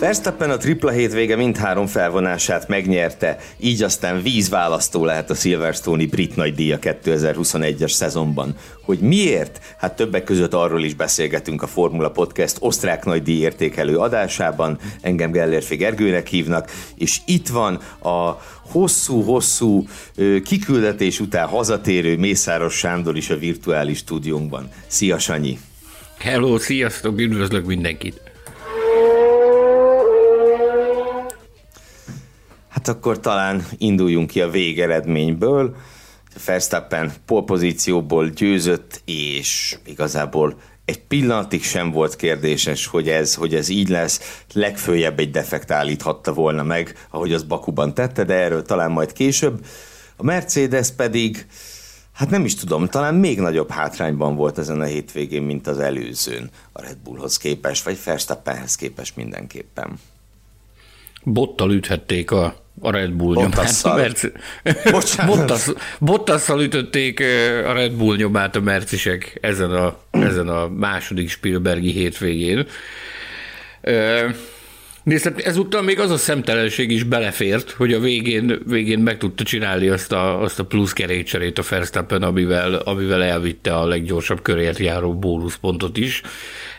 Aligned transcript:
Verstappen 0.00 0.50
a 0.50 0.56
tripla 0.56 0.90
hétvége 0.90 1.36
mindhárom 1.36 1.86
felvonását 1.86 2.68
megnyerte, 2.68 3.38
így 3.58 3.82
aztán 3.82 4.22
vízválasztó 4.22 5.04
lehet 5.04 5.30
a 5.30 5.34
Silverstone-i 5.34 6.06
brit 6.06 6.36
nagydíja 6.36 6.78
2021-es 6.80 7.90
szezonban. 7.90 8.56
Hogy 8.82 8.98
miért? 8.98 9.60
Hát 9.78 9.96
többek 9.96 10.24
között 10.24 10.54
arról 10.54 10.84
is 10.84 10.94
beszélgetünk 10.94 11.62
a 11.62 11.66
Formula 11.66 12.10
Podcast 12.10 12.56
osztrák 12.60 13.04
nagydíj 13.04 13.40
értékelő 13.40 13.96
adásában, 13.96 14.78
engem 15.00 15.30
Gellérfi 15.30 15.76
Gergőnek 15.76 16.26
hívnak, 16.26 16.70
és 16.96 17.18
itt 17.26 17.48
van 17.48 17.74
a 18.02 18.40
hosszú-hosszú 18.70 19.86
kiküldetés 20.44 21.20
után 21.20 21.46
hazatérő 21.46 22.16
Mészáros 22.16 22.74
Sándor 22.74 23.16
is 23.16 23.30
a 23.30 23.36
virtuális 23.36 23.98
stúdiónkban. 23.98 24.68
Szia 24.86 25.18
Sanyi! 25.18 25.58
Hello, 26.18 26.58
sziasztok, 26.58 27.18
üdvözlök 27.18 27.66
mindenkit! 27.66 28.29
Hát 32.80 32.88
akkor 32.88 33.20
talán 33.20 33.66
induljunk 33.78 34.30
ki 34.30 34.40
a 34.40 34.50
végeredményből. 34.50 35.76
Verstappen 36.46 37.12
polpozícióból 37.26 38.28
győzött, 38.28 39.02
és 39.04 39.78
igazából 39.86 40.56
egy 40.84 41.00
pillanatig 41.00 41.62
sem 41.62 41.90
volt 41.90 42.16
kérdéses, 42.16 42.86
hogy 42.86 43.08
ez, 43.08 43.34
hogy 43.34 43.54
ez 43.54 43.68
így 43.68 43.88
lesz, 43.88 44.42
legfőjebb 44.52 45.18
egy 45.18 45.30
defekt 45.30 45.70
állíthatta 45.70 46.32
volna 46.32 46.62
meg, 46.62 47.06
ahogy 47.10 47.32
az 47.32 47.42
Bakuban 47.42 47.94
tette, 47.94 48.24
de 48.24 48.34
erről 48.34 48.62
talán 48.62 48.90
majd 48.90 49.12
később. 49.12 49.64
A 50.16 50.22
Mercedes 50.22 50.90
pedig, 50.90 51.46
hát 52.12 52.30
nem 52.30 52.44
is 52.44 52.54
tudom, 52.54 52.86
talán 52.86 53.14
még 53.14 53.40
nagyobb 53.40 53.70
hátrányban 53.70 54.36
volt 54.36 54.58
ezen 54.58 54.80
a 54.80 54.84
hétvégén, 54.84 55.42
mint 55.42 55.66
az 55.66 55.78
előzőn 55.78 56.50
a 56.72 56.82
Red 56.82 56.98
Bullhoz 57.04 57.36
képest, 57.36 57.84
vagy 57.84 57.98
Verstappenhez 58.04 58.74
képest 58.74 59.16
mindenképpen. 59.16 59.98
Bottal 61.22 61.72
üthették 61.72 62.30
a 62.30 62.54
a 62.80 62.90
Red 62.90 63.12
Bull 63.12 63.34
nyomát. 63.34 63.82
Mert... 63.84 64.32
Bottas, 65.26 65.66
Bottasszal 65.98 66.62
ütötték 66.62 67.20
a 67.66 67.72
Red 67.72 67.92
Bull 67.92 68.16
nyomát 68.16 68.56
a 68.56 68.60
mercisek 68.60 69.38
ezen 69.40 69.70
a, 69.70 69.98
ezen 70.10 70.48
a 70.48 70.68
második 70.68 71.30
Spielbergi 71.30 71.90
hétvégén. 71.90 72.66
Nézd, 75.02 75.32
ezúttal 75.44 75.82
még 75.82 76.00
az 76.00 76.10
a 76.10 76.16
szemtelenség 76.16 76.90
is 76.90 77.02
belefért, 77.02 77.70
hogy 77.70 77.92
a 77.92 78.00
végén, 78.00 78.58
végén 78.66 78.98
meg 78.98 79.18
tudta 79.18 79.44
csinálni 79.44 79.88
azt 79.88 80.12
a, 80.12 80.42
azt 80.42 80.58
a 80.58 80.64
plusz 80.64 80.92
kerékcserét 80.92 81.58
a 81.58 81.62
Verstappen, 81.68 82.22
amivel, 82.22 82.74
amivel 82.74 83.22
elvitte 83.22 83.74
a 83.74 83.86
leggyorsabb 83.86 84.42
körért 84.42 84.78
járó 84.78 85.14
bónuszpontot 85.14 85.96
is. 85.96 86.22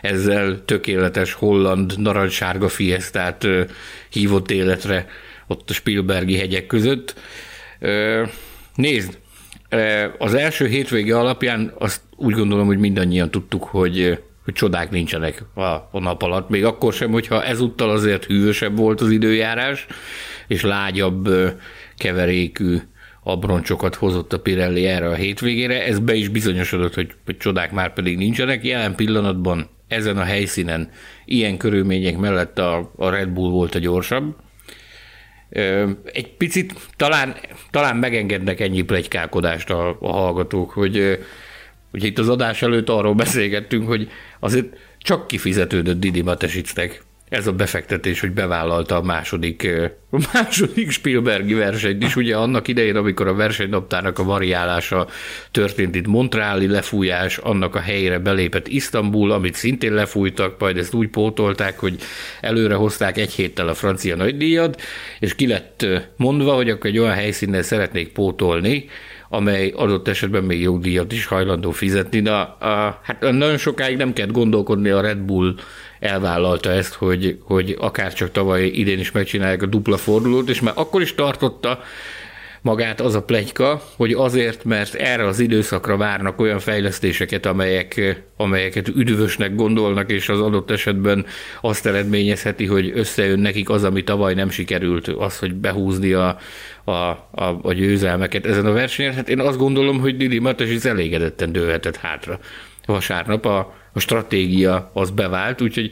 Ezzel 0.00 0.62
tökéletes 0.64 1.32
holland 1.32 1.98
narancssárga 1.98 2.68
fiesztát 2.68 3.46
hívott 4.08 4.50
életre 4.50 5.06
ott 5.52 5.70
a 5.70 5.72
Spielbergi 5.72 6.36
hegyek 6.36 6.66
között. 6.66 7.14
Nézd, 8.74 9.18
az 10.18 10.34
első 10.34 10.66
hétvége 10.66 11.18
alapján 11.18 11.72
azt 11.78 12.00
úgy 12.16 12.34
gondolom, 12.34 12.66
hogy 12.66 12.78
mindannyian 12.78 13.30
tudtuk, 13.30 13.64
hogy, 13.64 14.18
hogy 14.44 14.54
csodák 14.54 14.90
nincsenek 14.90 15.44
a, 15.54 15.62
a 15.62 15.98
nap 16.00 16.22
alatt, 16.22 16.48
még 16.48 16.64
akkor 16.64 16.92
sem, 16.92 17.10
hogyha 17.10 17.44
ezúttal 17.44 17.90
azért 17.90 18.24
hűvösebb 18.24 18.76
volt 18.76 19.00
az 19.00 19.10
időjárás, 19.10 19.86
és 20.48 20.62
lágyabb 20.62 21.28
keverékű 21.96 22.76
abroncsokat 23.22 23.94
hozott 23.94 24.32
a 24.32 24.40
Pirelli 24.40 24.86
erre 24.86 25.08
a 25.08 25.14
hétvégére. 25.14 25.84
Ez 25.84 25.98
be 25.98 26.14
is 26.14 26.28
bizonyosodott, 26.28 26.94
hogy, 26.94 27.14
hogy 27.24 27.36
csodák 27.36 27.72
már 27.72 27.92
pedig 27.92 28.16
nincsenek. 28.16 28.64
Jelen 28.64 28.94
pillanatban 28.94 29.68
ezen 29.88 30.16
a 30.16 30.22
helyszínen 30.22 30.90
ilyen 31.24 31.56
körülmények 31.56 32.16
mellett 32.16 32.58
a, 32.58 32.92
a 32.96 33.10
Red 33.10 33.28
Bull 33.28 33.50
volt 33.50 33.74
a 33.74 33.78
gyorsabb, 33.78 34.36
egy 36.12 36.34
picit 36.36 36.74
talán, 36.96 37.36
talán 37.70 37.96
megengednek 37.96 38.60
ennyi 38.60 38.82
plegykálkodást 38.82 39.70
a, 39.70 39.96
a 40.00 40.12
hallgatók, 40.12 40.70
hogy 40.70 41.18
ugye 41.92 42.06
itt 42.06 42.18
az 42.18 42.28
adás 42.28 42.62
előtt 42.62 42.88
arról 42.88 43.14
beszélgettünk, 43.14 43.86
hogy 43.86 44.10
azért 44.40 44.76
csak 44.98 45.26
kifizetődött 45.26 46.00
Didi 46.00 46.22
Matesicnek 46.22 47.02
ez 47.32 47.46
a 47.46 47.52
befektetés, 47.52 48.20
hogy 48.20 48.32
bevállalta 48.32 48.96
a 48.96 49.02
második, 49.02 49.68
a 50.10 50.18
második 50.32 50.90
Spielbergi 50.90 51.54
versenyt 51.54 52.02
is. 52.02 52.16
Ugye 52.16 52.36
annak 52.36 52.68
idején, 52.68 52.96
amikor 52.96 53.26
a 53.26 53.34
versenynaptának 53.34 54.18
a 54.18 54.24
variálása 54.24 55.08
történt 55.50 55.94
itt 55.94 56.06
Montreali 56.06 56.66
lefújás, 56.66 57.36
annak 57.36 57.74
a 57.74 57.80
helyére 57.80 58.18
belépett 58.18 58.68
Isztambul, 58.68 59.30
amit 59.30 59.54
szintén 59.54 59.92
lefújtak, 59.92 60.58
majd 60.58 60.76
ezt 60.76 60.94
úgy 60.94 61.08
pótolták, 61.08 61.78
hogy 61.78 61.96
előre 62.40 62.74
hozták 62.74 63.18
egy 63.18 63.32
héttel 63.32 63.68
a 63.68 63.74
francia 63.74 64.16
nagydíjat, 64.16 64.80
és 65.20 65.34
ki 65.34 65.46
lett 65.46 65.86
mondva, 66.16 66.54
hogy 66.54 66.70
akkor 66.70 66.90
egy 66.90 66.98
olyan 66.98 67.14
helyszínnel 67.14 67.62
szeretnék 67.62 68.12
pótolni, 68.12 68.88
amely 69.28 69.72
adott 69.76 70.08
esetben 70.08 70.44
még 70.44 70.60
jogdíjat 70.60 71.12
is 71.12 71.26
hajlandó 71.26 71.70
fizetni. 71.70 72.20
De 72.20 72.30
a, 72.30 73.00
hát 73.02 73.20
nagyon 73.20 73.56
sokáig 73.56 73.96
nem 73.96 74.12
kell 74.12 74.26
gondolkodni 74.26 74.88
a 74.88 75.00
Red 75.00 75.18
Bull 75.18 75.54
elvállalta 76.02 76.70
ezt, 76.70 76.94
hogy, 76.94 77.38
hogy 77.42 77.76
akár 77.78 78.12
csak 78.12 78.30
tavaly 78.30 78.64
idén 78.64 78.98
is 78.98 79.10
megcsinálják 79.10 79.62
a 79.62 79.66
dupla 79.66 79.96
fordulót, 79.96 80.48
és 80.48 80.60
már 80.60 80.74
akkor 80.76 81.02
is 81.02 81.14
tartotta 81.14 81.80
magát 82.62 83.00
az 83.00 83.14
a 83.14 83.22
plegyka, 83.22 83.82
hogy 83.96 84.12
azért, 84.12 84.64
mert 84.64 84.94
erre 84.94 85.26
az 85.26 85.40
időszakra 85.40 85.96
várnak 85.96 86.40
olyan 86.40 86.58
fejlesztéseket, 86.58 87.46
amelyek, 87.46 88.22
amelyeket 88.36 88.88
üdvösnek 88.88 89.54
gondolnak, 89.54 90.10
és 90.10 90.28
az 90.28 90.40
adott 90.40 90.70
esetben 90.70 91.26
azt 91.60 91.86
eredményezheti, 91.86 92.66
hogy 92.66 92.92
összejön 92.94 93.38
nekik 93.38 93.70
az, 93.70 93.84
ami 93.84 94.04
tavaly 94.04 94.34
nem 94.34 94.50
sikerült, 94.50 95.08
az, 95.08 95.38
hogy 95.38 95.54
behúzni 95.54 96.12
a, 96.12 96.38
a, 96.84 96.92
a, 96.92 97.58
a 97.62 97.72
győzelmeket 97.72 98.46
ezen 98.46 98.66
a 98.66 98.72
versenyen. 98.72 99.14
Hát 99.14 99.28
én 99.28 99.40
azt 99.40 99.58
gondolom, 99.58 100.00
hogy 100.00 100.16
Didi 100.16 100.38
Matas 100.38 100.68
is 100.68 100.84
elégedetten 100.84 101.52
dőlhetett 101.52 101.96
hátra 101.96 102.38
vasárnap 102.86 103.44
a, 103.44 103.74
a 103.92 104.00
stratégia 104.00 104.90
az 104.92 105.10
bevált, 105.10 105.60
úgyhogy 105.60 105.90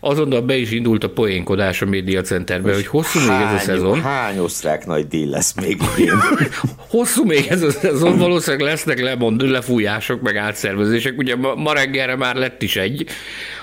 azonnal 0.00 0.40
be 0.40 0.56
is 0.56 0.70
indult 0.70 1.04
a 1.04 1.10
poénkodás 1.10 1.82
a 1.82 1.86
médiacenterbe, 1.86 2.74
hogy 2.74 2.86
hosszú 2.86 3.18
hány, 3.18 3.38
még 3.38 3.46
ez 3.46 3.54
a 3.54 3.58
szezon. 3.58 4.02
Hány 4.02 4.38
osztrák 4.38 4.86
nagy 4.86 5.06
díj 5.06 5.26
lesz 5.26 5.54
még 5.60 5.80
idén? 5.96 6.14
hosszú 6.90 7.24
még 7.24 7.46
ez 7.48 7.62
a 7.62 7.70
szezon, 7.70 8.18
valószínűleg 8.18 8.66
lesznek 8.66 9.00
lemond, 9.00 9.50
lefújások, 9.50 10.20
meg 10.22 10.36
átszervezések. 10.36 11.18
Ugye 11.18 11.36
ma, 11.36 11.54
ma 11.54 11.72
reggelre 11.72 12.16
már 12.16 12.34
lett 12.34 12.62
is 12.62 12.76
egy, 12.76 13.06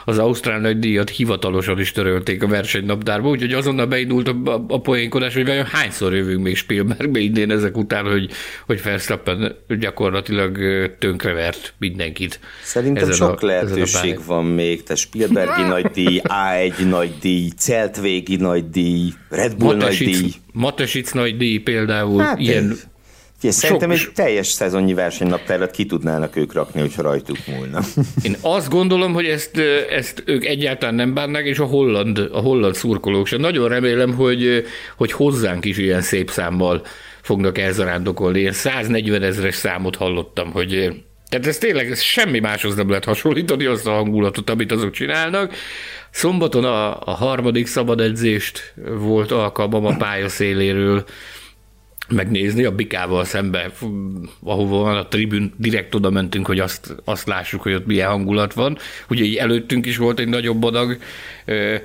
az 0.09 0.17
Ausztrál 0.17 0.59
nagy 0.59 0.79
díjat 0.79 1.09
hivatalosan 1.09 1.79
is 1.79 1.91
törölték 1.91 2.43
a 2.43 2.47
versenynaptárba, 2.47 3.29
úgyhogy 3.29 3.53
azonnal 3.53 3.85
beindult 3.85 4.27
a, 4.27 4.35
a, 4.45 4.65
a 4.67 4.81
poénkodás, 4.81 5.33
hogy 5.33 5.45
vajon 5.45 5.65
hányszor 5.65 6.15
jövünk 6.15 6.43
még 6.43 6.55
Spielbergbe 6.55 7.19
idén 7.19 7.51
ezek 7.51 7.77
után, 7.77 8.05
hogy, 8.05 8.31
hogy 8.65 8.83
Verstappen 8.83 9.55
gyakorlatilag 9.79 10.57
tönkrevert 10.99 11.73
mindenkit. 11.77 12.39
Szerintem 12.63 13.11
sok 13.11 13.41
a, 13.41 13.45
lehetőség 13.45 14.19
van 14.25 14.45
még, 14.45 14.83
te 14.83 14.95
Spielbergi 14.95 15.61
nagy 15.61 15.85
díj, 15.85 16.21
A1 16.23 16.89
nagy 16.89 17.11
díj, 17.21 17.49
Celtvégi 17.57 18.35
nagy 18.35 18.69
díj, 18.69 19.13
Red 19.29 19.55
Bull 19.55 19.75
Matesic, 19.75 20.05
nagy 20.07 20.21
díj. 20.21 20.31
Matesic 20.51 21.11
nagy 21.11 21.37
díj 21.37 21.57
például, 21.57 22.21
hát 22.21 22.39
ilyen 22.39 22.77
Figyelj, 23.39 23.59
szerintem 23.59 23.91
egy 23.91 24.07
teljes 24.13 24.47
szezonnyi 24.47 24.93
versenynaptárat 24.93 25.71
ki 25.71 25.85
tudnának 25.85 26.35
ők 26.35 26.53
rakni, 26.53 26.79
hogyha 26.79 27.01
rajtuk 27.01 27.37
múlna. 27.47 27.79
Én 28.23 28.35
azt 28.41 28.69
gondolom, 28.69 29.13
hogy 29.13 29.25
ezt, 29.25 29.57
ezt 29.89 30.23
ők 30.25 30.45
egyáltalán 30.45 30.95
nem 30.95 31.13
bánnak, 31.13 31.45
és 31.45 31.59
a 31.59 31.65
holland, 31.65 32.29
a 32.31 32.39
holland 32.39 32.75
szurkolók 32.75 33.27
sem. 33.27 33.39
Nagyon 33.39 33.69
remélem, 33.69 34.13
hogy, 34.13 34.65
hogy 34.97 35.11
hozzánk 35.11 35.65
is 35.65 35.77
ilyen 35.77 36.01
szép 36.01 36.29
számmal 36.29 36.85
fognak 37.21 37.57
elzarándokolni. 37.57 38.39
Én 38.39 38.51
140 38.51 39.23
ezeres 39.23 39.55
számot 39.55 39.95
hallottam, 39.95 40.51
hogy 40.51 40.91
tehát 41.29 41.47
ez 41.47 41.57
tényleg 41.57 41.91
ez 41.91 42.01
semmi 42.01 42.39
máshoz 42.39 42.75
nem 42.75 42.89
lehet 42.89 43.05
hasonlítani 43.05 43.65
azt 43.65 43.87
a 43.87 43.91
hangulatot, 43.91 44.49
amit 44.49 44.71
azok 44.71 44.91
csinálnak. 44.91 45.53
Szombaton 46.11 46.63
a, 46.63 46.99
a 46.99 47.11
harmadik 47.11 47.67
szabad 47.67 47.99
edzést 47.99 48.73
volt 48.97 49.31
alkalmam 49.31 49.85
a 49.85 49.95
pályaszéléről 49.97 51.05
megnézni, 52.11 52.63
a 52.63 52.75
Bikával 52.75 53.23
szembe, 53.23 53.71
ahova 54.43 54.77
van 54.77 54.97
a 54.97 55.07
tribün, 55.07 55.53
direkt 55.57 55.95
oda 55.95 56.09
mentünk, 56.09 56.47
hogy 56.47 56.59
azt, 56.59 56.95
azt 57.03 57.27
lássuk, 57.27 57.61
hogy 57.61 57.73
ott 57.73 57.85
milyen 57.85 58.09
hangulat 58.09 58.53
van. 58.53 58.77
Ugye 59.09 59.23
így 59.23 59.35
előttünk 59.35 59.85
is 59.85 59.97
volt 59.97 60.19
egy 60.19 60.27
nagyobb 60.27 60.63
adag 60.63 60.97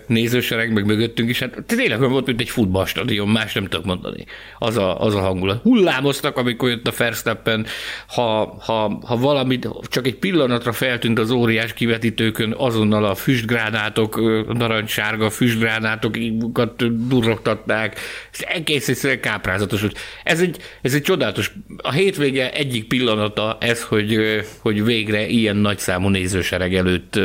nézősereg, 0.07 0.73
meg 0.73 0.87
mögöttünk 0.87 1.29
is, 1.31 1.39
hát 1.39 1.63
tényleg 1.67 1.99
volt, 1.99 2.27
mint 2.27 2.41
egy 2.41 2.49
futballstadion, 2.49 3.29
más 3.29 3.53
nem 3.53 3.65
tudok 3.65 3.85
mondani. 3.87 4.25
Az 4.59 4.77
a, 4.77 5.01
az 5.01 5.15
a 5.15 5.21
hangulat. 5.21 5.63
Hullámoztak, 5.63 6.37
amikor 6.37 6.69
jött 6.69 6.87
a 6.89 6.93
Verstappen, 6.97 7.67
ha, 8.07 8.57
ha, 8.61 8.99
ha 9.07 9.17
valamit, 9.17 9.69
csak 9.89 10.07
egy 10.07 10.15
pillanatra 10.17 10.73
feltűnt 10.73 11.19
az 11.19 11.31
óriás 11.31 11.73
kivetítőkön, 11.73 12.55
azonnal 12.59 13.05
a 13.05 13.15
füstgránátok, 13.15 14.17
narancssárga 14.53 15.31
füstgránátokat 15.31 17.07
durrogtatták, 17.09 18.01
ez 18.33 18.41
egész 18.49 18.89
egyszerűen 18.89 19.21
káprázatos. 19.21 19.85
Ez 20.23 20.41
egy, 20.41 20.57
ez 20.83 20.95
egy 20.95 21.03
csodálatos, 21.03 21.53
a 21.77 21.93
hétvége 21.93 22.53
egyik 22.53 22.89
pillanata 22.89 23.57
ez, 23.61 23.83
hogy, 23.83 24.19
hogy 24.59 24.85
végre 24.85 25.27
ilyen 25.27 25.57
nagyszámú 25.57 26.09
nézősereg 26.09 26.75
előtt 26.75 27.19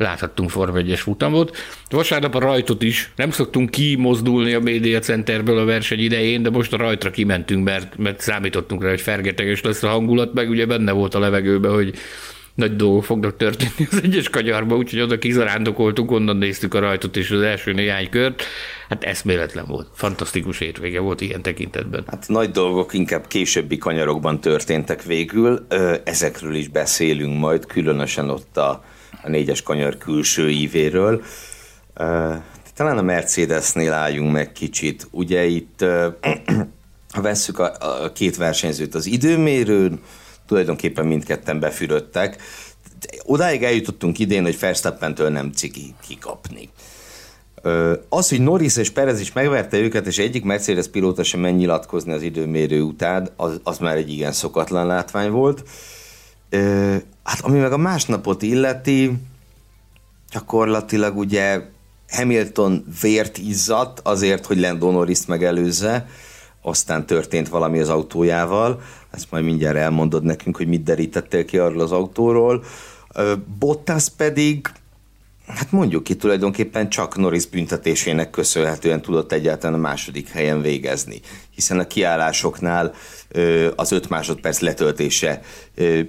láthattunk 0.00 0.50
Form 0.50 0.76
1-es 0.76 1.00
futamot. 1.02 1.56
Vasárnap 1.90 2.34
a 2.34 2.38
rajtot 2.38 2.82
is, 2.82 3.12
nem 3.16 3.30
szoktunk 3.30 3.70
kimozdulni 3.70 4.52
a 4.52 4.60
Média 4.60 4.98
Centerből 4.98 5.58
a 5.58 5.64
verseny 5.64 6.00
idején, 6.00 6.42
de 6.42 6.50
most 6.50 6.72
a 6.72 6.76
rajtra 6.76 7.10
kimentünk, 7.10 7.64
mert, 7.64 7.96
mert 7.96 8.20
számítottunk 8.20 8.82
rá, 8.82 8.88
hogy 8.88 9.00
fergeteges 9.00 9.62
lesz 9.62 9.82
a 9.82 9.88
hangulat, 9.88 10.34
meg 10.34 10.48
ugye 10.50 10.66
benne 10.66 10.92
volt 10.92 11.14
a 11.14 11.18
levegőben, 11.18 11.72
hogy 11.72 11.94
nagy 12.54 12.76
dolgok 12.76 13.04
fognak 13.04 13.36
történni 13.36 13.88
az 13.90 14.00
egyes 14.02 14.28
kanyarba, 14.28 14.76
úgyhogy 14.76 15.00
oda 15.00 15.18
kizarándokoltunk, 15.18 16.10
onnan 16.10 16.36
néztük 16.36 16.74
a 16.74 16.78
rajtot 16.78 17.16
és 17.16 17.30
az 17.30 17.40
első 17.40 17.72
néhány 17.72 18.10
kört. 18.10 18.42
Hát 18.88 19.04
eszméletlen 19.04 19.64
volt. 19.68 19.86
Fantasztikus 19.94 20.58
hétvége 20.58 21.00
volt 21.00 21.20
ilyen 21.20 21.42
tekintetben. 21.42 22.04
Hát 22.06 22.24
nagy 22.28 22.50
dolgok 22.50 22.92
inkább 22.92 23.26
későbbi 23.26 23.78
kanyarokban 23.78 24.40
történtek 24.40 25.02
végül. 25.02 25.66
Ezekről 26.04 26.54
is 26.54 26.68
beszélünk 26.68 27.38
majd, 27.38 27.66
különösen 27.66 28.30
ott 28.30 28.56
a, 28.56 28.84
a 29.22 29.28
négyes 29.28 29.62
kanyar 29.62 29.98
külső 29.98 30.50
ívéről. 30.50 31.22
Talán 32.74 32.98
a 32.98 33.02
Mercedesnél 33.02 33.92
álljunk 33.92 34.32
meg 34.32 34.52
kicsit. 34.52 35.08
Ugye 35.10 35.44
itt, 35.44 35.84
ha 37.14 37.20
vesszük 37.20 37.58
a, 37.58 37.72
a 38.04 38.12
két 38.12 38.36
versenyzőt 38.36 38.94
az 38.94 39.06
időmérőn, 39.06 40.00
tulajdonképpen 40.46 41.06
mindketten 41.06 41.60
befürödtek. 41.60 42.42
Odáig 43.24 43.62
eljutottunk 43.62 44.18
idén, 44.18 44.42
hogy 44.42 44.58
Verstappentől 44.58 45.28
nem 45.28 45.52
ciki 45.52 45.94
kikapni. 46.06 46.68
Az, 48.08 48.28
hogy 48.28 48.40
Norris 48.40 48.76
és 48.76 48.90
Perez 48.90 49.20
is 49.20 49.32
megverte 49.32 49.78
őket, 49.78 50.06
és 50.06 50.18
egyik 50.18 50.44
Mercedes 50.44 50.88
pilóta 50.88 51.22
sem 51.22 51.40
megnyilatkozni 51.40 52.12
az 52.12 52.22
időmérő 52.22 52.82
után, 52.82 53.28
az, 53.36 53.60
az 53.62 53.78
már 53.78 53.96
egy 53.96 54.10
igen 54.10 54.32
szokatlan 54.32 54.86
látvány 54.86 55.30
volt. 55.30 55.62
Hát 57.22 57.40
ami 57.40 57.58
meg 57.58 57.72
a 57.72 57.76
másnapot 57.76 58.42
illeti, 58.42 59.12
gyakorlatilag 60.32 61.16
ugye 61.16 61.60
Hamilton 62.08 62.84
vért 63.00 63.38
izzadt 63.38 64.00
azért, 64.02 64.46
hogy 64.46 64.60
Lando 64.60 64.90
Norris 64.90 65.26
megelőzze, 65.26 66.08
aztán 66.62 67.06
történt 67.06 67.48
valami 67.48 67.80
az 67.80 67.88
autójával, 67.88 68.80
ezt 69.10 69.30
majd 69.30 69.44
mindjárt 69.44 69.76
elmondod 69.76 70.22
nekünk, 70.22 70.56
hogy 70.56 70.68
mit 70.68 70.82
derítettél 70.82 71.44
ki 71.44 71.58
arról 71.58 71.80
az 71.80 71.92
autóról. 71.92 72.64
Bottas 73.58 74.08
pedig, 74.16 74.68
hát 75.54 75.72
mondjuk 75.72 76.04
ki 76.04 76.16
tulajdonképpen 76.16 76.88
csak 76.88 77.16
Norris 77.16 77.46
büntetésének 77.46 78.30
köszönhetően 78.30 79.02
tudott 79.02 79.32
egyáltalán 79.32 79.78
a 79.78 79.82
második 79.82 80.28
helyen 80.28 80.62
végezni, 80.62 81.20
hiszen 81.54 81.78
a 81.78 81.86
kiállásoknál 81.86 82.94
az 83.76 83.92
öt 83.92 84.08
másodperc 84.08 84.60
letöltése 84.60 85.40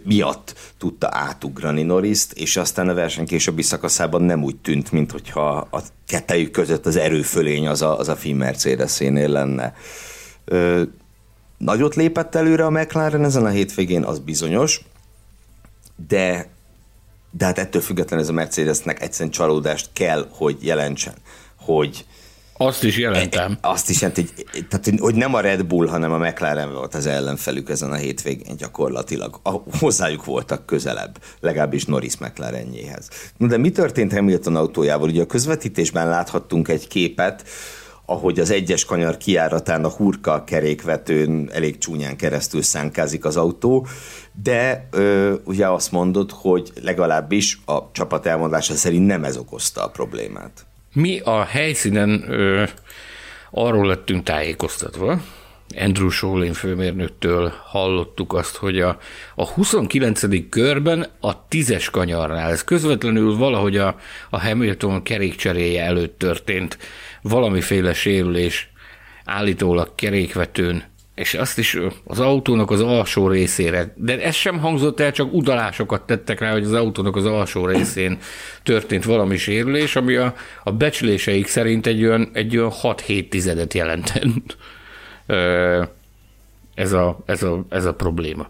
miatt 0.04 0.54
tudta 0.78 1.10
átugrani 1.12 1.84
Norriszt, 1.84 2.34
és 2.34 2.58
aztán 2.58 2.90
a 2.90 2.94
verseny 2.94 3.26
későbbi 3.26 3.62
szakaszában 3.62 4.22
nem 4.22 4.44
úgy 4.44 4.56
tűnt, 4.56 4.92
mint 4.92 5.12
hogyha 5.12 5.68
a 5.72 5.82
kettejük 6.08 6.52
között 6.52 6.86
az 6.86 6.96
erőfölény 6.96 7.68
az 7.68 7.82
a, 7.82 8.00
az 8.00 8.08
a 8.08 8.16
Finn 8.16 8.38
Mercedes-énél 8.38 9.30
lenne. 9.30 9.74
Nagyot 11.58 11.96
lépett 11.96 12.36
előre 12.36 12.66
a 12.66 12.70
McLaren 12.70 13.24
ezen 13.24 13.46
a 13.46 13.50
hétvégén, 13.50 14.04
az 14.04 14.20
bizonyos, 14.20 14.82
de, 16.08 16.50
de 17.32 17.46
hát 17.46 17.58
ettől 17.58 17.82
függetlenül 17.82 18.24
ez 18.24 18.30
a 18.30 18.34
Mercedesnek 18.34 19.02
egyszerűen 19.02 19.32
csalódást 19.32 19.90
kell, 19.94 20.28
hogy 20.32 20.58
jelentsen, 20.60 21.14
hogy 21.60 22.06
azt 22.62 22.84
is 22.84 22.98
jelentem. 22.98 23.58
E, 23.62 23.70
azt 23.70 23.90
is 23.90 24.02
jelent, 24.02 24.18
hogy, 24.20 24.66
tehát, 24.70 25.00
hogy 25.00 25.16
nem 25.16 25.34
a 25.34 25.40
Red 25.40 25.66
Bull, 25.66 25.88
hanem 25.88 26.12
a 26.12 26.18
McLaren 26.18 26.74
volt 26.74 26.96
az 26.96 27.06
ellenfelük 27.06 27.70
ezen 27.70 27.92
a 27.92 27.96
hétvégén 27.96 28.56
gyakorlatilag. 28.58 29.40
A, 29.44 29.52
hozzájuk 29.80 30.26
voltak 30.26 30.66
közelebb, 30.66 31.18
legalábbis 31.40 31.86
Norris 31.86 32.18
McLarenjéhez. 32.18 33.10
No, 33.38 33.48
de 33.48 33.58
mi 33.58 33.70
történt 33.70 34.14
Hamilton 34.14 34.56
autójával? 34.56 35.10
Ugye 35.10 35.22
a 35.22 35.26
közvetítésben 35.26 36.08
láthattunk 36.08 36.68
egy 36.68 36.88
képet, 36.88 37.44
ahogy 38.06 38.40
az 38.40 38.52
egyes 38.52 38.86
kanyar 38.86 39.18
kiáratán 39.18 39.84
a 39.84 39.90
hurka 39.90 40.44
kerékvetőn 40.44 41.50
elég 41.54 41.78
csúnyán 41.78 42.16
keresztül 42.16 42.62
szánkázik 42.62 43.26
az 43.26 43.38
autó, 43.38 43.88
de 44.44 44.88
ö, 44.92 45.34
ugye 45.44 45.68
azt 45.68 45.92
mondod, 45.92 46.32
hogy 46.32 46.72
legalábbis 46.82 47.60
a 47.66 47.92
csapat 47.92 48.26
elmondása 48.26 48.74
szerint 48.74 49.08
nem 49.08 49.24
ez 49.24 49.38
okozta 49.38 49.84
a 49.84 49.90
problémát. 49.90 50.66
Mi 50.94 51.20
a 51.20 51.44
helyszínen 51.44 52.26
ö, 52.28 52.64
arról 53.52 53.88
lettünk 53.88 54.24
tájékoztatva, 54.24 55.22
Andrew 55.78 56.10
Solin 56.10 56.54
főmérnöktől 56.54 57.54
hallottuk 57.64 58.34
azt, 58.34 58.56
hogy 58.56 58.80
a, 58.80 58.98
a 59.36 59.48
29. 59.48 60.50
körben 60.50 61.08
a 61.20 61.48
tízes 61.48 61.90
kanyarnál, 61.90 62.52
ez 62.52 62.64
közvetlenül 62.64 63.36
valahogy 63.36 63.78
a, 63.78 63.96
a 64.30 64.42
Hamilton 64.42 65.04
kerékcseréje 65.04 65.84
előtt 65.84 66.18
történt, 66.18 66.78
valamiféle 67.22 67.94
sérülés 67.94 68.72
állítólag 69.26 69.96
kerékvetőn, 69.96 70.84
és 71.16 71.34
azt 71.34 71.58
is 71.58 71.78
az 72.04 72.20
autónak 72.20 72.72
az 72.72 72.82
alsó 72.82 73.28
részére, 73.28 73.94
de 73.98 74.22
ez 74.22 74.36
sem 74.36 74.60
hangzott 74.60 75.00
el, 75.00 75.12
csak 75.12 75.34
udalásokat 75.34 76.02
tettek 76.02 76.40
rá, 76.40 76.52
hogy 76.52 76.64
az 76.64 76.74
autónak 76.74 77.16
az 77.16 77.26
alsó 77.26 77.66
részén 77.66 78.18
történt 78.64 79.04
valami 79.04 79.38
sérülés, 79.38 79.96
ami 79.96 80.16
a, 80.16 80.36
a 80.64 80.72
becsléseik 80.72 81.48
szerint 81.48 81.88
egy 81.88 82.04
olyan, 82.04 82.30
egy 82.34 82.58
olyan 82.58 82.72
6-7 82.82 83.28
tizedet 83.30 83.74
jelentett. 83.74 84.58
Ez 86.76 86.92
a, 86.92 87.18
ez 87.26 87.44
a, 87.44 87.66
ez 87.70 87.86
a 87.86 87.94
probléma. 87.94 88.48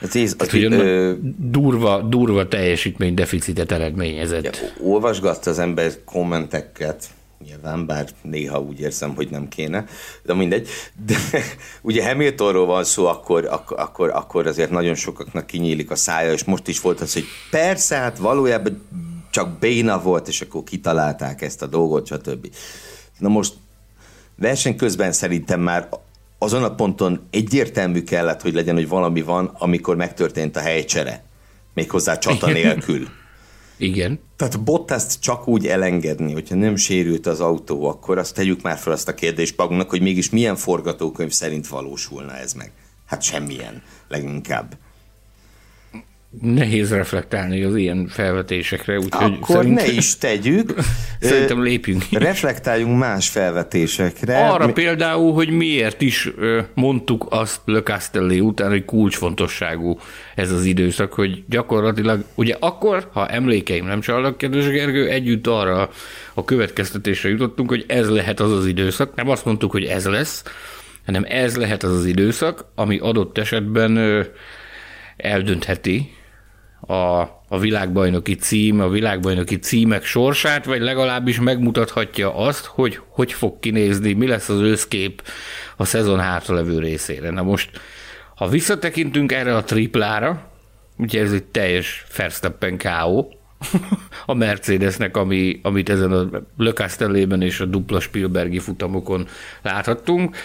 Ez 0.00 0.14
íz, 0.14 0.36
Tehát, 0.36 0.52
hogy 0.52 0.64
ö, 0.64 1.12
durva, 1.36 2.00
durva 2.00 2.48
teljesítménydeficitet 2.48 3.72
eredményezett. 3.72 4.42
Ja, 4.42 4.52
olvasgatt 4.80 5.46
az 5.46 5.58
ember 5.58 5.92
kommenteket, 6.04 7.04
nyilván, 7.44 7.86
bár 7.86 8.08
néha 8.22 8.60
úgy 8.60 8.80
érzem, 8.80 9.14
hogy 9.14 9.30
nem 9.30 9.48
kéne, 9.48 9.84
de 10.22 10.34
mindegy. 10.34 10.68
De 11.06 11.16
ugye 11.82 12.08
Hamiltonról 12.08 12.66
van 12.66 12.84
szó, 12.84 13.06
akkor, 13.06 13.44
akkor, 13.44 13.78
akkor, 13.80 14.10
akkor 14.10 14.46
azért 14.46 14.70
nagyon 14.70 14.94
sokaknak 14.94 15.46
kinyílik 15.46 15.90
a 15.90 15.96
szája, 15.96 16.32
és 16.32 16.44
most 16.44 16.68
is 16.68 16.80
volt 16.80 17.00
az, 17.00 17.12
hogy 17.12 17.24
persze, 17.50 17.96
hát 17.96 18.18
valójában 18.18 18.82
csak 19.30 19.58
béna 19.58 20.02
volt, 20.02 20.28
és 20.28 20.40
akkor 20.40 20.62
kitalálták 20.64 21.42
ezt 21.42 21.62
a 21.62 21.66
dolgot, 21.66 22.06
stb. 22.06 22.54
Na 23.18 23.28
most 23.28 23.52
verseny 24.38 24.76
közben 24.76 25.12
szerintem 25.12 25.60
már 25.60 25.88
azon 26.38 26.64
a 26.64 26.74
ponton 26.74 27.26
egyértelmű 27.30 28.02
kellett, 28.02 28.42
hogy 28.42 28.54
legyen, 28.54 28.74
hogy 28.74 28.88
valami 28.88 29.22
van, 29.22 29.46
amikor 29.58 29.96
megtörtént 29.96 30.56
a 30.56 30.60
helycsere. 30.60 31.24
Méghozzá 31.74 32.18
csata 32.18 32.46
nélkül. 32.46 33.08
Igen. 33.76 34.20
Tehát 34.36 34.60
Bottaszt 34.60 35.20
csak 35.20 35.48
úgy 35.48 35.66
elengedni, 35.66 36.32
hogyha 36.32 36.54
nem 36.54 36.76
sérült 36.76 37.26
az 37.26 37.40
autó, 37.40 37.88
akkor 37.88 38.18
azt 38.18 38.34
tegyük 38.34 38.62
már 38.62 38.78
fel 38.78 38.92
azt 38.92 39.08
a 39.08 39.14
kérdést 39.14 39.56
magunknak, 39.56 39.90
hogy 39.90 40.00
mégis 40.00 40.30
milyen 40.30 40.56
forgatókönyv 40.56 41.30
szerint 41.30 41.68
valósulna 41.68 42.36
ez 42.36 42.52
meg. 42.52 42.72
Hát 43.06 43.22
semmilyen, 43.22 43.82
leginkább 44.08 44.76
nehéz 46.30 46.90
reflektálni 46.90 47.62
az 47.62 47.76
ilyen 47.76 48.06
felvetésekre, 48.06 48.98
úgyhogy 48.98 49.38
Akkor 49.40 49.64
ne 49.64 49.86
is 49.86 50.16
tegyük. 50.16 50.74
szerintem 51.20 51.62
lépjünk. 51.62 52.04
Reflektáljunk 52.10 52.98
más 52.98 53.28
felvetésekre. 53.28 54.48
Arra 54.48 54.66
Mi... 54.66 54.72
például, 54.72 55.32
hogy 55.32 55.50
miért 55.50 56.00
is 56.00 56.30
mondtuk 56.74 57.26
azt 57.30 57.60
Le 57.64 57.82
Castelli 57.82 58.40
után, 58.40 58.70
hogy 58.70 58.84
kulcsfontosságú 58.84 59.98
ez 60.34 60.52
az 60.52 60.64
időszak, 60.64 61.12
hogy 61.12 61.44
gyakorlatilag, 61.48 62.24
ugye 62.34 62.56
akkor, 62.58 63.08
ha 63.12 63.28
emlékeim 63.28 63.86
nem 63.86 64.00
csalnak, 64.00 64.38
kedves 64.38 64.68
Gergő, 64.68 65.08
együtt 65.08 65.46
arra 65.46 65.90
a 66.34 66.44
következtetésre 66.44 67.28
jutottunk, 67.28 67.68
hogy 67.68 67.84
ez 67.88 68.08
lehet 68.08 68.40
az 68.40 68.52
az 68.52 68.66
időszak, 68.66 69.14
nem 69.14 69.28
azt 69.28 69.44
mondtuk, 69.44 69.70
hogy 69.70 69.84
ez 69.84 70.06
lesz, 70.06 70.42
hanem 71.06 71.24
ez 71.28 71.56
lehet 71.56 71.82
az 71.82 71.92
az 71.92 72.04
időszak, 72.04 72.64
ami 72.74 72.98
adott 72.98 73.38
esetben 73.38 74.24
eldöntheti 75.16 76.16
a 76.80 77.36
a 77.48 77.58
világbajnoki 77.58 78.34
cím, 78.34 78.80
a 78.80 78.88
világbajnoki 78.88 79.58
címek 79.58 80.04
sorsát, 80.04 80.64
vagy 80.64 80.80
legalábbis 80.80 81.40
megmutathatja 81.40 82.34
azt, 82.34 82.64
hogy 82.64 83.00
hogy 83.08 83.32
fog 83.32 83.60
kinézni, 83.60 84.12
mi 84.12 84.26
lesz 84.26 84.48
az 84.48 84.60
összkép 84.60 85.22
a 85.76 85.84
szezon 85.84 86.20
hátralevő 86.20 86.78
részére. 86.78 87.30
Na 87.30 87.42
most, 87.42 87.70
ha 88.34 88.48
visszatekintünk 88.48 89.32
erre 89.32 89.56
a 89.56 89.64
triplára, 89.64 90.50
ugye 90.96 91.20
ez 91.22 91.32
egy 91.32 91.44
teljes 91.44 92.04
Verstappen 92.16 92.76
K.O., 92.76 93.26
a 94.26 94.34
Mercedesnek, 94.34 95.16
ami, 95.16 95.60
amit 95.62 95.88
ezen 95.88 96.12
a 96.12 96.28
Le 96.56 96.72
Castellében 96.72 97.42
és 97.42 97.60
a 97.60 97.64
dupla 97.64 98.00
Spielbergi 98.00 98.58
futamokon 98.58 99.28
láthattunk. 99.62 100.36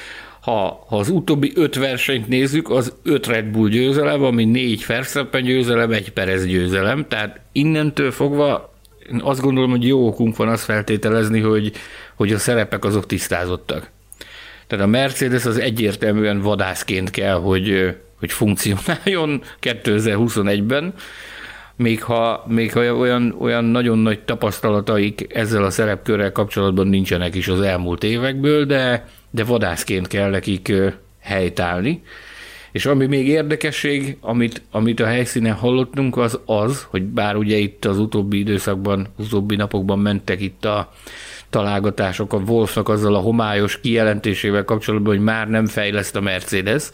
Ha, 0.43 0.85
ha 0.87 0.97
az 0.97 1.09
utóbbi 1.09 1.51
öt 1.55 1.75
versenyt 1.75 2.27
nézzük, 2.27 2.69
az 2.69 2.93
öt 3.03 3.27
Red 3.27 3.45
Bull 3.45 3.69
győzelem, 3.69 4.23
ami 4.23 4.45
négy 4.45 4.85
Verstappen 4.87 5.43
győzelem, 5.43 5.91
egy 5.91 6.11
Perez 6.11 6.45
győzelem, 6.45 7.05
tehát 7.07 7.39
innentől 7.51 8.11
fogva 8.11 8.73
én 9.11 9.21
azt 9.23 9.41
gondolom, 9.41 9.69
hogy 9.69 9.87
jó 9.87 10.07
okunk 10.07 10.35
van 10.35 10.47
azt 10.47 10.63
feltételezni, 10.63 11.39
hogy, 11.39 11.71
hogy 12.15 12.33
a 12.33 12.37
szerepek 12.37 12.85
azok 12.85 13.05
tisztázottak. 13.05 13.91
Tehát 14.67 14.85
a 14.85 14.87
Mercedes 14.87 15.45
az 15.45 15.57
egyértelműen 15.57 16.41
vadászként 16.41 17.09
kell, 17.09 17.35
hogy, 17.35 17.95
hogy 18.19 18.31
funkcionáljon 18.31 19.41
2021-ben, 19.61 20.93
még 21.75 22.03
ha, 22.03 22.45
még 22.47 22.73
ha 22.73 22.79
olyan, 22.79 23.35
olyan 23.39 23.63
nagyon 23.63 23.97
nagy 23.97 24.19
tapasztalataik 24.19 25.27
ezzel 25.33 25.63
a 25.63 25.69
szerepkörrel 25.69 26.31
kapcsolatban 26.31 26.87
nincsenek 26.87 27.35
is 27.35 27.47
az 27.47 27.61
elmúlt 27.61 28.03
évekből, 28.03 28.65
de, 28.65 29.07
de 29.33 29.43
vadászként 29.43 30.07
kell 30.07 30.29
nekik 30.29 30.73
helytállni. 31.19 32.01
És 32.71 32.85
ami 32.85 33.05
még 33.05 33.27
érdekesség, 33.27 34.17
amit, 34.21 34.61
amit 34.71 34.99
a 34.99 35.05
helyszínen 35.05 35.53
hallottunk, 35.53 36.17
az 36.17 36.39
az, 36.45 36.85
hogy 36.89 37.03
bár 37.03 37.35
ugye 37.35 37.57
itt 37.57 37.85
az 37.85 37.99
utóbbi 37.99 38.39
időszakban, 38.39 39.07
az 39.17 39.25
utóbbi 39.25 39.55
napokban 39.55 39.99
mentek 39.99 40.41
itt 40.41 40.65
a 40.65 40.93
találgatások 41.49 42.33
a 42.33 42.37
Wolfnak 42.37 42.89
azzal 42.89 43.15
a 43.15 43.19
homályos 43.19 43.79
kijelentésével 43.79 44.63
kapcsolatban, 44.63 45.15
hogy 45.15 45.23
már 45.23 45.49
nem 45.49 45.65
fejleszt 45.65 46.15
a 46.15 46.21
Mercedes, 46.21 46.89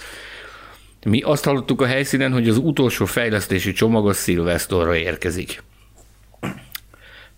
mi 1.06 1.22
azt 1.22 1.46
hallottuk 1.46 1.82
a 1.82 1.86
helyszínen, 1.86 2.32
hogy 2.32 2.50
az 2.50 2.58
utolsó 2.58 3.06
fejlesztési 3.06 3.72
csomag 3.72 4.08
a 4.08 4.14
szilvesztorra 4.14 4.96
érkezik. 4.96 5.64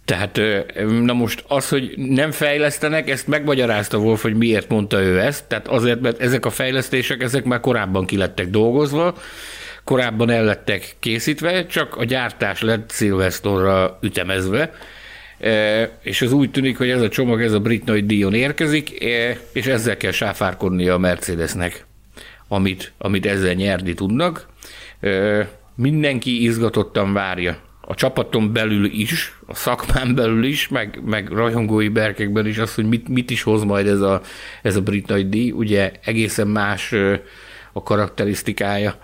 Tehát, 0.05 0.41
na 1.01 1.13
most 1.13 1.43
az, 1.47 1.69
hogy 1.69 1.93
nem 1.97 2.31
fejlesztenek, 2.31 3.09
ezt 3.09 3.27
megmagyarázta 3.27 3.97
Wolf, 3.97 4.21
hogy 4.21 4.35
miért 4.35 4.69
mondta 4.69 5.01
ő 5.01 5.19
ezt. 5.19 5.45
Tehát 5.45 5.67
azért, 5.67 6.01
mert 6.01 6.21
ezek 6.21 6.45
a 6.45 6.49
fejlesztések, 6.49 7.21
ezek 7.21 7.43
már 7.43 7.59
korábban 7.59 8.05
kilettek 8.05 8.49
dolgozva, 8.49 9.17
korábban 9.83 10.29
el 10.29 10.43
lettek 10.43 10.95
készítve, 10.99 11.65
csak 11.65 11.95
a 11.95 12.03
gyártás 12.03 12.61
lett 12.61 12.89
szilvesztorra 12.89 13.97
ütemezve, 14.01 14.73
és 16.01 16.21
az 16.21 16.31
úgy 16.31 16.51
tűnik, 16.51 16.77
hogy 16.77 16.89
ez 16.89 17.01
a 17.01 17.09
csomag, 17.09 17.41
ez 17.41 17.53
a 17.53 17.59
brit 17.59 17.85
nagy 17.85 18.05
díjon 18.05 18.33
érkezik, 18.33 18.89
és 19.53 19.65
ezzel 19.65 19.97
kell 19.97 20.11
sáfárkodnia 20.11 20.93
a 20.93 20.97
Mercedesnek 20.97 21.85
amit, 22.51 22.93
amit 22.97 23.25
ezzel 23.25 23.53
nyerni 23.53 23.93
tudnak. 23.93 24.47
Mindenki 25.75 26.43
izgatottan 26.43 27.13
várja 27.13 27.57
a 27.81 27.95
csapaton 27.95 28.53
belül 28.53 28.85
is, 28.85 29.37
a 29.45 29.55
szakmán 29.55 30.15
belül 30.15 30.43
is, 30.43 30.67
meg, 30.67 30.99
meg 31.05 31.29
rajongói 31.29 31.87
berkekben 31.87 32.47
is 32.47 32.57
az, 32.57 32.75
hogy 32.75 32.85
mit, 32.85 33.07
mit 33.07 33.29
is 33.29 33.43
hoz 33.43 33.63
majd 33.63 33.87
ez 33.87 34.01
a, 34.01 34.21
ez 34.61 34.75
a 34.75 34.81
brit 34.81 35.07
nagy 35.07 35.29
díj. 35.29 35.51
Ugye 35.51 35.91
egészen 36.03 36.47
más 36.47 36.93
a 37.73 37.83
karakterisztikája 37.83 38.95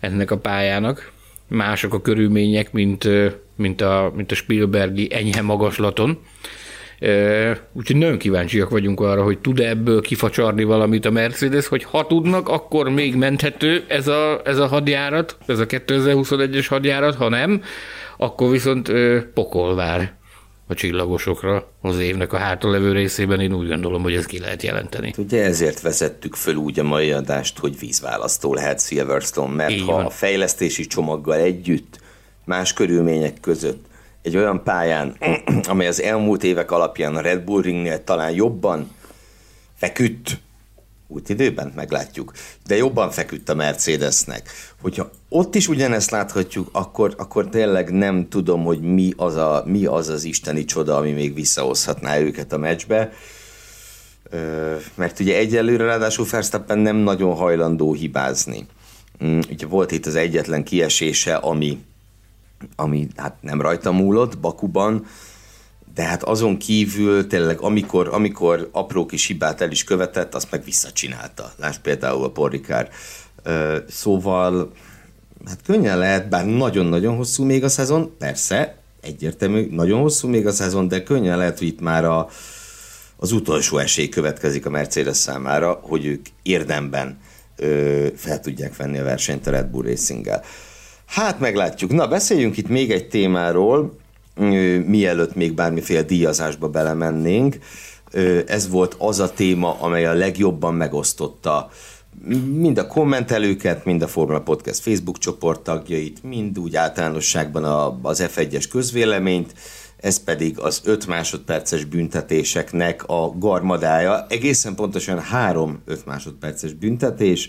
ennek 0.00 0.30
a 0.30 0.38
pályának, 0.38 1.12
mások 1.48 1.94
a 1.94 2.00
körülmények, 2.00 2.72
mint, 2.72 3.08
mint, 3.56 3.80
a, 3.80 4.12
mint 4.14 4.32
a 4.32 4.34
Spielbergi 4.34 5.14
enyhe 5.14 5.42
magaslaton. 5.42 6.18
Úgyhogy 7.72 7.96
nagyon 7.96 8.18
kíváncsiak 8.18 8.70
vagyunk 8.70 9.00
arra, 9.00 9.22
hogy 9.22 9.38
tud-e 9.38 9.68
ebből 9.68 10.00
kifacsarni 10.00 10.64
valamit 10.64 11.04
a 11.04 11.10
Mercedes, 11.10 11.66
hogy 11.66 11.84
ha 11.84 12.06
tudnak, 12.06 12.48
akkor 12.48 12.88
még 12.88 13.14
menthető 13.14 13.84
ez 13.88 14.08
a, 14.08 14.40
ez 14.44 14.58
a 14.58 14.66
hadjárat, 14.66 15.36
ez 15.46 15.58
a 15.58 15.66
2021-es 15.66 16.66
hadjárat, 16.68 17.14
ha 17.14 17.28
nem, 17.28 17.62
akkor 18.16 18.50
viszont 18.50 18.92
pokol 19.34 19.74
vár 19.74 20.14
a 20.68 20.74
csillagosokra 20.74 21.72
az 21.80 21.98
évnek 21.98 22.32
a 22.32 22.36
hátralevő 22.36 22.92
részében, 22.92 23.40
én 23.40 23.52
úgy 23.52 23.68
gondolom, 23.68 24.02
hogy 24.02 24.14
ezt 24.14 24.26
ki 24.26 24.38
lehet 24.38 24.62
jelenteni. 24.62 25.14
Ugye 25.16 25.44
ezért 25.44 25.80
vezettük 25.80 26.34
föl 26.34 26.54
úgy 26.54 26.78
a 26.78 26.82
mai 26.82 27.10
adást, 27.12 27.58
hogy 27.58 27.78
vízválasztó 27.78 28.54
lehet 28.54 28.86
Silverstone, 28.86 29.54
mert 29.54 29.70
Így 29.70 29.84
ha 29.86 29.92
van. 29.92 30.04
a 30.04 30.10
fejlesztési 30.10 30.86
csomaggal 30.86 31.38
együtt, 31.38 31.98
más 32.44 32.72
körülmények 32.72 33.40
között 33.40 33.84
egy 34.22 34.36
olyan 34.36 34.62
pályán, 34.62 35.16
amely 35.68 35.86
az 35.86 36.02
elmúlt 36.02 36.44
évek 36.44 36.70
alapján 36.70 37.16
a 37.16 37.20
Red 37.20 37.40
Bull 37.40 37.62
Ringnél 37.62 38.04
talán 38.04 38.30
jobban 38.30 38.90
feküdt, 39.74 40.38
út 41.08 41.28
időben 41.28 41.72
meglátjuk, 41.74 42.32
de 42.66 42.76
jobban 42.76 43.10
feküdt 43.10 43.48
a 43.48 43.54
Mercedesnek. 43.54 44.50
Hogyha 44.80 45.10
ott 45.28 45.54
is 45.54 45.68
ugyanezt 45.68 46.10
láthatjuk, 46.10 46.68
akkor, 46.72 47.14
akkor 47.18 47.48
tényleg 47.48 47.90
nem 47.90 48.28
tudom, 48.28 48.64
hogy 48.64 48.80
mi 48.80 49.12
az, 49.16 49.36
a, 49.36 49.62
mi 49.66 49.84
az 49.84 50.08
az 50.08 50.24
isteni 50.24 50.64
csoda, 50.64 50.96
ami 50.96 51.12
még 51.12 51.34
visszahozhatná 51.34 52.18
őket 52.18 52.52
a 52.52 52.58
meccsbe. 52.58 53.12
Mert 54.94 55.20
ugye 55.20 55.36
egyelőre 55.36 55.84
ráadásul 55.84 56.26
Verstappen 56.30 56.78
nem 56.78 56.96
nagyon 56.96 57.34
hajlandó 57.34 57.92
hibázni. 57.92 58.66
Mm, 59.24 59.40
ugye 59.50 59.66
volt 59.66 59.90
itt 59.90 60.06
az 60.06 60.14
egyetlen 60.14 60.64
kiesése, 60.64 61.34
ami 61.34 61.84
ami 62.76 63.08
hát 63.16 63.36
nem 63.40 63.60
rajta 63.60 63.92
múlott 63.92 64.38
Bakuban, 64.38 65.06
de 65.96 66.02
hát 66.02 66.22
azon 66.22 66.56
kívül 66.56 67.26
tényleg 67.26 67.60
amikor, 67.60 68.08
amikor 68.08 68.68
apró 68.72 69.06
kis 69.06 69.26
hibát 69.26 69.60
el 69.60 69.70
is 69.70 69.84
követett, 69.84 70.34
azt 70.34 70.50
meg 70.50 70.64
visszacsinálta. 70.64 71.52
Lásd 71.56 71.80
például 71.80 72.24
a 72.24 72.30
Porrikár. 72.30 72.88
Szóval 73.88 74.72
hát 75.46 75.58
könnyen 75.64 75.98
lehet, 75.98 76.28
bár 76.28 76.46
nagyon-nagyon 76.46 77.16
hosszú 77.16 77.44
még 77.44 77.64
a 77.64 77.68
szezon, 77.68 78.16
persze, 78.18 78.76
egyértelmű, 79.00 79.68
nagyon 79.70 80.00
hosszú 80.00 80.28
még 80.28 80.46
a 80.46 80.52
szezon, 80.52 80.88
de 80.88 81.02
könnyen 81.02 81.38
lehet, 81.38 81.58
hogy 81.58 81.66
itt 81.66 81.80
már 81.80 82.04
a, 82.04 82.28
az 83.16 83.32
utolsó 83.32 83.78
esély 83.78 84.08
következik 84.08 84.66
a 84.66 84.70
Mercedes 84.70 85.16
számára, 85.16 85.80
hogy 85.82 86.06
ők 86.06 86.26
érdemben 86.42 87.18
ö, 87.56 88.06
fel 88.16 88.40
tudják 88.40 88.76
venni 88.76 88.98
a 88.98 89.04
versenyt 89.04 89.46
a 89.46 89.50
Red 89.50 89.66
Bull 89.66 89.84
Racing-gel. 89.84 90.42
Hát 91.06 91.40
meglátjuk. 91.40 91.92
Na, 91.92 92.08
beszéljünk 92.08 92.56
itt 92.56 92.68
még 92.68 92.90
egy 92.90 93.08
témáról, 93.08 94.04
mielőtt 94.86 95.34
még 95.34 95.54
bármiféle 95.54 96.02
díjazásba 96.02 96.68
belemennénk. 96.68 97.58
Ez 98.46 98.68
volt 98.68 98.94
az 98.98 99.20
a 99.20 99.30
téma, 99.30 99.80
amely 99.80 100.06
a 100.06 100.12
legjobban 100.12 100.74
megosztotta 100.74 101.70
mind 102.54 102.78
a 102.78 102.86
kommentelőket, 102.86 103.84
mind 103.84 104.02
a 104.02 104.08
Formula 104.08 104.40
Podcast 104.40 104.80
Facebook 104.80 105.18
csoport 105.18 105.60
tagjait, 105.60 106.22
mind 106.22 106.58
úgy 106.58 106.76
általánosságban 106.76 107.64
az 108.02 108.24
F1-es 108.34 108.64
közvéleményt, 108.70 109.54
ez 109.96 110.24
pedig 110.24 110.58
az 110.58 110.80
5 110.84 111.06
másodperces 111.06 111.84
büntetéseknek 111.84 113.04
a 113.06 113.32
garmadája, 113.38 114.26
egészen 114.28 114.74
pontosan 114.74 115.20
három 115.20 115.82
5 115.84 116.06
másodperces 116.06 116.72
büntetés. 116.72 117.48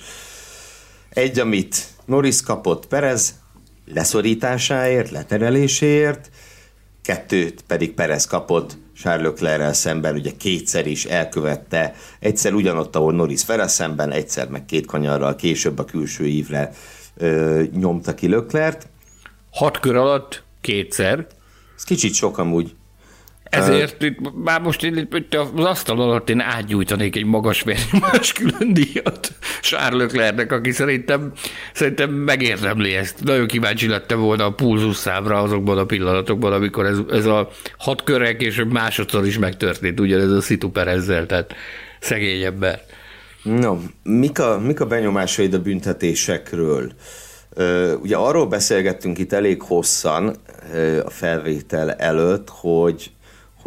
Egy, 1.10 1.40
amit 1.40 1.88
Norris 2.06 2.42
kapott 2.42 2.88
Perez, 2.88 3.34
leszorításáért, 3.94 5.12
letereléséért, 5.12 6.30
kettőt 7.08 7.64
pedig 7.68 7.94
Perez 7.94 8.26
kapott 8.26 8.78
Charles 8.96 9.28
Leclerc 9.28 9.78
szemben, 9.78 10.16
ugye 10.16 10.32
kétszer 10.38 10.88
is 10.88 11.06
elkövette, 11.06 11.96
egyszer 12.20 12.54
ugyanott, 12.54 12.96
ahol 12.96 13.14
Norris 13.14 13.44
Ferre 13.44 13.68
szemben, 13.68 14.12
egyszer 14.12 14.50
meg 14.50 14.66
két 14.66 14.86
kanyarral 14.86 15.36
később 15.36 15.80
a 15.80 15.86
külső 15.86 16.26
ívre 16.26 16.74
ö, 17.18 17.64
nyomta 17.74 18.14
ki 18.14 18.28
Leclerc. 18.28 18.86
Hat 19.52 19.80
kör 19.80 19.96
alatt 19.96 20.44
kétszer. 20.62 21.28
Ez 21.76 21.84
kicsit 21.84 22.14
sok 22.14 22.38
amúgy. 22.38 22.76
Ezért 23.50 24.04
itt, 24.04 24.18
már 24.44 24.62
most 24.62 24.84
én 24.84 25.08
itt 25.12 25.34
az 25.34 25.66
asztal 25.66 26.02
alatt 26.02 26.30
én 26.30 26.40
átgyújtanék 26.40 27.16
egy 27.16 27.26
magas 27.26 27.64
más 27.64 28.34
külön 28.40 28.74
díjat 28.74 29.32
Leclercnek, 29.90 30.52
aki 30.52 30.72
szerintem, 30.72 31.32
szerintem 31.74 32.10
megérdemli 32.10 32.94
ezt. 32.94 33.24
Nagyon 33.24 33.48
kíváncsi 33.48 33.88
lettem 33.88 34.20
volna 34.20 34.46
a 34.46 34.54
pulzus 34.54 34.96
számra 34.96 35.42
azokban 35.42 35.78
a 35.78 35.86
pillanatokban, 35.86 36.54
amikor 36.54 36.86
ez, 36.86 36.98
ez 37.12 37.26
a 37.26 37.50
hat 37.78 38.04
körek 38.04 38.42
és 38.42 38.64
másodszor 38.70 39.26
is 39.26 39.38
megtörtént, 39.38 40.00
ugyanez 40.00 40.32
a 40.32 40.42
Szitu 40.42 40.70
Perezzel, 40.70 41.26
tehát 41.26 41.54
szegény 42.00 42.42
ember. 42.42 42.82
No, 43.44 43.78
mik 44.04 44.40
a, 44.40 44.60
mik 44.60 44.80
a 44.80 44.86
benyomásaid 44.86 45.54
a 45.54 45.62
büntetésekről? 45.62 46.92
Uh, 47.56 47.94
ugye 48.02 48.16
arról 48.16 48.48
beszélgettünk 48.48 49.18
itt 49.18 49.34
elég 49.34 49.62
hosszan 49.62 50.36
uh, 50.74 51.00
a 51.06 51.10
felvétel 51.10 51.92
előtt, 51.92 52.50
hogy 52.50 53.12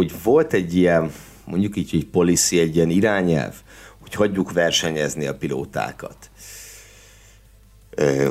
hogy 0.00 0.12
volt 0.22 0.52
egy 0.52 0.76
ilyen, 0.76 1.12
mondjuk 1.44 1.76
így, 1.76 1.90
egy 1.92 2.06
policy, 2.06 2.58
egy 2.58 2.76
ilyen 2.76 2.90
irányelv, 2.90 3.54
hogy 4.00 4.14
hagyjuk 4.14 4.52
versenyezni 4.52 5.26
a 5.26 5.34
pilótákat. 5.34 6.16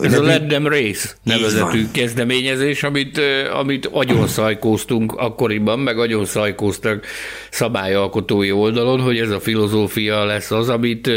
Ez 0.02 0.20
a 0.20 0.24
Let 0.24 0.48
Them 0.48 0.68
Race 0.68 1.10
nevezetű 1.24 1.86
kezdeményezés, 1.92 2.84
amit, 2.84 3.22
amit 3.54 3.86
agyon 3.86 4.28
szajkóztunk 4.28 5.14
akkoriban, 5.14 5.80
meg 5.80 6.00
agyon 6.00 6.26
szajkóztak 6.26 7.06
szabályalkotói 7.50 8.52
oldalon, 8.52 9.00
hogy 9.00 9.18
ez 9.18 9.30
a 9.30 9.40
filozófia 9.40 10.26
lesz 10.26 10.52
az, 10.52 10.70
amit, 10.70 11.12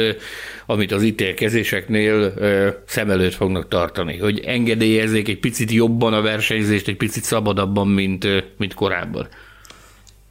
amit 0.66 0.92
az 0.92 1.02
ítélkezéseknél 1.02 2.34
szem 2.86 3.10
előtt 3.10 3.34
fognak 3.34 3.68
tartani, 3.68 4.18
hogy 4.18 4.40
engedélyezzék 4.40 5.28
egy 5.28 5.40
picit 5.40 5.70
jobban 5.70 6.12
a 6.12 6.22
versenyzést, 6.22 6.88
egy 6.88 6.96
picit 6.96 7.24
szabadabban, 7.24 7.88
mint, 7.88 8.26
mint 8.58 8.74
korábban. 8.74 9.28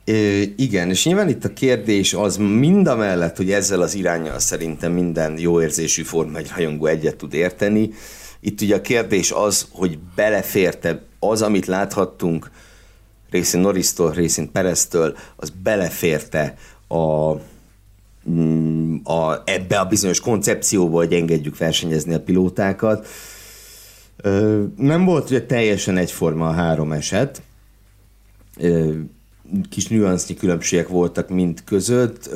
É, 0.03 0.53
igen, 0.57 0.89
és 0.89 1.05
nyilván 1.05 1.29
itt 1.29 1.45
a 1.45 1.53
kérdés 1.53 2.13
az 2.13 2.37
mind 2.37 2.87
a 2.87 2.95
mellett, 2.95 3.37
hogy 3.37 3.51
ezzel 3.51 3.81
az 3.81 3.95
irányjal 3.95 4.39
szerintem 4.39 4.91
minden 4.91 5.37
jó 5.37 5.61
érzésű 5.61 6.03
forma 6.03 6.37
egy 6.37 6.51
rajongó 6.55 6.85
egyet 6.85 7.15
tud 7.15 7.33
érteni. 7.33 7.89
Itt 8.39 8.61
ugye 8.61 8.75
a 8.75 8.81
kérdés 8.81 9.31
az, 9.31 9.67
hogy 9.71 9.99
beleférte 10.15 11.01
az, 11.19 11.41
amit 11.41 11.65
láthattunk 11.65 12.51
részén 13.29 13.61
Norrisztól, 13.61 14.11
részén 14.11 14.51
Pereztől, 14.51 15.17
az 15.35 15.53
beleférte 15.63 16.55
a, 16.87 17.33
mm, 18.29 18.95
a, 19.03 19.41
ebbe 19.45 19.79
a 19.79 19.85
bizonyos 19.85 20.19
koncepcióba, 20.19 20.97
hogy 20.97 21.13
engedjük 21.13 21.57
versenyezni 21.57 22.13
a 22.13 22.21
pilótákat. 22.21 23.07
Nem 24.77 25.05
volt 25.05 25.29
ugye 25.29 25.45
teljesen 25.45 25.97
egyforma 25.97 26.47
a 26.47 26.51
három 26.51 26.91
eset 26.91 27.41
kis 29.69 29.87
nüansznyi 29.87 30.35
különbségek 30.35 30.87
voltak 30.87 31.29
mind 31.29 31.63
között, 31.63 32.29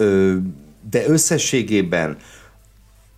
de 0.90 1.08
összességében 1.08 2.18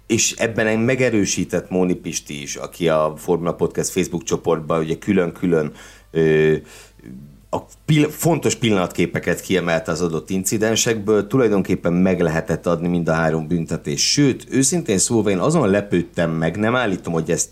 és 0.07 0.31
ebben 0.31 0.79
megerősített 0.79 1.69
Móni 1.69 1.93
Pisti 1.93 2.41
is, 2.41 2.55
aki 2.55 2.89
a 2.89 3.13
Formula 3.17 3.53
Podcast 3.53 3.89
Facebook 3.89 4.23
csoportban 4.23 4.79
ugye 4.79 4.97
külön-külön 4.97 5.71
a 7.49 7.57
pill- 7.85 8.11
fontos 8.11 8.55
pillanatképeket 8.55 9.41
kiemelte 9.41 9.91
az 9.91 10.01
adott 10.01 10.29
incidensekből, 10.29 11.27
tulajdonképpen 11.27 11.93
meg 11.93 12.21
lehetett 12.21 12.65
adni 12.65 12.87
mind 12.87 13.07
a 13.07 13.13
három 13.13 13.47
büntetés. 13.47 14.11
Sőt, 14.11 14.47
őszintén 14.49 14.97
szólva 14.97 15.29
én 15.29 15.37
azon 15.37 15.69
lepődtem 15.69 16.31
meg, 16.31 16.57
nem 16.57 16.75
állítom, 16.75 17.13
hogy 17.13 17.31
ez 17.31 17.49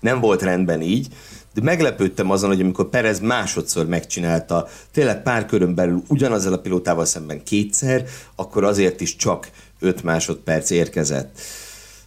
nem 0.00 0.20
volt 0.20 0.42
rendben 0.42 0.82
így, 0.82 1.08
de 1.54 1.60
meglepődtem 1.62 2.30
azon, 2.30 2.50
hogy 2.50 2.60
amikor 2.60 2.88
Perez 2.88 3.20
másodszor 3.20 3.86
megcsinálta, 3.86 4.68
tényleg 4.92 5.22
pár 5.22 5.46
körön 5.46 5.74
belül 5.74 6.02
ugyanazzal 6.08 6.52
a 6.52 6.58
pilótával 6.58 7.04
szemben 7.04 7.42
kétszer, 7.44 8.04
akkor 8.34 8.64
azért 8.64 9.00
is 9.00 9.16
csak 9.16 9.50
5 9.80 10.02
másodperc 10.02 10.70
érkezett. 10.70 11.40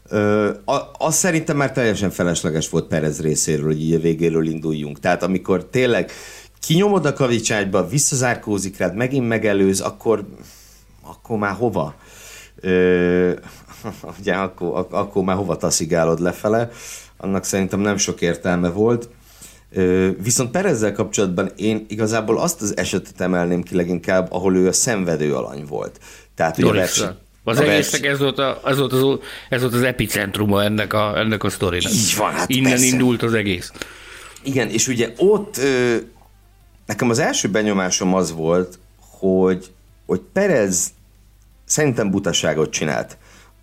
Ö, 0.10 0.52
szerintem 1.00 1.58
már 1.58 1.72
teljesen 1.72 2.10
felesleges 2.10 2.70
volt 2.70 2.88
Perez 2.88 3.22
részéről, 3.22 3.66
hogy 3.66 3.82
így 3.82 3.94
a 3.94 4.00
végéről 4.00 4.48
induljunk. 4.48 5.00
Tehát 5.00 5.24
amikor 5.24 5.66
tényleg 5.66 6.12
kinyomod 6.62 7.06
a 7.06 7.14
kavicságyba, 7.14 7.88
visszazárkózik 7.88 8.78
rád, 8.78 8.96
megint 8.96 9.28
megelőz, 9.28 9.80
akkor, 9.80 10.26
akkor 11.02 11.38
már 11.38 11.54
hova? 11.54 11.96
Ö, 12.56 13.32
ugye 14.20 14.34
akkor, 14.34 14.88
akkor 14.90 15.24
már 15.24 15.36
hova 15.36 15.58
taszigálod 15.58 16.20
lefele? 16.20 16.70
Annak 17.18 17.44
szerintem 17.44 17.80
nem 17.80 17.98
sok 17.98 18.22
értelme 18.22 18.70
volt. 18.70 19.10
Viszont 20.24 20.52
Perezzel 20.52 20.92
kapcsolatban 20.92 21.52
én 21.56 21.86
igazából 21.88 22.40
azt 22.40 22.62
az 22.62 22.78
esetet 22.78 23.22
emelném 23.22 23.64
ki 23.64 23.76
leginkább, 23.76 24.32
ahol 24.32 24.56
ő 24.56 24.68
a 24.68 24.74
szenvedő 24.74 25.36
alany 25.36 25.66
volt. 25.66 26.00
Tehát 26.36 26.58
ugye 26.58 26.72
verseny, 26.72 27.16
az 27.44 27.60
egésznek 27.60 28.06
ez 28.06 28.20
volt, 28.20 28.40
a, 28.40 28.62
ez, 28.66 28.78
volt 28.78 28.94
az, 28.94 29.20
ez 29.50 29.62
volt 29.62 29.74
az 29.74 29.82
epicentruma 29.82 30.64
ennek 30.64 30.94
a, 30.94 31.18
ennek 31.18 31.44
a 31.44 31.50
sztorinak. 31.50 31.92
Így 31.92 32.16
van, 32.18 32.32
hát 32.32 32.50
Innen 32.50 32.72
persze. 32.72 32.86
indult 32.86 33.24
az 33.24 33.34
egész. 33.34 33.72
Igen, 34.44 34.70
és 34.70 34.88
ugye 34.88 35.14
ott 35.18 35.58
ö, 35.58 35.96
nekem 36.86 37.10
az 37.10 37.20
első 37.20 37.50
benyomásom 37.50 38.14
az 38.14 38.32
volt, 38.32 38.80
hogy, 39.00 39.72
hogy 40.06 40.22
Perez 40.34 40.94
szerintem 41.66 42.12
butaságot 42.12 42.72
csinált 42.72 43.18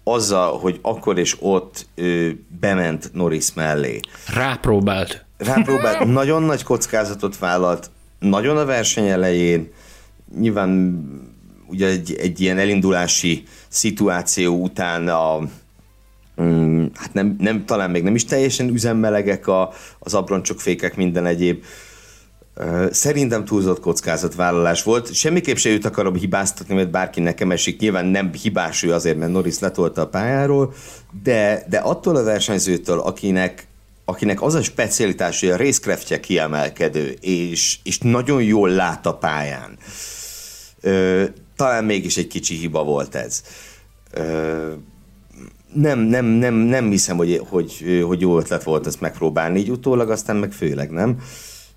azzal, 0.05 0.59
hogy 0.59 0.79
akkor 0.83 1.19
és 1.19 1.37
ott 1.39 1.87
ö, 1.95 2.29
bement 2.61 3.11
Norris 3.13 3.55
mellé. 3.55 4.01
Rápróbált 4.35 5.25
rápróbált, 5.41 6.05
nagyon 6.21 6.43
nagy 6.43 6.63
kockázatot 6.63 7.39
vállalt, 7.39 7.91
nagyon 8.19 8.57
a 8.57 8.65
verseny 8.65 9.09
elején, 9.09 9.73
nyilván 10.39 11.03
ugye 11.67 11.87
egy, 11.87 12.17
egy 12.19 12.41
ilyen 12.41 12.59
elindulási 12.59 13.43
szituáció 13.69 14.63
után 14.63 15.09
a, 15.09 15.39
mm, 16.43 16.85
hát 16.95 17.13
nem, 17.13 17.37
nem, 17.39 17.65
talán 17.65 17.91
még 17.91 18.03
nem 18.03 18.15
is 18.15 18.25
teljesen 18.25 18.69
üzemmelegek 18.69 19.47
a, 19.47 19.73
az 19.99 20.15
abroncsok, 20.15 20.61
fékek, 20.61 20.97
minden 20.97 21.27
egyéb. 21.27 21.65
Szerintem 22.91 23.45
túlzott 23.45 23.81
kockázatvállalás 23.81 24.83
volt. 24.83 25.15
Semmiképp 25.15 25.57
se 25.57 25.71
őt 25.71 25.85
akarom 25.85 26.15
hibáztatni, 26.15 26.75
mert 26.75 26.91
bárki 26.91 27.21
nekem 27.21 27.51
esik. 27.51 27.81
Nyilván 27.81 28.07
nem 28.07 28.33
hibás 28.43 28.83
ő 28.83 28.93
azért, 28.93 29.19
mert 29.19 29.33
Norris 29.33 29.59
letolta 29.59 30.01
a 30.01 30.09
pályáról, 30.09 30.73
de, 31.23 31.65
de 31.69 31.79
attól 31.79 32.17
a 32.17 32.23
versenyzőtől, 32.23 32.99
akinek 32.99 33.69
akinek 34.11 34.43
az 34.43 34.55
a 34.55 34.63
specialitás, 34.63 35.41
hogy 35.41 35.49
a 35.49 35.57
részkreftje 35.57 36.21
kiemelkedő, 36.21 37.17
és, 37.21 37.79
és 37.83 37.99
nagyon 37.99 38.43
jól 38.43 38.71
lát 38.71 39.07
a 39.07 39.15
pályán. 39.15 39.79
Ö, 40.81 41.25
talán 41.57 41.85
mégis 41.85 42.17
egy 42.17 42.27
kicsi 42.27 42.55
hiba 42.55 42.85
volt 42.85 43.15
ez. 43.15 43.43
Ö, 44.13 44.73
nem, 45.73 45.99
nem, 45.99 46.25
nem, 46.25 46.55
nem 46.55 46.91
hiszem, 46.91 47.17
hogy, 47.17 47.43
hogy, 47.49 48.03
hogy 48.07 48.21
jó 48.21 48.39
ötlet 48.39 48.63
volt 48.63 48.87
ezt 48.87 49.01
megpróbálni 49.01 49.59
így 49.59 49.71
utólag, 49.71 50.11
aztán 50.11 50.37
meg 50.37 50.53
főleg 50.53 50.91
nem. 50.91 51.21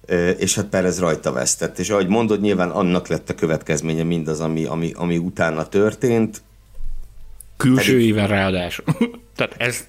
Ö, 0.06 0.30
és 0.30 0.56
hát 0.56 0.66
Perez 0.66 1.00
rajta 1.00 1.32
vesztett. 1.32 1.80
És 1.80 1.90
ahogy 1.90 2.08
mondod, 2.08 2.42
nyilván 2.42 2.70
annak 2.70 3.08
lett 3.08 3.30
a 3.30 3.36
következménye 3.36 4.04
mindaz, 4.04 4.40
ami, 4.40 4.64
ami, 4.66 4.92
ami 4.96 5.18
utána 5.18 5.68
történt. 5.68 6.42
Külső 7.58 7.92
Pedig... 7.92 8.08
éven 8.08 8.28
ráadásul. 8.28 8.86
Tehát 9.36 9.56
ez 9.58 9.88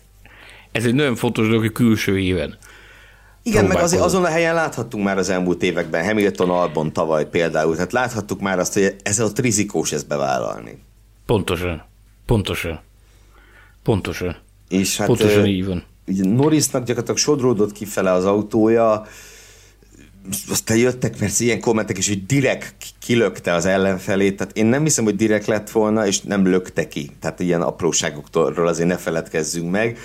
ez 0.75 0.85
egy 0.85 0.95
nagyon 0.95 1.15
fontos 1.17 1.47
dolog, 1.47 1.61
hogy 1.61 1.73
külső 1.73 2.19
éven. 2.19 2.57
Igen, 3.43 3.65
meg 3.65 3.77
azért 3.77 4.03
azon 4.03 4.25
a 4.25 4.29
helyen 4.29 4.55
láthattunk 4.55 5.05
már 5.05 5.19
az 5.19 5.29
elmúlt 5.29 5.63
években, 5.63 6.05
Hamilton 6.05 6.51
Albon 6.51 6.93
tavaly 6.93 7.29
például, 7.29 7.75
tehát 7.75 7.93
láthattuk 7.93 8.41
már 8.41 8.59
azt, 8.59 8.73
hogy 8.75 8.97
ez 9.03 9.21
ott 9.21 9.39
rizikós 9.39 9.93
ezt 9.93 10.07
bevállalni. 10.07 10.79
Pontosan. 11.27 11.85
Pontosan. 12.27 12.81
Pontosan. 13.83 14.37
És 14.69 14.97
hát, 14.97 15.07
Pontosan 15.07 15.47
így 15.47 15.67
van. 15.67 15.85
Ugye 16.07 16.25
Norrisnak 16.25 16.85
gyakorlatilag 16.85 17.19
sodródott 17.19 17.73
kifele 17.73 18.13
az 18.13 18.25
autója, 18.25 19.07
aztán 20.51 20.77
jöttek 20.77 21.17
persze 21.17 21.45
ilyen 21.45 21.61
kommentek 21.61 21.99
is, 21.99 22.09
hogy 22.09 22.27
direkt 22.27 22.75
kilökte 22.99 23.53
az 23.53 23.67
ellenfelét, 23.67 24.37
tehát 24.37 24.57
én 24.57 24.67
nem 24.67 24.83
hiszem, 24.83 25.05
hogy 25.05 25.17
direkt 25.17 25.47
lett 25.47 25.71
volna, 25.71 26.07
és 26.07 26.21
nem 26.21 26.47
lökte 26.47 26.89
ki. 26.89 27.11
Tehát 27.21 27.41
ilyen 27.41 27.63
apróságoktól 27.63 28.69
azért 28.69 28.89
ne 28.89 28.97
feledkezzünk 28.97 29.71
meg 29.71 29.99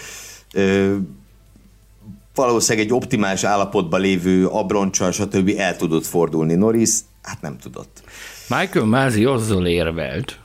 valószínűleg 2.35 2.87
egy 2.87 2.93
optimális 2.93 3.43
állapotban 3.43 4.01
lévő 4.01 4.47
abroncsal, 4.47 5.11
stb. 5.11 5.53
el 5.57 5.75
tudott 5.75 6.05
fordulni 6.05 6.53
Norris, 6.53 6.89
hát 7.21 7.41
nem 7.41 7.57
tudott. 7.57 8.01
Michael 8.49 8.85
Mázi 8.85 9.25
azzal 9.25 9.67
érvelt, 9.67 10.39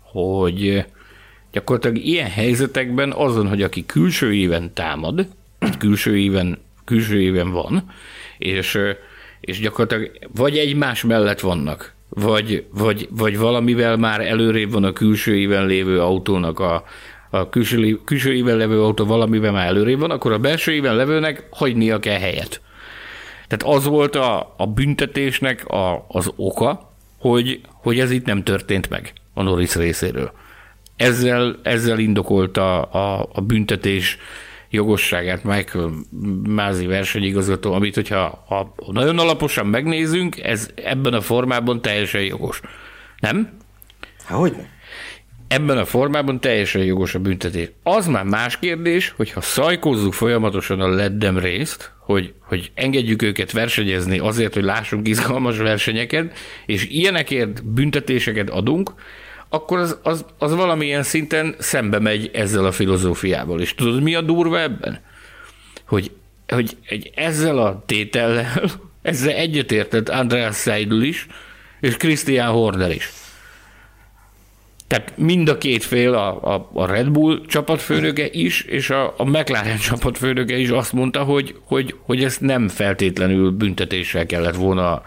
hogy 0.00 0.84
gyakorlatilag 1.52 1.96
ilyen 1.96 2.30
helyzetekben 2.30 3.12
azon, 3.12 3.48
hogy 3.48 3.62
aki 3.62 3.86
külső 3.86 4.34
éven 4.34 4.72
támad, 4.74 5.26
külső 5.78 6.18
éven, 6.18 6.58
külső 6.84 7.20
éven 7.20 7.50
van, 7.50 7.90
és, 8.38 8.78
és 9.40 9.60
gyakorlatilag 9.60 10.10
vagy 10.34 10.58
egymás 10.58 11.02
mellett 11.02 11.40
vannak, 11.40 11.94
vagy, 12.08 12.64
vagy, 12.70 13.08
vagy 13.10 13.38
valamivel 13.38 13.96
már 13.96 14.20
előrébb 14.20 14.72
van 14.72 14.84
a 14.84 14.92
külső 14.92 15.36
éven 15.36 15.66
lévő 15.66 16.00
autónak 16.00 16.60
a, 16.60 16.84
a 17.30 17.48
külső, 17.48 18.00
külső 18.04 18.34
éven 18.34 18.56
levő 18.56 18.82
autó 18.82 19.04
valamiben 19.04 19.52
már 19.52 19.66
előrébb 19.66 19.98
van, 19.98 20.10
akkor 20.10 20.32
a 20.32 20.38
belső 20.38 20.72
éven 20.72 20.96
levőnek 20.96 21.46
hagynia 21.50 21.98
kell 21.98 22.18
helyet. 22.18 22.60
Tehát 23.46 23.76
az 23.76 23.84
volt 23.84 24.16
a, 24.16 24.54
a 24.56 24.66
büntetésnek 24.66 25.66
a, 25.66 26.04
az 26.08 26.32
oka, 26.36 26.94
hogy, 27.18 27.60
hogy 27.72 28.00
ez 28.00 28.10
itt 28.10 28.24
nem 28.24 28.42
történt 28.42 28.88
meg 28.88 29.12
a 29.34 29.42
Norris 29.42 29.74
részéről. 29.74 30.32
Ezzel, 30.96 31.58
ezzel 31.62 31.98
indokolta 31.98 32.82
a, 32.82 33.28
a 33.32 33.40
büntetés 33.40 34.18
jogosságát 34.70 35.44
Michael 35.44 35.90
Mázi 36.48 36.86
versenyigazgató, 36.86 37.72
amit 37.72 37.94
hogyha 37.94 38.44
ha 38.48 38.74
nagyon 38.92 39.18
alaposan 39.18 39.66
megnézünk, 39.66 40.38
ez 40.38 40.70
ebben 40.74 41.12
a 41.12 41.20
formában 41.20 41.82
teljesen 41.82 42.22
jogos. 42.22 42.60
Nem? 43.20 43.56
Hogy 44.28 44.56
Ebben 45.48 45.78
a 45.78 45.84
formában 45.84 46.40
teljesen 46.40 46.84
jogos 46.84 47.14
a 47.14 47.18
büntetés. 47.18 47.70
Az 47.82 48.06
már 48.06 48.24
más 48.24 48.58
kérdés, 48.58 49.12
hogy 49.16 49.30
ha 49.30 49.40
szajkózzuk 49.40 50.12
folyamatosan 50.12 50.80
a 50.80 50.88
leddem 50.88 51.38
részt, 51.38 51.92
hogy, 51.98 52.32
hogy 52.40 52.70
engedjük 52.74 53.22
őket 53.22 53.52
versenyezni 53.52 54.18
azért, 54.18 54.54
hogy 54.54 54.64
lássunk 54.64 55.08
izgalmas 55.08 55.56
versenyeket, 55.56 56.38
és 56.66 56.86
ilyenekért 56.86 57.64
büntetéseket 57.64 58.50
adunk, 58.50 58.92
akkor 59.48 59.78
az, 59.78 59.98
az, 60.02 60.24
az 60.38 60.54
valamilyen 60.54 61.02
szinten 61.02 61.54
szembe 61.58 61.98
megy 61.98 62.30
ezzel 62.32 62.64
a 62.64 62.72
filozófiával. 62.72 63.60
És 63.60 63.74
tudod, 63.74 64.02
mi 64.02 64.14
a 64.14 64.20
durva 64.20 64.60
ebben? 64.60 65.00
hogy, 65.88 66.10
hogy 66.48 66.76
egy, 66.86 67.10
ezzel 67.14 67.58
a 67.58 67.82
tétellel, 67.86 68.62
ezzel 69.02 69.34
egyetértett 69.34 70.08
Andreas 70.08 70.56
Seidel 70.56 71.02
is, 71.02 71.26
és 71.80 71.96
Christian 71.96 72.52
Horner 72.52 72.90
is. 72.90 73.10
Tehát 74.88 75.12
mind 75.16 75.48
a 75.48 75.58
két 75.58 75.84
fél, 75.84 76.14
a, 76.14 76.54
a, 76.54 76.70
a 76.72 76.86
Red 76.86 77.08
Bull 77.08 77.40
csapatfőnöke 77.46 78.28
is, 78.30 78.62
és 78.62 78.90
a, 78.90 79.14
a 79.16 79.24
McLaren 79.24 79.78
csapatfőnöke 79.78 80.56
is 80.56 80.68
azt 80.68 80.92
mondta, 80.92 81.22
hogy, 81.22 81.56
hogy, 81.64 81.94
hogy 82.02 82.24
ezt 82.24 82.40
nem 82.40 82.68
feltétlenül 82.68 83.50
büntetéssel 83.50 84.26
kellett 84.26 84.54
volna 84.54 85.02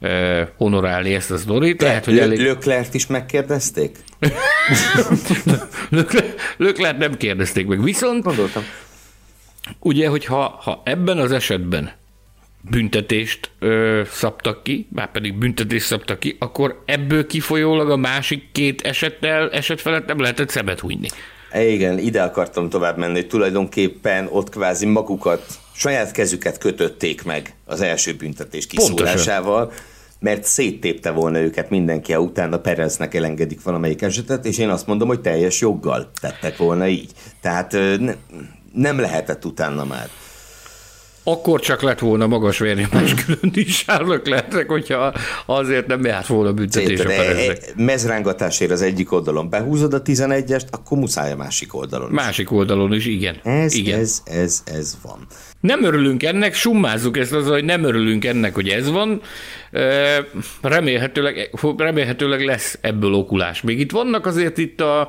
eh, 0.00 0.48
honorálni 0.56 1.14
ezt 1.14 1.30
a 1.30 1.36
sztorit. 1.36 1.82
Lehet, 1.82 2.04
hogy 2.04 2.18
elég... 2.18 2.38
Löklert 2.40 2.94
is 2.94 3.06
megkérdezték? 3.06 3.98
Löklert 6.56 6.98
nem 6.98 7.16
kérdezték 7.16 7.66
meg, 7.66 7.82
viszont 7.82 8.22
Gondoltam. 8.22 8.62
ugye, 9.78 10.08
hogyha 10.08 10.60
ha 10.62 10.82
ebben 10.84 11.18
az 11.18 11.32
esetben 11.32 11.92
büntetést 12.70 13.50
ö, 13.58 14.02
szabtak 14.10 14.62
ki, 14.62 14.86
már 14.92 15.10
pedig 15.10 15.34
büntetést 15.34 15.86
szabtak 15.86 16.18
ki, 16.18 16.36
akkor 16.38 16.82
ebből 16.84 17.26
kifolyólag 17.26 17.90
a 17.90 17.96
másik 17.96 18.52
két 18.52 18.80
esettel, 18.80 19.50
eset 19.50 19.80
felett 19.80 20.06
nem 20.06 20.20
lehetett 20.20 20.48
szemet 20.48 20.80
hújni. 20.80 21.08
Igen, 21.54 21.98
ide 21.98 22.22
akartam 22.22 22.68
tovább 22.68 22.98
menni, 22.98 23.14
hogy 23.14 23.26
tulajdonképpen 23.26 24.28
ott 24.30 24.48
kvázi 24.48 24.86
magukat, 24.86 25.46
saját 25.74 26.10
kezüket 26.10 26.58
kötötték 26.58 27.24
meg 27.24 27.54
az 27.64 27.80
első 27.80 28.14
büntetés 28.14 28.66
kiszólásával, 28.66 29.60
Pontosan. 29.60 29.84
mert 30.20 30.44
széttépte 30.44 31.10
volna 31.10 31.38
őket 31.38 31.70
mindenki, 31.70 32.12
ha 32.12 32.20
utána 32.20 32.58
Pereznek 32.58 33.14
elengedik 33.14 33.62
valamelyik 33.62 34.02
esetet, 34.02 34.44
és 34.44 34.58
én 34.58 34.68
azt 34.68 34.86
mondom, 34.86 35.08
hogy 35.08 35.20
teljes 35.20 35.60
joggal 35.60 36.10
tettek 36.20 36.56
volna 36.56 36.86
így. 36.86 37.10
Tehát 37.40 37.72
ne, 37.98 38.14
nem 38.72 38.98
lehetett 38.98 39.44
utána 39.44 39.84
már 39.84 40.08
akkor 41.24 41.60
csak 41.60 41.82
lett 41.82 41.98
volna 41.98 42.26
magas 42.26 42.58
vérnyomás 42.58 43.14
külön 43.24 43.50
is 43.54 43.76
sárlak 43.76 44.26
lehetek, 44.28 44.68
hogyha 44.68 45.14
azért 45.46 45.86
nem 45.86 46.04
járt 46.04 46.26
volna 46.26 46.52
büntetés 46.52 47.00
a 47.00 47.04
Pereznek. 47.04 47.72
Mezrángatásért 47.76 48.70
az 48.70 48.82
egyik 48.82 49.12
oldalon 49.12 49.50
behúzod 49.50 49.94
a 49.94 50.02
11-est, 50.02 50.66
akkor 50.70 50.98
muszáj 50.98 51.32
a 51.32 51.36
másik 51.36 51.74
oldalon 51.74 52.08
is. 52.10 52.14
Másik 52.14 52.52
oldalon 52.52 52.92
is, 52.92 53.06
igen. 53.06 53.36
Ez, 53.42 53.74
igen. 53.74 53.98
ez, 53.98 54.22
ez, 54.24 54.62
ez 54.64 54.96
van. 55.02 55.26
Nem 55.60 55.84
örülünk 55.84 56.22
ennek, 56.22 56.54
summázzuk 56.54 57.16
ezt 57.16 57.32
az, 57.32 57.46
hogy 57.46 57.64
nem 57.64 57.84
örülünk 57.84 58.24
ennek, 58.24 58.54
hogy 58.54 58.68
ez 58.68 58.90
van. 58.90 59.22
Remélhetőleg, 60.62 61.50
remélhetőleg 61.76 62.44
lesz 62.44 62.78
ebből 62.80 63.14
okulás. 63.14 63.60
Még 63.60 63.80
itt 63.80 63.90
vannak 63.90 64.26
azért 64.26 64.58
itt 64.58 64.80
a 64.80 65.08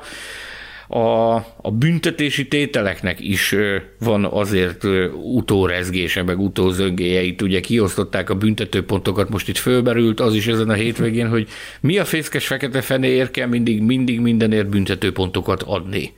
a, 0.88 1.34
a 1.56 1.70
büntetési 1.70 2.48
tételeknek 2.48 3.20
is 3.20 3.54
van 3.98 4.24
azért 4.24 4.84
utórezgése, 5.22 6.22
meg 6.22 6.38
utózöngéje. 6.40 7.22
Itt 7.22 7.42
ugye 7.42 7.60
kiosztották 7.60 8.30
a 8.30 8.34
büntetőpontokat, 8.34 9.28
most 9.28 9.48
itt 9.48 9.56
fölberült 9.56 10.20
az 10.20 10.34
is 10.34 10.46
ezen 10.46 10.68
a 10.68 10.72
hétvégén, 10.72 11.28
hogy 11.28 11.48
mi 11.80 11.98
a 11.98 12.04
fészkes 12.04 12.46
fekete 12.46 12.80
fenéért 12.80 13.30
kell 13.30 13.46
mindig, 13.46 13.82
mindig 13.82 14.20
mindenért 14.20 14.68
büntetőpontokat 14.68 15.62
adni. 15.62 16.12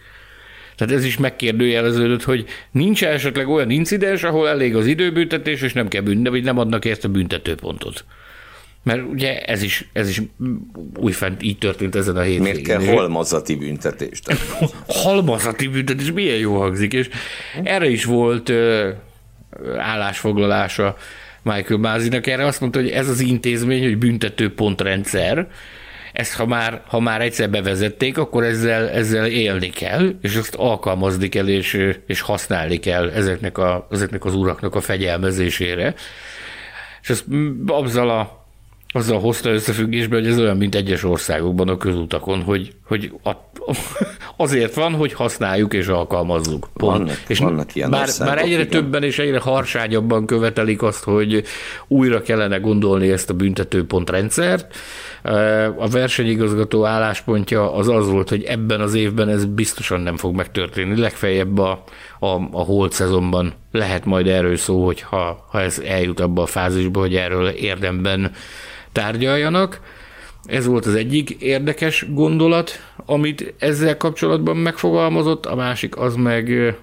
Tehát 0.77 0.95
ez 0.95 1.05
is 1.05 1.17
megkérdőjeleződött, 1.17 2.23
hogy 2.23 2.45
nincs 2.71 3.05
esetleg 3.05 3.49
olyan 3.49 3.71
incidens, 3.71 4.23
ahol 4.23 4.49
elég 4.49 4.77
az 4.77 4.87
időbüntetés, 4.87 5.63
és 5.63 5.73
nem 5.73 5.89
kell 5.89 6.03
büntetni, 6.03 6.29
vagy 6.29 6.45
nem 6.45 6.59
adnak 6.59 6.85
érte 6.85 7.09
büntetőpontot. 7.09 8.05
Mert 8.87 9.03
ugye 9.11 9.41
ez 9.41 9.63
is, 9.63 9.89
ez 9.93 10.09
is 10.09 10.23
újfent 10.97 11.43
így 11.43 11.59
történt 11.59 11.95
ezen 11.95 12.17
a 12.17 12.21
hétvégén. 12.21 12.43
Miért 12.43 12.67
kell 12.67 12.95
halmazati 12.95 13.55
büntetést? 13.55 14.37
halmazati 15.03 15.69
büntetés, 15.69 16.13
milyen 16.13 16.37
jó 16.37 16.57
hangzik, 16.57 16.93
és 16.93 17.09
erre 17.63 17.89
is 17.89 18.05
volt 18.05 18.49
ö, 18.49 18.91
állásfoglalása 19.77 20.97
Michael 21.43 21.81
Mázinak. 21.81 22.27
Erre 22.27 22.45
azt 22.45 22.61
mondta, 22.61 22.81
hogy 22.81 22.91
ez 22.91 23.09
az 23.09 23.21
intézmény, 23.21 23.83
hogy 23.83 23.99
büntető 23.99 24.55
pontrendszer, 24.55 25.49
ezt 26.13 26.35
ha 26.35 26.47
már, 26.47 26.83
ha 26.87 27.01
már 27.01 27.21
egyszer 27.21 27.51
bevezették, 27.51 28.19
akkor 28.19 28.45
ezzel, 28.45 28.89
ezzel 28.89 29.27
élni 29.27 29.69
kell, 29.69 30.15
és 30.23 30.37
ezt 30.37 30.55
alkalmazni 30.55 31.29
kell, 31.29 31.49
és, 31.49 31.95
és 32.07 32.21
használni 32.21 32.77
kell 32.77 33.09
ezeknek, 33.09 33.59
a, 33.59 33.87
ezeknek 33.91 34.25
az 34.25 34.35
uraknak 34.35 34.75
a 34.75 34.81
fegyelmezésére. 34.81 35.95
És 37.03 37.11
ezt 37.11 37.25
azzal 37.67 38.11
a 38.11 38.46
azzal 38.97 39.21
hozta 39.21 39.51
összefüggésbe, 39.51 40.17
hogy 40.17 40.27
ez 40.27 40.39
olyan, 40.39 40.57
mint 40.57 40.75
egyes 40.75 41.05
országokban 41.05 41.69
a 41.69 41.77
közutakon, 41.77 42.43
hogy, 42.43 42.73
hogy 42.87 43.13
a, 43.25 43.31
azért 44.37 44.75
van, 44.75 44.93
hogy 44.93 45.13
használjuk 45.13 45.75
és 45.75 45.87
alkalmazzuk. 45.87 46.69
Pont. 46.75 46.99
Vannak, 46.99 47.19
és 47.27 47.39
vannak 47.39 47.75
ilyen 47.75 47.89
már, 47.89 48.09
már 48.19 48.39
egyre 48.39 48.51
igen. 48.51 48.69
többen 48.69 49.03
és 49.03 49.19
egyre 49.19 49.39
harsányabban 49.39 50.27
követelik 50.27 50.83
azt, 50.83 51.05
hogy 51.05 51.43
újra 51.89 52.23
kellene 52.23 52.57
gondolni 52.57 53.11
ezt 53.11 53.31
a 53.31 53.35
büntetőpontrendszert. 53.35 54.77
A 55.77 55.89
versenyigazgató 55.89 56.85
álláspontja 56.85 57.73
az 57.73 57.89
az 57.89 58.09
volt, 58.09 58.29
hogy 58.29 58.43
ebben 58.43 58.81
az 58.81 58.95
évben 58.95 59.29
ez 59.29 59.45
biztosan 59.45 60.01
nem 60.01 60.17
fog 60.17 60.35
megtörténni. 60.35 61.01
Legfeljebb 61.01 61.59
a, 61.59 61.85
a, 62.19 62.27
a 62.51 62.63
holt 62.63 62.93
szezonban 62.93 63.53
lehet 63.73 64.05
majd 64.05 64.27
erről 64.27 64.57
szó, 64.57 64.85
hogy 64.85 65.01
ha, 65.01 65.47
ha 65.51 65.61
ez 65.61 65.79
eljut 65.79 66.21
abba 66.21 66.43
a 66.43 66.47
fázisba, 66.47 67.01
hogy 67.01 67.15
erről 67.15 67.49
érdemben 67.49 68.33
tárgyaljanak. 68.93 69.81
Ez 70.45 70.67
volt 70.67 70.87
az 70.87 70.95
egyik 70.95 71.31
érdekes 71.31 72.07
gondolat, 72.13 72.71
amit 73.07 73.55
ezzel 73.59 73.97
kapcsolatban 73.97 74.57
megfogalmazott, 74.57 75.47
a 75.47 75.55
másik 75.55 75.97
az 75.97 76.15
meg 76.15 76.77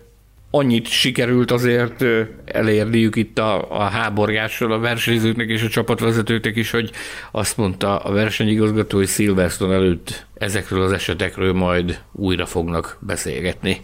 annyit 0.55 0.87
sikerült 0.87 1.51
azért 1.51 2.03
elérniük 2.45 3.15
itt 3.15 3.39
a, 3.39 3.71
a 3.71 3.83
háborgással 3.83 4.71
a 4.71 4.79
versenyzőknek 4.79 5.49
és 5.49 5.63
a 5.63 5.69
csapatvezetőknek 5.69 6.55
is, 6.55 6.71
hogy 6.71 6.91
azt 7.31 7.57
mondta 7.57 7.97
a 7.97 8.11
versenyigazgató, 8.11 8.97
hogy 8.97 9.07
Silverstone 9.07 9.73
előtt 9.73 10.25
ezekről 10.33 10.81
az 10.81 10.91
esetekről 10.91 11.53
majd 11.53 12.01
újra 12.11 12.45
fognak 12.45 12.97
beszélgetni, 12.99 13.81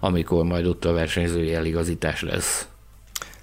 amikor 0.00 0.44
majd 0.44 0.66
ott 0.66 0.84
a 0.84 0.92
versenyzői 0.92 1.54
eligazítás 1.54 2.22
lesz. 2.22 2.66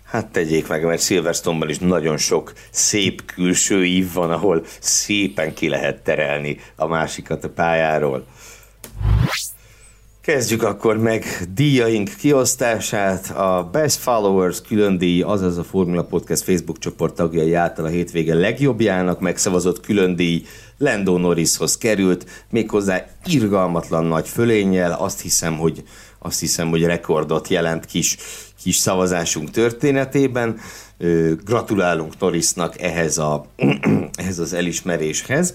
Hát 0.06 0.28
tegyék 0.28 0.68
meg, 0.68 0.84
mert 0.84 1.02
Silverstone-ban 1.02 1.70
is 1.70 1.78
nagyon 1.78 2.18
sok 2.18 2.54
szép 2.70 3.26
külső 3.26 3.86
ív 3.86 4.14
van, 4.14 4.32
ahol 4.32 4.64
szépen 4.80 5.54
ki 5.54 5.68
lehet 5.68 6.04
terelni 6.04 6.60
a 6.76 6.88
másikat 6.88 7.44
a 7.44 7.50
pályáról. 7.50 8.26
Kezdjük 10.26 10.64
akkor 10.64 10.98
meg 10.98 11.26
díjaink 11.54 12.10
kiosztását. 12.18 13.30
A 13.30 13.70
Best 13.72 14.00
Followers 14.00 14.62
külön 14.62 14.98
díj, 14.98 15.22
azaz 15.22 15.58
a 15.58 15.64
Formula 15.64 16.04
Podcast 16.04 16.44
Facebook 16.44 16.80
csoport 16.80 17.16
tagjai 17.16 17.54
által 17.54 17.86
a 17.86 17.88
hétvége 17.88 18.34
legjobbjának 18.34 19.20
megszavazott 19.20 19.80
külön 19.80 20.16
díj 20.16 20.44
Lando 20.78 21.18
Norrishoz 21.18 21.78
került, 21.78 22.26
méghozzá 22.50 23.06
irgalmatlan 23.26 24.06
nagy 24.06 24.28
fölénnyel. 24.28 24.92
Azt 24.92 25.22
hiszem, 25.22 25.58
hogy 25.58 25.84
azt 26.20 26.40
hiszem, 26.40 26.70
hogy 26.70 26.84
rekordot 26.84 27.48
jelent 27.48 27.86
kis 27.86 28.18
kis 28.64 28.76
szavazásunk 28.76 29.50
történetében. 29.50 30.60
Gratulálunk 31.44 32.20
Norrisnak 32.20 32.82
ehhez, 32.82 33.18
a, 33.18 33.46
ehhez 34.22 34.40
az 34.40 34.54
elismeréshez. 34.54 35.54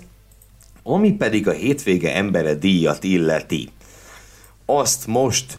Ami 0.83 1.12
pedig 1.12 1.48
a 1.48 1.52
hétvége 1.52 2.14
embere 2.14 2.54
díjat 2.54 3.04
illeti, 3.04 3.68
azt 4.78 5.06
most 5.06 5.59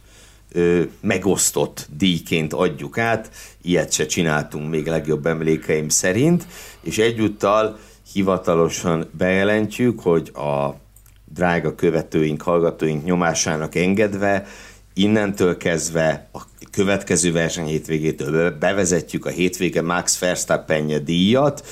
ö, 0.51 0.81
megosztott 0.99 1.87
díjként 1.97 2.53
adjuk 2.53 2.97
át, 2.97 3.31
ilyet 3.61 3.91
se 3.91 4.05
csináltunk 4.05 4.69
még 4.69 4.87
legjobb 4.87 5.25
emlékeim 5.25 5.89
szerint, 5.89 6.45
és 6.81 6.97
egyúttal 6.97 7.79
hivatalosan 8.13 9.09
bejelentjük, 9.17 9.99
hogy 9.99 10.31
a 10.33 10.75
drága 11.33 11.75
követőink, 11.75 12.41
hallgatóink 12.41 13.03
nyomásának 13.03 13.75
engedve 13.75 14.47
innentől 14.93 15.57
kezdve 15.57 16.29
a 16.33 16.41
következő 16.71 17.31
verseny 17.31 17.65
hétvégétől 17.65 18.51
bevezetjük 18.51 19.25
a 19.25 19.29
hétvége 19.29 19.81
Max 19.81 20.19
verstappen 20.19 21.05
díjat, 21.05 21.65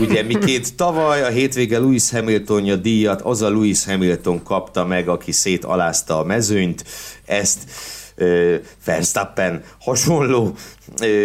Ugye 0.00 0.22
miként 0.22 0.76
tavaly 0.76 1.22
a 1.22 1.28
hétvége 1.28 1.78
Lewis 1.78 2.10
Hamiltonja 2.10 2.76
díjat, 2.76 3.20
az 3.20 3.42
a 3.42 3.50
Lewis 3.50 3.84
Hamilton 3.84 4.42
kapta 4.42 4.86
meg, 4.86 5.08
aki 5.08 5.32
szétalázta 5.32 6.18
a 6.18 6.24
mezőnyt, 6.24 6.84
ezt 7.26 7.58
Verstappen 8.84 9.62
hasonló, 9.80 10.54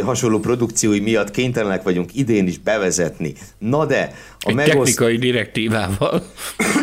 hasonló 0.03 0.39
produkciói 0.39 0.99
miatt 0.99 1.31
kénytelenek 1.31 1.83
vagyunk 1.83 2.15
idén 2.15 2.47
is 2.47 2.57
bevezetni. 2.57 3.33
Na 3.57 3.85
de 3.85 4.13
a 4.39 4.49
Egy 4.49 4.55
megoszt... 4.55 4.75
technikai 4.75 5.17
direktívával. 5.17 6.23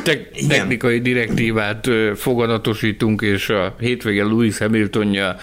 Te- 0.04 0.28
technikai 0.48 1.00
direktívát 1.00 1.88
foganatosítunk, 2.16 3.22
és 3.22 3.48
a 3.48 3.74
hétvége 3.78 4.24
Lewis 4.24 4.58
Hamiltonja 4.58 5.36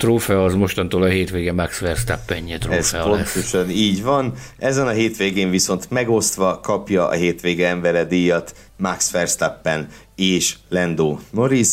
trófea 0.00 0.44
az 0.44 0.54
mostantól 0.54 1.02
a 1.02 1.06
hétvége 1.06 1.52
Max 1.52 1.78
Verstappen 1.78 2.44
trófea 2.44 2.78
Ez 2.78 2.92
lesz. 2.92 3.04
pontosan 3.04 3.70
így 3.70 4.02
van. 4.02 4.32
Ezen 4.58 4.86
a 4.86 4.90
hétvégén 4.90 5.50
viszont 5.50 5.90
megosztva 5.90 6.60
kapja 6.60 7.08
a 7.08 7.12
hétvége 7.12 7.68
embere 7.68 8.04
díjat 8.04 8.54
Max 8.76 9.10
Verstappen 9.10 9.88
és 10.16 10.56
Lando 10.68 11.18
Norris. 11.30 11.68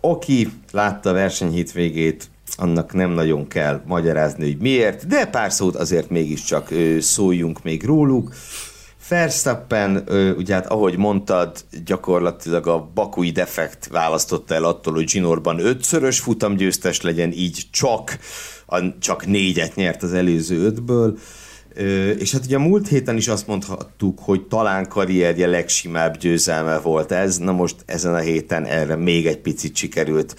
Aki 0.00 0.48
látta 0.72 1.10
a 1.10 1.12
verseny 1.12 1.50
hétvégét, 1.50 2.26
annak 2.56 2.92
nem 2.92 3.10
nagyon 3.10 3.48
kell 3.48 3.82
magyarázni, 3.86 4.44
hogy 4.44 4.58
miért, 4.60 5.06
de 5.06 5.26
pár 5.26 5.52
szót 5.52 5.76
azért 5.76 6.10
mégiscsak 6.10 6.68
szóljunk 6.98 7.62
még 7.62 7.84
róluk. 7.84 8.34
Verstappen, 9.08 10.04
ugye 10.36 10.54
hát 10.54 10.66
ahogy 10.66 10.96
mondtad, 10.96 11.64
gyakorlatilag 11.84 12.66
a 12.66 12.90
bakui 12.94 13.30
defekt 13.30 13.86
választotta 13.86 14.54
el 14.54 14.64
attól, 14.64 14.94
hogy 14.94 15.04
Ginorban 15.04 15.58
ötszörös 15.58 16.18
futamgyőztes 16.18 17.00
legyen, 17.00 17.32
így 17.32 17.62
csak, 17.70 18.18
a, 18.66 18.98
csak 18.98 19.26
négyet 19.26 19.74
nyert 19.74 20.02
az 20.02 20.12
előző 20.12 20.64
ötből. 20.64 21.18
És 22.18 22.32
hát 22.32 22.44
ugye 22.44 22.56
a 22.56 22.60
múlt 22.60 22.88
héten 22.88 23.16
is 23.16 23.28
azt 23.28 23.46
mondhattuk, 23.46 24.18
hogy 24.22 24.42
talán 24.42 24.88
karrierje 24.88 25.46
legsimább 25.46 26.16
győzelme 26.16 26.78
volt 26.78 27.12
ez, 27.12 27.38
na 27.38 27.52
most 27.52 27.76
ezen 27.86 28.14
a 28.14 28.18
héten 28.18 28.64
erre 28.64 28.96
még 28.96 29.26
egy 29.26 29.38
picit 29.38 29.76
sikerült 29.76 30.34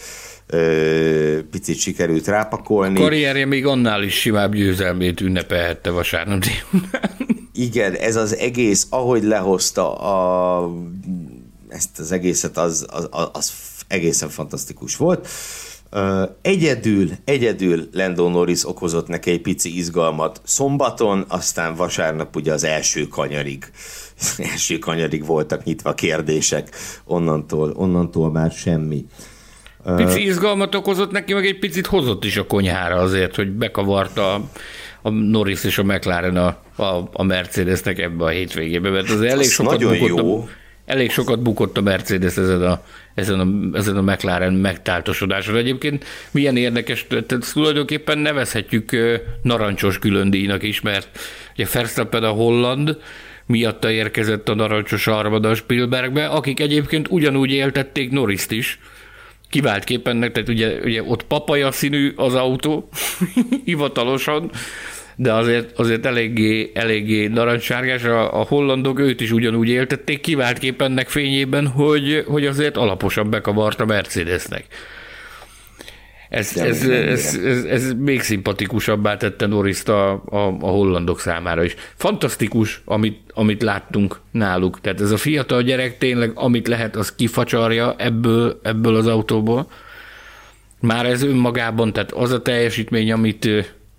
picit 1.51 1.77
sikerült 1.77 2.27
rápakolni. 2.27 2.99
A 2.99 3.01
karrierje 3.01 3.45
még 3.45 3.65
annál 3.65 4.03
is 4.03 4.13
simább 4.13 4.55
győzelmét 4.55 5.21
ünnepelhette 5.21 5.89
vasárnap 5.89 6.43
Igen, 7.53 7.93
ez 7.93 8.15
az 8.15 8.35
egész, 8.35 8.87
ahogy 8.89 9.23
lehozta 9.23 9.95
a, 9.95 10.71
ezt 11.69 11.99
az 11.99 12.11
egészet, 12.11 12.57
az, 12.57 12.85
az, 12.89 13.09
az 13.33 13.51
egészen 13.87 14.29
fantasztikus 14.29 14.95
volt. 14.95 15.27
Egyedül, 16.41 17.09
egyedül 17.25 17.89
Lando 17.93 18.29
Norris 18.29 18.67
okozott 18.67 19.07
neki 19.07 19.31
egy 19.31 19.41
pici 19.41 19.77
izgalmat 19.77 20.41
szombaton, 20.43 21.25
aztán 21.27 21.75
vasárnap 21.75 22.35
ugye 22.35 22.53
az 22.53 22.63
első 22.63 23.07
kanyarig, 23.07 23.71
első 24.53 24.79
kanyarig 24.79 25.25
voltak 25.25 25.63
nyitva 25.63 25.93
kérdések, 25.93 26.69
onnantól, 27.03 27.71
onnantól 27.75 28.31
már 28.31 28.51
semmi. 28.51 29.05
Pici 29.95 30.25
izgalmat 30.25 30.75
okozott 30.75 31.11
neki, 31.11 31.33
meg 31.33 31.45
egy 31.45 31.59
picit 31.59 31.85
hozott 31.85 32.25
is 32.25 32.37
a 32.37 32.47
konyhára 32.47 32.95
azért, 32.95 33.35
hogy 33.35 33.51
bekavarta 33.51 34.33
a 35.01 35.09
Norris 35.09 35.63
és 35.63 35.77
a 35.77 35.83
McLaren 35.83 36.37
a, 36.37 36.57
a, 36.83 37.09
a 37.13 37.23
Mercedesnek 37.23 37.99
ebbe 37.99 38.23
a 38.23 38.29
hétvégébe, 38.29 38.89
mert 38.89 39.09
az 39.09 39.21
elég 39.21 39.49
sokat 39.49 39.79
nagyon 39.79 39.97
bukott 39.97 40.17
jó. 40.17 40.41
A, 40.41 40.47
elég 40.85 41.11
sokat 41.11 41.41
bukott 41.41 41.77
a 41.77 41.81
Mercedes 41.81 42.37
ezen 42.37 42.61
a, 42.61 42.81
ezen 43.13 43.39
a, 43.39 43.77
ezen 43.77 43.97
a 43.97 44.01
McLaren 44.01 44.53
megtáltosodáson. 44.53 45.55
Egyébként 45.55 46.05
milyen 46.31 46.57
érdekes, 46.57 47.05
tehát 47.07 47.51
tulajdonképpen 47.53 48.17
nevezhetjük 48.17 48.95
narancsos 49.41 49.99
különdíjnak 49.99 50.63
is, 50.63 50.81
mert 50.81 51.19
ugye 51.53 51.67
Verstappen 51.73 52.23
a 52.23 52.29
holland, 52.29 52.97
miatta 53.45 53.91
érkezett 53.91 54.49
a 54.49 54.55
narancsos 54.55 55.05
harmada 55.05 55.55
Spielbergbe, 55.55 56.27
akik 56.27 56.59
egyébként 56.59 57.07
ugyanúgy 57.09 57.51
éltették 57.51 58.11
Norriszt 58.11 58.51
is, 58.51 58.79
kiváltképpen, 59.49 60.19
tehát 60.19 60.49
ugye, 60.49 60.79
ugye 60.83 61.03
ott 61.03 61.23
papaja 61.23 61.71
színű 61.71 62.13
az 62.15 62.33
autó, 62.33 62.89
hivatalosan, 63.65 64.51
de 65.15 65.33
azért, 65.33 65.79
azért 65.79 66.05
eléggé, 66.05 66.71
eléggé 66.73 67.27
narancssárgás, 67.27 68.03
a, 68.03 68.39
a 68.39 68.43
hollandok 68.43 68.99
őt 68.99 69.21
is 69.21 69.31
ugyanúgy 69.31 69.69
éltették, 69.69 70.21
kiváltképp 70.21 70.81
ennek 70.81 71.09
fényében, 71.09 71.67
hogy, 71.67 72.23
hogy 72.27 72.45
azért 72.45 72.77
alaposan 72.77 73.29
bekavart 73.29 73.79
a 73.79 73.85
Mercedesnek. 73.85 74.65
Ez, 76.29 76.57
ez, 76.57 76.85
ez, 76.87 77.39
ez, 77.45 77.63
ez 77.63 77.93
még 77.97 78.21
szimpatikusabbá 78.21 79.17
tette 79.17 79.45
Norriszt 79.45 79.89
a, 79.89 80.11
a, 80.11 80.37
a 80.59 80.67
hollandok 80.67 81.19
számára 81.19 81.63
is. 81.63 81.75
Fantasztikus, 81.95 82.81
amit, 82.85 83.19
amit 83.33 83.61
láttunk 83.61 84.19
náluk. 84.31 84.81
Tehát 84.81 85.01
ez 85.01 85.11
a 85.11 85.17
fiatal 85.17 85.61
gyerek 85.61 85.97
tényleg, 85.97 86.31
amit 86.35 86.67
lehet, 86.67 86.95
az 86.95 87.15
kifacsarja 87.15 87.95
ebből, 87.97 88.59
ebből 88.63 88.95
az 88.95 89.07
autóból. 89.07 89.67
Már 90.79 91.05
ez 91.05 91.23
önmagában, 91.23 91.93
tehát 91.93 92.11
az 92.11 92.31
a 92.31 92.41
teljesítmény, 92.41 93.11
amit, 93.11 93.49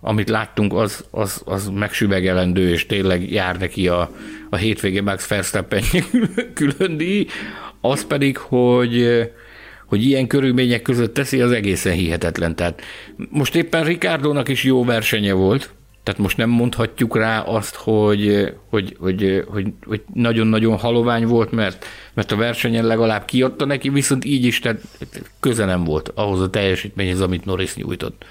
amit 0.01 0.29
láttunk, 0.29 0.75
az, 0.75 1.05
az, 1.11 1.43
az 1.45 1.69
megsüvegelendő, 1.69 2.69
és 2.69 2.87
tényleg 2.87 3.31
jár 3.33 3.59
neki 3.59 3.89
a, 3.89 4.11
a 4.51 4.57
hétvége 4.57 5.03
Max 5.03 5.29
Verstappen 5.29 5.83
külön 6.55 6.97
díj. 6.97 7.27
Az 7.81 8.07
pedig, 8.07 8.37
hogy 8.37 9.25
hogy 9.87 10.05
ilyen 10.05 10.27
körülmények 10.27 10.83
között 10.83 11.15
teszi, 11.15 11.41
az 11.41 11.53
egészen 11.53 11.93
hihetetlen. 11.93 12.57
Tehát 12.57 12.83
most 13.31 13.55
éppen 13.55 13.85
Ricardo-nak 13.85 14.49
is 14.49 14.65
jó 14.65 14.85
versenye 14.85 15.33
volt, 15.33 15.71
tehát 16.03 16.21
most 16.21 16.37
nem 16.37 16.51
mondhatjuk 16.51 17.17
rá 17.17 17.41
azt, 17.41 17.75
hogy, 17.75 18.53
hogy, 18.69 18.97
hogy, 19.01 19.45
hogy, 19.49 19.73
hogy 19.87 20.03
nagyon-nagyon 20.15 20.77
halovány 20.77 21.27
volt, 21.27 21.51
mert, 21.51 21.87
mert 22.15 22.33
a 22.33 22.37
versenyen 22.37 22.85
legalább 22.85 23.25
kiadta 23.25 23.65
neki, 23.65 23.89
viszont 23.89 24.25
így 24.25 24.45
is 24.45 24.59
tehát 24.61 24.81
köze 25.41 25.65
nem 25.65 25.85
volt 25.85 26.13
ahhoz 26.15 26.41
a 26.41 26.51
teljesítményhez, 26.51 27.21
amit 27.21 27.45
Norris 27.45 27.77
nyújtott. 27.77 28.25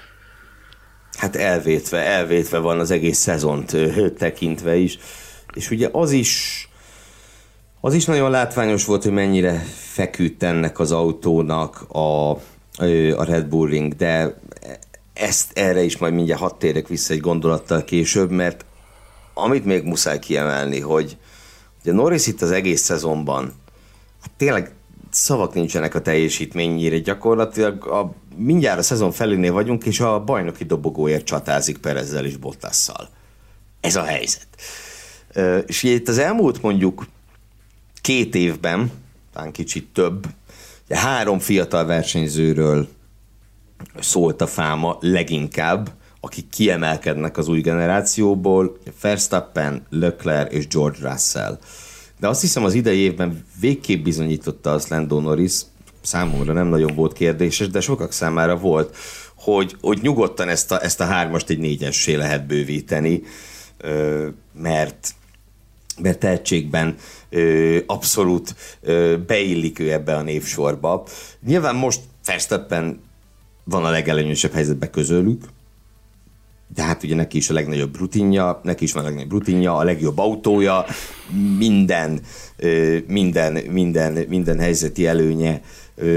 Hát 1.16 1.36
elvétve, 1.36 1.98
elvétve 1.98 2.58
van 2.58 2.80
az 2.80 2.90
egész 2.90 3.18
szezont 3.18 3.76
tekintve 4.18 4.76
is. 4.76 4.98
És 5.54 5.70
ugye 5.70 5.88
az 5.92 6.12
is 6.12 6.60
az 7.80 7.94
is 7.94 8.04
nagyon 8.04 8.30
látványos 8.30 8.84
volt, 8.84 9.02
hogy 9.02 9.12
mennyire 9.12 9.64
feküdt 9.76 10.42
ennek 10.42 10.78
az 10.78 10.92
autónak 10.92 11.84
a, 11.88 12.30
a 13.16 13.24
Red 13.24 13.46
Bull 13.46 13.68
Ring, 13.68 13.94
de 13.94 14.40
ezt 15.12 15.58
erre 15.58 15.82
is 15.82 15.96
majd 15.96 16.14
mindjárt 16.14 16.40
hadd 16.40 16.58
térek 16.58 16.88
vissza 16.88 17.12
egy 17.12 17.20
gondolattal 17.20 17.84
később, 17.84 18.30
mert 18.30 18.64
amit 19.34 19.64
még 19.64 19.82
muszáj 19.82 20.18
kiemelni, 20.18 20.80
hogy 20.80 21.16
ugye 21.82 21.92
Norris 21.92 22.26
itt 22.26 22.42
az 22.42 22.50
egész 22.50 22.80
szezonban, 22.82 23.52
hát 24.20 24.30
tényleg 24.36 24.74
szavak 25.16 25.54
nincsenek 25.54 25.94
a 25.94 26.00
teljesítményére, 26.00 26.98
gyakorlatilag 26.98 27.86
a, 27.86 28.14
mindjárt 28.36 28.78
a 28.78 28.82
szezon 28.82 29.12
felénél 29.12 29.52
vagyunk, 29.52 29.84
és 29.84 30.00
a 30.00 30.24
bajnoki 30.24 30.64
dobogóért 30.64 31.24
csatázik 31.24 31.78
Perezzel 31.78 32.24
és 32.24 32.36
Bottasszal. 32.36 33.08
Ez 33.80 33.96
a 33.96 34.02
helyzet. 34.02 34.46
És 35.66 35.82
itt 35.82 36.08
az 36.08 36.18
elmúlt 36.18 36.62
mondjuk 36.62 37.06
két 38.00 38.34
évben, 38.34 38.90
talán 39.32 39.52
kicsit 39.52 39.88
több, 39.92 40.26
három 40.88 41.38
fiatal 41.38 41.86
versenyzőről 41.86 42.88
szólt 44.00 44.40
a 44.40 44.46
fáma 44.46 44.96
leginkább, 45.00 45.90
akik 46.20 46.48
kiemelkednek 46.48 47.36
az 47.36 47.48
új 47.48 47.60
generációból, 47.60 48.78
Verstappen, 49.00 49.86
Leclerc 49.90 50.52
és 50.52 50.66
George 50.68 51.10
Russell. 51.10 51.58
De 52.20 52.28
azt 52.28 52.40
hiszem 52.40 52.64
az 52.64 52.74
idei 52.74 52.98
évben 52.98 53.44
végképp 53.60 54.04
bizonyította 54.04 54.70
az 54.70 54.88
Lando 54.88 55.20
Norris, 55.20 55.52
számomra 56.02 56.52
nem 56.52 56.66
nagyon 56.66 56.94
volt 56.94 57.12
kérdéses, 57.12 57.68
de 57.68 57.80
sokak 57.80 58.12
számára 58.12 58.56
volt, 58.56 58.96
hogy, 59.34 59.76
hogy 59.80 59.98
nyugodtan 60.02 60.48
ezt 60.48 60.72
a, 60.72 60.82
ezt 60.82 61.00
a 61.00 61.04
hármast 61.04 61.50
egy 61.50 61.58
négyessé 61.58 62.14
lehet 62.14 62.46
bővíteni, 62.46 63.22
mert 64.52 65.14
mert 66.02 66.18
tehetségben 66.18 66.94
abszolút 67.86 68.54
beillik 69.26 69.78
ő 69.78 69.92
ebbe 69.92 70.16
a 70.16 70.22
névsorba. 70.22 71.06
Nyilván 71.46 71.74
most 71.74 72.00
Verstappen 72.24 73.00
van 73.64 73.84
a 73.84 73.90
legelőnyösebb 73.90 74.52
helyzetben 74.52 74.90
közölük, 74.90 75.44
de 76.74 76.82
hát 76.82 77.02
ugye 77.02 77.14
neki 77.14 77.36
is 77.36 77.50
a 77.50 77.54
legnagyobb 77.54 77.98
rutinja, 77.98 78.60
neki 78.62 78.84
is 78.84 78.92
van 78.92 79.02
a 79.02 79.06
legnagyobb 79.06 79.32
rutinja, 79.32 79.76
a 79.76 79.84
legjobb 79.84 80.18
autója, 80.18 80.84
minden, 81.58 82.20
minden, 83.06 83.52
minden, 83.52 84.12
minden 84.28 84.58
helyzeti 84.58 85.06
előnye 85.06 85.60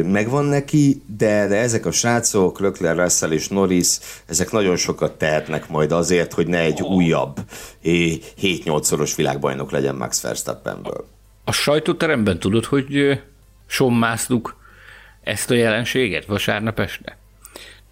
megvan 0.06 0.46
neki, 0.46 1.02
de, 1.18 1.48
de 1.48 1.56
ezek 1.56 1.86
a 1.86 1.92
srácok, 1.92 2.60
Lökler, 2.60 2.96
Russell 2.96 3.32
és 3.32 3.48
Norris, 3.48 3.98
ezek 4.26 4.52
nagyon 4.52 4.76
sokat 4.76 5.18
tehetnek 5.18 5.70
majd 5.70 5.92
azért, 5.92 6.34
hogy 6.34 6.48
ne 6.48 6.60
egy 6.60 6.82
újabb 6.82 7.40
7-8-szoros 7.84 9.16
világbajnok 9.16 9.72
legyen 9.72 9.96
Max 9.96 10.22
Verstappenből. 10.22 11.08
A 11.44 11.52
sajtóteremben 11.52 12.40
tudod, 12.40 12.66
hogy 12.66 13.22
sommáztuk 13.68 14.58
ezt 15.24 15.52
a 15.52 15.54
jelenséget 15.54 16.26
vasárnap 16.26 16.80
este? 16.80 17.19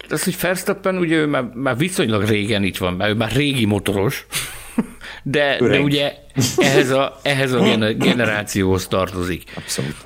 Az, 0.08 0.24
hogy 0.24 0.36
Verstappen 0.40 0.96
ugye 0.96 1.16
ő 1.16 1.26
már, 1.26 1.42
már 1.54 1.76
viszonylag 1.76 2.24
régen 2.24 2.62
itt 2.62 2.76
van, 2.76 2.94
mert 2.94 3.10
ő 3.10 3.14
már 3.14 3.32
régi 3.32 3.64
motoros, 3.64 4.26
de, 5.22 5.56
de 5.60 5.80
ugye 5.80 6.14
ehhez 6.56 6.90
a, 6.90 7.18
ehhez 7.22 7.52
a 7.52 7.92
generációhoz 7.92 8.86
tartozik. 8.86 9.42
Abszolút. 9.54 9.96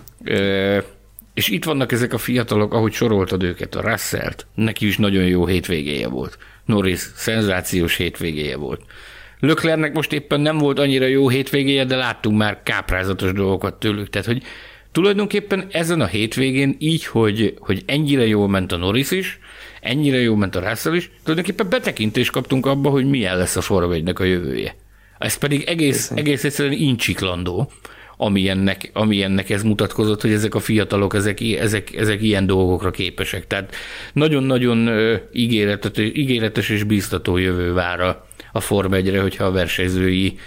És 1.35 1.49
itt 1.49 1.65
vannak 1.65 1.93
ezek 1.93 2.13
a 2.13 2.19
fiatalok, 2.19 2.75
ahogy 2.75 2.93
soroltad 2.93 3.43
őket, 3.43 3.75
a 3.75 3.81
Russellt, 3.81 4.47
neki 4.55 4.87
is 4.87 4.97
nagyon 4.97 5.25
jó 5.25 5.47
hétvégéje 5.47 6.09
volt. 6.09 6.39
Norris 6.65 7.01
szenzációs 7.15 7.97
hétvégéje 7.97 8.57
volt. 8.57 8.81
Löklernek 9.41 9.93
most 9.93 10.13
éppen 10.13 10.41
nem 10.41 10.59
volt 10.59 10.79
annyira 10.79 11.07
jó 11.07 11.29
hétvégéje, 11.29 11.85
de 11.85 11.97
láttunk 11.97 12.37
már 12.37 12.63
káprázatos 12.63 13.33
dolgokat 13.33 13.75
tőlük. 13.75 14.11
Tehát, 14.11 14.27
hogy 14.27 14.43
tulajdonképpen 14.93 15.67
ezen 15.71 16.01
a 16.01 16.07
hétvégén 16.07 16.77
így, 16.79 17.07
hogy, 17.07 17.55
hogy 17.59 17.83
ennyire 17.87 18.27
jól 18.27 18.49
ment 18.49 18.73
a 18.73 18.77
Norris 18.77 19.11
is, 19.11 19.39
ennyire 19.83 20.21
jól 20.21 20.37
ment 20.37 20.57
a 20.57 20.69
Russell 20.69 20.95
is, 20.95 21.11
tulajdonképpen 21.23 21.69
betekintést 21.69 22.31
kaptunk 22.31 22.67
abba, 22.67 22.91
hogy 22.91 23.07
milyen 23.07 23.37
lesz 23.37 23.57
a 23.57 23.61
Forma 23.61 23.95
a 24.15 24.25
jövője. 24.25 24.75
Ez 25.19 25.35
pedig 25.35 25.63
egész, 25.63 26.11
egész 26.11 26.45
egyszerűen 26.45 26.79
incsiklandó 26.79 27.71
ami 28.17 28.49
ennek, 28.49 28.91
ami 28.93 29.23
ennek 29.23 29.51
ez 29.51 29.63
mutatkozott, 29.63 30.21
hogy 30.21 30.33
ezek 30.33 30.55
a 30.55 30.61
fiatalok, 30.61 31.15
ezek, 31.15 31.41
ezek, 31.41 31.95
ezek 31.95 32.23
ilyen 32.23 32.47
dolgokra 32.47 32.91
képesek. 32.91 33.47
Tehát 33.47 33.75
nagyon-nagyon 34.13 34.91
ígéretes, 35.33 35.91
ígéretes 35.97 36.69
és 36.69 36.83
biztató 36.83 37.37
jövő 37.37 37.73
vár 37.73 38.01
a, 38.01 38.27
a 38.53 38.61
Form 38.61 38.93
1 38.93 39.19
hogyha 39.21 39.45
a 39.45 39.51
versenyzői 39.51 40.39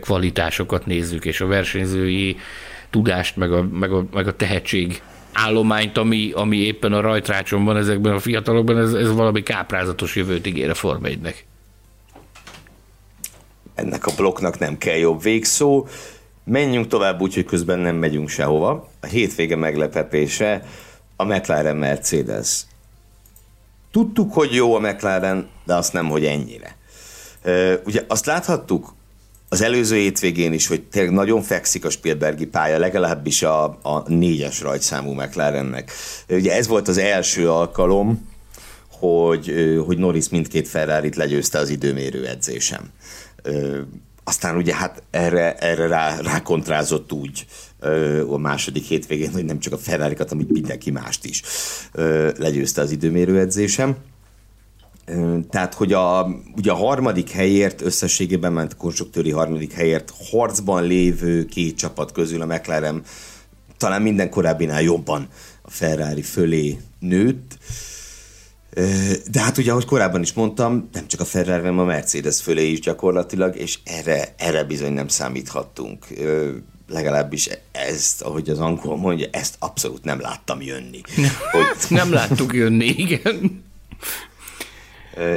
kvalitásokat 0.00 0.86
nézzük, 0.86 1.24
és 1.24 1.40
a 1.40 1.46
versenyzői 1.46 2.36
tudást, 2.90 3.36
meg 3.36 3.52
a, 3.52 3.68
meg 3.72 3.92
a, 3.92 4.04
meg 4.12 4.26
a 4.26 4.36
tehetség 4.36 5.02
állományt, 5.34 5.98
ami, 5.98 6.32
ami 6.34 6.56
éppen 6.56 6.92
a 6.92 7.00
rajtrácson 7.00 7.64
van 7.64 7.76
ezekben 7.76 8.14
a 8.14 8.18
fiatalokban, 8.18 8.78
ez, 8.78 8.92
ez 8.92 9.12
valami 9.12 9.42
káprázatos 9.42 10.16
jövőt 10.16 10.46
ígér 10.46 10.70
a 10.70 10.74
Forma 10.74 11.08
1-nek. 11.08 11.34
Ennek 13.74 14.06
a 14.06 14.12
blokknak 14.16 14.58
nem 14.58 14.78
kell 14.78 14.96
jobb 14.96 15.22
végszó. 15.22 15.86
Menjünk 16.44 16.86
tovább 16.86 17.20
úgy, 17.20 17.34
hogy 17.34 17.44
közben 17.44 17.78
nem 17.78 17.96
megyünk 17.96 18.28
sehova. 18.28 18.88
A 19.00 19.06
hétvége 19.06 19.56
meglepetése 19.56 20.64
a 21.16 21.24
McLaren 21.24 21.76
Mercedes. 21.76 22.64
Tudtuk, 23.90 24.32
hogy 24.32 24.54
jó 24.54 24.74
a 24.74 24.78
McLaren, 24.78 25.48
de 25.64 25.74
azt 25.74 25.92
nem, 25.92 26.08
hogy 26.08 26.24
ennyire. 26.24 26.76
Ugye 27.84 28.04
azt 28.08 28.26
láthattuk 28.26 28.93
az 29.54 29.62
előző 29.62 29.96
hétvégén 29.96 30.52
is, 30.52 30.66
hogy 30.66 30.82
tényleg 30.82 31.12
nagyon 31.12 31.42
fekszik 31.42 31.84
a 31.84 31.90
Spielbergi 31.90 32.46
pálya, 32.46 32.78
legalábbis 32.78 33.42
a, 33.42 33.64
a 33.64 34.02
négyes 34.06 34.60
rajtszámú 34.60 35.12
McLarennek. 35.12 35.92
Ugye 36.28 36.54
ez 36.54 36.66
volt 36.66 36.88
az 36.88 36.98
első 36.98 37.50
alkalom, 37.50 38.28
hogy, 38.90 39.54
hogy 39.86 39.98
Norris 39.98 40.28
mindkét 40.28 40.68
ferrari 40.68 41.10
legyőzte 41.16 41.58
az 41.58 41.68
időmérő 41.68 42.26
edzésem. 42.26 42.90
Aztán 44.24 44.56
ugye 44.56 44.74
hát 44.74 45.02
erre, 45.10 45.54
erre 45.54 45.86
rá, 45.86 46.20
rákontrázott 46.20 47.12
úgy 47.12 47.46
a 48.28 48.36
második 48.36 48.84
hétvégén, 48.84 49.32
hogy 49.32 49.44
nem 49.44 49.58
csak 49.58 49.72
a 49.72 49.78
ferrari 49.78 50.14
hanem 50.28 50.46
mindenki 50.48 50.90
mást 50.90 51.24
is 51.24 51.42
legyőzte 52.36 52.80
az 52.80 52.90
időmérő 52.90 53.38
edzésem. 53.38 53.96
Tehát, 55.50 55.74
hogy 55.74 55.92
a, 55.92 56.26
ugye 56.56 56.70
a 56.70 56.74
harmadik 56.74 57.30
helyért 57.30 57.80
összességében 57.80 58.52
ment 58.52 58.76
konstruktőri 58.76 59.30
harmadik 59.30 59.72
helyért 59.72 60.12
harcban 60.30 60.84
lévő 60.84 61.44
két 61.44 61.76
csapat 61.76 62.12
közül 62.12 62.42
a 62.42 62.46
McLaren 62.46 63.02
talán 63.76 64.02
minden 64.02 64.30
korábbinál 64.30 64.82
jobban 64.82 65.28
a 65.62 65.70
Ferrari 65.70 66.22
fölé 66.22 66.78
nőtt. 66.98 67.58
De 69.30 69.40
hát 69.40 69.58
ugye, 69.58 69.70
ahogy 69.70 69.84
korábban 69.84 70.22
is 70.22 70.32
mondtam, 70.32 70.88
nem 70.92 71.06
csak 71.06 71.20
a 71.20 71.24
Ferrari, 71.24 71.60
hanem 71.60 71.78
a 71.78 71.84
Mercedes 71.84 72.40
fölé 72.40 72.70
is 72.70 72.80
gyakorlatilag, 72.80 73.56
és 73.56 73.78
erre, 73.84 74.34
erre 74.36 74.64
bizony 74.64 74.92
nem 74.92 75.08
számíthattunk. 75.08 76.06
Legalábbis 76.88 77.48
ezt, 77.72 78.22
ahogy 78.22 78.48
az 78.50 78.58
angol 78.58 78.96
mondja, 78.96 79.26
ezt 79.30 79.56
abszolút 79.58 80.04
nem 80.04 80.20
láttam 80.20 80.62
jönni. 80.62 81.00
Hogy... 81.52 81.66
nem 81.88 82.12
láttuk 82.12 82.54
jönni, 82.54 82.86
igen. 82.86 83.64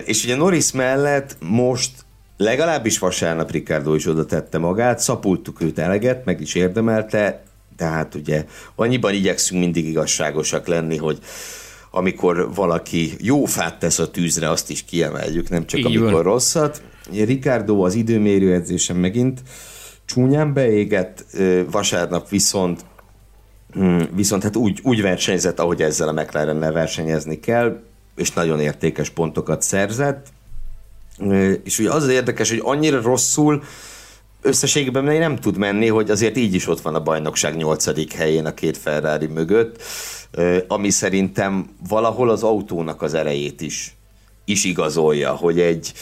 És 0.05 0.23
ugye 0.23 0.35
Norris 0.35 0.71
mellett 0.71 1.37
most 1.39 1.91
legalábbis 2.37 2.99
vasárnap 2.99 3.51
Ricardo 3.51 3.93
is 3.93 4.05
oda 4.05 4.25
tette 4.25 4.57
magát, 4.57 4.99
szapultuk 4.99 5.61
őt 5.61 5.79
eleget, 5.79 6.25
meg 6.25 6.41
is 6.41 6.55
érdemelte, 6.55 7.43
tehát 7.77 8.15
ugye 8.15 8.45
annyiban 8.75 9.13
igyekszünk 9.13 9.61
mindig 9.61 9.87
igazságosak 9.87 10.67
lenni, 10.67 10.97
hogy 10.97 11.19
amikor 11.91 12.53
valaki 12.55 13.13
jó 13.19 13.45
fát 13.45 13.79
tesz 13.79 13.99
a 13.99 14.11
tűzre, 14.11 14.49
azt 14.49 14.69
is 14.69 14.83
kiemeljük, 14.83 15.49
nem 15.49 15.65
csak 15.65 15.79
Így 15.79 15.85
amikor 15.85 16.11
van. 16.11 16.23
rosszat. 16.23 16.81
Ricardo 17.11 17.85
az 17.85 17.95
időmérő 17.95 18.53
edzésen 18.53 18.95
megint 18.95 19.41
csúnyán 20.05 20.53
beégett, 20.53 21.25
vasárnap 21.71 22.29
viszont 22.29 22.85
hm, 23.73 24.01
viszont 24.15 24.43
hát 24.43 24.55
úgy, 24.55 24.79
úgy 24.83 25.01
versenyzett, 25.01 25.59
ahogy 25.59 25.81
ezzel 25.81 26.07
a 26.07 26.11
mclaren 26.11 26.59
versenyezni 26.59 27.39
kell, 27.39 27.81
és 28.17 28.31
nagyon 28.31 28.59
értékes 28.59 29.09
pontokat 29.09 29.61
szerzett. 29.61 30.27
És 31.63 31.79
ugye 31.79 31.91
az 31.91 32.03
az 32.03 32.09
érdekes, 32.09 32.49
hogy 32.49 32.61
annyira 32.63 33.01
rosszul 33.01 33.63
összességében 34.41 35.03
nem 35.03 35.35
tud 35.35 35.57
menni, 35.57 35.87
hogy 35.87 36.09
azért 36.09 36.37
így 36.37 36.53
is 36.53 36.67
ott 36.67 36.81
van 36.81 36.95
a 36.95 37.03
bajnokság 37.03 37.55
nyolcadik 37.55 38.13
helyén 38.13 38.45
a 38.45 38.53
két 38.53 38.77
Ferrari 38.77 39.27
mögött, 39.27 39.81
ami 40.67 40.89
szerintem 40.89 41.69
valahol 41.89 42.29
az 42.29 42.43
autónak 42.43 43.01
az 43.01 43.13
erejét 43.13 43.61
is, 43.61 43.95
is 44.45 44.63
igazolja, 44.63 45.31
hogy 45.31 45.59
egy, 45.59 45.93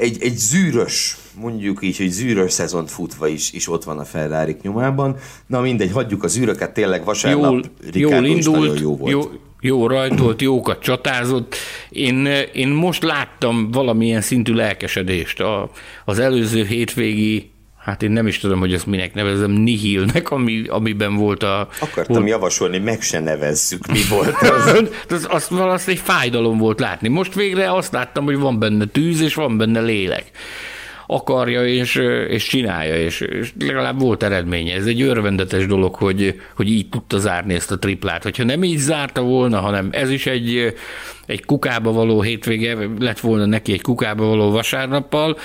egy, 0.00 0.16
egy 0.20 0.36
zűrös, 0.36 1.16
mondjuk 1.34 1.82
így, 1.82 1.96
hogy 1.96 2.10
zűrös 2.10 2.52
szezont 2.52 2.90
futva 2.90 3.26
is, 3.26 3.52
is 3.52 3.68
ott 3.68 3.84
van 3.84 3.98
a 3.98 4.04
ferrari 4.04 4.56
nyomában. 4.62 5.16
Na 5.46 5.60
mindegy, 5.60 5.92
hagyjuk 5.92 6.24
a 6.24 6.28
zűröket, 6.28 6.72
tényleg 6.72 7.04
vasárnap 7.04 7.52
jól, 7.52 7.62
jól 7.92 8.24
indult, 8.24 8.80
jó 8.80 8.96
volt. 8.96 9.12
Jó, 9.12 9.22
jó 9.66 9.86
rajtolt, 9.86 10.42
jókat 10.42 10.82
csatázott. 10.82 11.56
Én, 11.88 12.26
én 12.52 12.68
most 12.68 13.02
láttam 13.02 13.70
valamilyen 13.70 14.20
szintű 14.20 14.52
lelkesedést. 14.52 15.40
A, 15.40 15.70
az 16.04 16.18
előző 16.18 16.64
hétvégi 16.64 17.50
hát 17.86 18.02
én 18.02 18.10
nem 18.10 18.26
is 18.26 18.38
tudom, 18.38 18.58
hogy 18.58 18.72
ezt 18.72 18.86
minek 18.86 19.14
nevezem, 19.14 19.50
nihilnek, 19.50 20.30
ami, 20.30 20.64
amiben 20.68 21.14
volt 21.14 21.42
a... 21.42 21.68
Akartam 21.80 22.16
volt... 22.16 22.28
javasolni, 22.28 22.78
meg 22.78 23.02
se 23.02 23.20
nevezzük, 23.20 23.86
mi 23.86 24.00
volt 24.10 24.34
az. 24.40 24.82
az 25.08 25.26
azt 25.30 25.48
valahogy 25.48 25.82
egy 25.86 25.98
fájdalom 25.98 26.58
volt 26.58 26.80
látni. 26.80 27.08
Most 27.08 27.34
végre 27.34 27.72
azt 27.72 27.92
láttam, 27.92 28.24
hogy 28.24 28.38
van 28.38 28.58
benne 28.58 28.84
tűz, 28.86 29.20
és 29.20 29.34
van 29.34 29.56
benne 29.56 29.80
lélek 29.80 30.24
akarja 31.06 31.66
és, 31.66 31.94
és 32.28 32.44
csinálja, 32.46 32.96
és, 32.96 33.20
és 33.20 33.52
legalább 33.60 34.00
volt 34.00 34.22
eredménye. 34.22 34.74
Ez 34.74 34.86
egy 34.86 35.02
örvendetes 35.02 35.66
dolog, 35.66 35.94
hogy, 35.94 36.40
hogy 36.56 36.70
így 36.70 36.88
tudta 36.88 37.18
zárni 37.18 37.54
ezt 37.54 37.70
a 37.70 37.78
triplát. 37.78 38.22
Hogyha 38.22 38.44
nem 38.44 38.64
így 38.64 38.78
zárta 38.78 39.22
volna, 39.22 39.60
hanem 39.60 39.88
ez 39.92 40.10
is 40.10 40.26
egy, 40.26 40.74
egy 41.26 41.44
kukába 41.44 41.92
való 41.92 42.22
hétvége, 42.22 42.76
lett 42.98 43.20
volna 43.20 43.46
neki 43.46 43.72
egy 43.72 43.82
kukába 43.82 44.26
való 44.26 44.50
vasárnappal, 44.50 45.36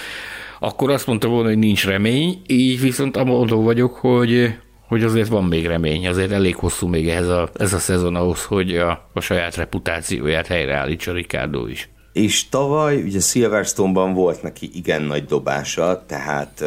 akkor 0.60 0.92
azt 0.92 1.08
mondta 1.08 1.28
volna, 1.28 1.48
hogy 1.48 1.58
nincs 1.58 1.86
remény, 1.86 2.42
így 2.48 2.80
viszont 2.82 3.18
amondó 3.18 3.64
vagyok, 3.64 3.96
hogy, 3.96 4.54
hogy 4.88 5.04
azért 5.04 5.28
van 5.28 5.44
még 5.44 5.66
remény, 5.66 6.08
azért 6.08 6.32
elég 6.32 6.56
hosszú 6.56 6.88
még 6.88 7.10
ez 7.10 7.28
a, 7.28 7.50
ez 7.54 7.74
a 7.74 7.80
szezon 7.80 8.16
ahhoz, 8.16 8.44
hogy 8.44 8.78
a, 8.78 9.10
a 9.14 9.20
saját 9.20 9.56
reputációját 9.56 10.48
helyreállítsa 10.48 11.14
Ricardo 11.14 11.68
is. 11.68 11.90
És 12.14 12.50
tavaly 12.50 13.02
ugye 13.02 13.20
Silverstone-ban 13.20 14.14
volt 14.14 14.44
neki 14.44 14.70
igen 14.74 15.02
nagy 15.02 15.26
dobása, 15.26 16.04
tehát 16.08 16.64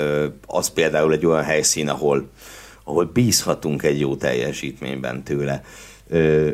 az 0.46 0.68
például 0.68 1.12
egy 1.12 1.26
olyan 1.26 1.42
helyszín, 1.42 1.88
ahol, 1.88 2.28
ahol 2.84 3.04
bízhatunk 3.04 3.82
egy 3.82 4.00
jó 4.00 4.16
teljesítményben 4.16 5.22
tőle. 5.22 5.62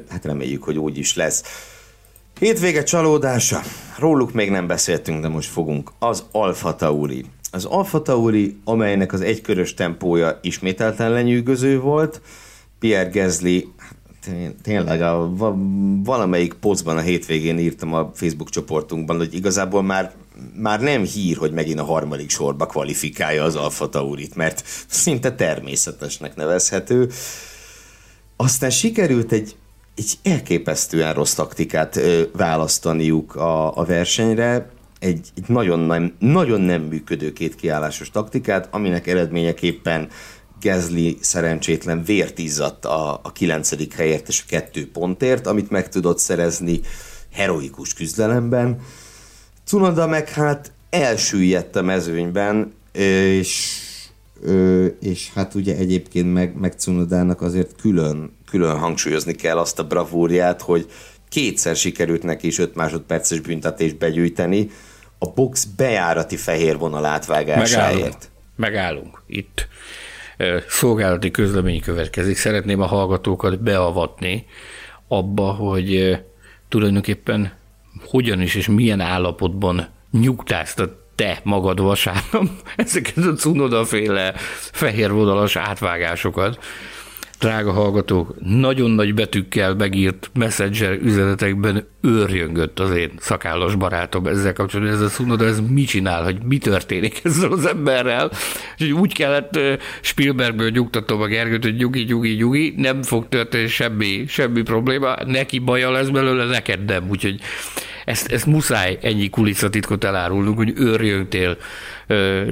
Hát 0.09 0.25
reméljük, 0.25 0.63
hogy 0.63 0.79
úgy 0.79 0.99
is 0.99 1.15
lesz. 1.15 1.43
Hétvége 2.39 2.83
csalódása. 2.83 3.61
Róluk 3.99 4.33
még 4.33 4.51
nem 4.51 4.67
beszéltünk, 4.67 5.21
de 5.21 5.29
most 5.29 5.51
fogunk. 5.51 5.93
Az 5.99 6.25
Alfa 6.33 6.77
Tauri. 6.77 7.25
Az 7.53 7.65
Alfa 7.65 8.03
Tauri, 8.03 8.57
amelynek 8.65 9.13
az 9.13 9.21
egykörös 9.21 9.75
tempója 9.75 10.39
ismételten 10.43 11.11
lenyűgöző 11.11 11.81
volt, 11.81 12.21
Pierre 12.79 13.11
Gasly 13.11 13.67
tényleg 14.63 15.03
a, 15.03 15.33
valamelyik 16.05 16.53
poszban 16.53 16.97
a 16.97 17.01
hétvégén 17.01 17.59
írtam 17.59 17.95
a 17.95 18.11
Facebook 18.15 18.51
csoportunkban, 18.51 19.17
hogy 19.17 19.35
igazából 19.35 19.83
már, 19.83 20.13
már 20.55 20.81
nem 20.81 21.05
hír, 21.05 21.37
hogy 21.37 21.53
megint 21.53 21.79
a 21.79 21.85
harmadik 21.85 22.31
sorba 22.31 22.67
kvalifikálja 22.67 23.45
az 23.45 23.57
Alfa 23.57 23.89
Taurit, 23.89 24.35
mert 24.35 24.63
szinte 24.89 25.35
természetesnek 25.35 26.37
nevezhető. 26.37 27.11
Aztán 28.37 28.71
sikerült 28.71 29.33
egy, 29.33 29.57
egy 29.97 30.19
elképesztően 30.23 31.15
rossz 31.15 31.35
taktikát 31.35 31.97
ö, 31.97 32.23
választaniuk 32.33 33.35
a, 33.35 33.77
a 33.77 33.85
versenyre, 33.85 34.71
egy, 34.99 35.29
egy 35.37 35.49
nagyon, 35.49 35.79
nem, 35.79 36.15
nagyon 36.19 36.61
nem 36.61 36.83
működő 36.83 37.33
két 37.33 37.57
taktikát, 38.13 38.69
aminek 38.71 39.07
eredményeképpen 39.07 40.09
Gezli 40.61 41.19
szerencsétlen 41.21 42.03
vért 42.03 42.39
izzadt 42.39 42.85
a, 42.85 43.21
a 43.23 43.33
kilencedik 43.33 43.95
helyért 43.95 44.29
és 44.29 44.41
a 44.41 44.49
kettő 44.49 44.91
pontért, 44.91 45.47
amit 45.47 45.71
meg 45.71 45.89
tudott 45.89 46.19
szerezni 46.19 46.81
heroikus 47.33 47.95
küzdelemben. 47.95 48.81
Cunoda 49.65 50.07
meg 50.07 50.29
hát 50.29 50.73
elsüllyedt 50.91 51.77
a 51.77 51.83
mezőnyben, 51.83 52.73
és, 52.93 53.79
és 55.01 55.31
hát 55.35 55.55
ugye 55.55 55.77
egyébként 55.77 56.33
meg, 56.33 56.55
meg 56.55 56.73
Cunodának 56.73 57.43
azért 57.43 57.77
külön, 57.81 58.37
külön 58.51 58.79
hangsúlyozni 58.79 59.33
kell 59.33 59.59
azt 59.59 59.79
a 59.79 59.87
bravúrját, 59.87 60.63
hogy 60.63 60.91
kétszer 61.29 61.77
sikerült 61.77 62.23
neki 62.23 62.47
is 62.47 62.59
5 62.59 62.75
másodperces 62.75 63.41
büntetést 63.41 63.99
begyűjteni 63.99 64.71
a 65.19 65.31
box 65.31 65.65
bejárati 65.65 66.37
fehér 66.37 66.79
vonal 66.79 67.05
átvágásáért. 67.05 67.97
Megállunk. 67.97 68.29
Megállunk. 68.57 69.23
Itt 69.27 69.69
szolgálati 70.69 71.31
közlemény 71.31 71.81
következik. 71.81 72.37
Szeretném 72.37 72.81
a 72.81 72.87
hallgatókat 72.87 73.63
beavatni 73.63 74.47
abba, 75.09 75.53
hogy 75.53 76.19
tulajdonképpen 76.69 77.53
hogyan 78.05 78.41
is 78.41 78.55
és 78.55 78.69
milyen 78.69 79.01
állapotban 79.01 79.89
nyugtáztat 80.11 80.99
te 81.15 81.41
magad 81.43 81.81
vasárnap 81.81 82.49
ezeket 82.77 83.25
a 83.25 83.33
cunodaféle 83.33 84.33
fehér 84.73 85.13
vonalas 85.13 85.57
átvágásokat 85.57 86.59
drága 87.41 87.73
hallgatók, 87.73 88.35
nagyon 88.39 88.91
nagy 88.91 89.15
betűkkel 89.15 89.75
megírt 89.75 90.31
messenger 90.35 90.99
üzenetekben 91.03 91.87
őrjöngött 92.03 92.79
az 92.79 92.91
én 92.91 93.11
szakállas 93.19 93.75
barátom 93.75 94.27
ezzel 94.27 94.53
kapcsolatban, 94.53 94.95
ez 94.95 95.01
a 95.01 95.09
Szunoda, 95.09 95.45
ez 95.45 95.61
mit 95.61 95.89
csinál, 95.89 96.25
hogy 96.25 96.43
mi 96.43 96.59
történik 96.59 97.21
ezzel 97.25 97.53
az 97.53 97.67
emberrel, 97.67 98.31
és 98.77 98.91
úgy 98.91 99.15
kellett 99.15 99.59
Spielbergből 100.01 100.71
nyugtatom 100.71 101.21
a 101.21 101.27
Gergőt, 101.27 101.65
hogy 101.65 101.77
nyugi, 101.77 102.03
nyugi, 102.03 102.35
nyugi, 102.35 102.75
nem 102.77 103.03
fog 103.03 103.29
történni 103.29 103.67
semmi, 103.67 104.25
semmi 104.29 104.63
probléma, 104.63 105.15
neki 105.27 105.59
baja 105.59 105.91
lesz 105.91 106.09
belőle, 106.09 106.45
neked 106.45 106.85
nem, 106.85 107.09
úgyhogy 107.09 107.41
ezt, 108.05 108.33
ezt 108.33 108.47
muszáj 108.47 108.99
ennyi 109.03 109.31
kulisszatitkot 109.31 110.05
elárulnunk, 110.05 110.57
hogy 110.57 110.73
őrjöngtél 110.77 111.57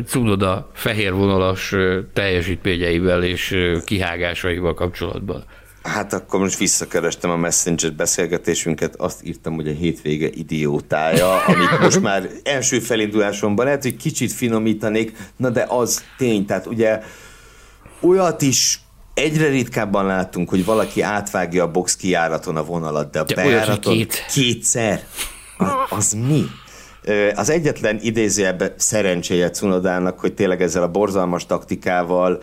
Cunoda 0.06 0.70
fehér 0.74 1.12
vonalas 1.12 1.74
teljesítményeivel 2.12 3.22
és 3.22 3.54
kihágásaival 3.84 4.74
kapcsolatban. 4.74 5.44
Hát 5.82 6.12
akkor 6.12 6.40
most 6.40 6.58
visszakerestem 6.58 7.30
a 7.30 7.36
Messenger 7.36 7.92
beszélgetésünket, 7.92 8.94
azt 8.96 9.24
írtam, 9.24 9.54
hogy 9.54 9.68
a 9.68 9.72
hétvége 9.72 10.28
idiótája, 10.34 11.44
amit 11.44 11.80
most 11.80 12.00
már 12.00 12.28
első 12.44 12.78
felindulásomban 12.78 13.64
lehet, 13.64 13.82
hogy 13.82 13.96
kicsit 13.96 14.32
finomítanék, 14.32 15.16
na 15.36 15.50
de 15.50 15.64
az 15.68 16.04
tény, 16.16 16.46
tehát 16.46 16.66
ugye 16.66 17.00
olyat 18.00 18.42
is 18.42 18.80
egyre 19.14 19.48
ritkábban 19.48 20.06
látunk, 20.06 20.48
hogy 20.48 20.64
valaki 20.64 21.00
átvágja 21.00 21.62
a 21.62 21.70
box 21.70 21.96
kiáraton 21.96 22.56
a 22.56 22.64
vonalat, 22.64 23.10
de 23.10 23.20
a 23.20 23.24
bejáraton 23.34 23.94
két. 23.94 24.24
kétszer. 24.32 25.04
Az, 25.56 25.68
az 25.88 26.12
mi? 26.12 26.44
Az 27.34 27.50
egyetlen 27.50 27.98
idézőjebb 28.02 28.72
szerencséje 28.76 29.50
Cunodának, 29.50 30.20
hogy 30.20 30.34
tényleg 30.34 30.62
ezzel 30.62 30.82
a 30.82 30.90
borzalmas 30.90 31.46
taktikával 31.46 32.42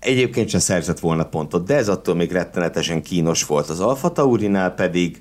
egyébként 0.00 0.48
sem 0.48 0.60
szerzett 0.60 0.98
volna 0.98 1.24
pontot, 1.24 1.66
de 1.66 1.74
ez 1.74 1.88
attól 1.88 2.14
még 2.14 2.32
rettenetesen 2.32 3.02
kínos 3.02 3.44
volt. 3.44 3.68
Az 3.68 3.80
Alfa 3.80 4.12
Taurinál 4.12 4.74
pedig 4.74 5.20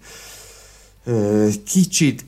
kicsit, 1.66 2.24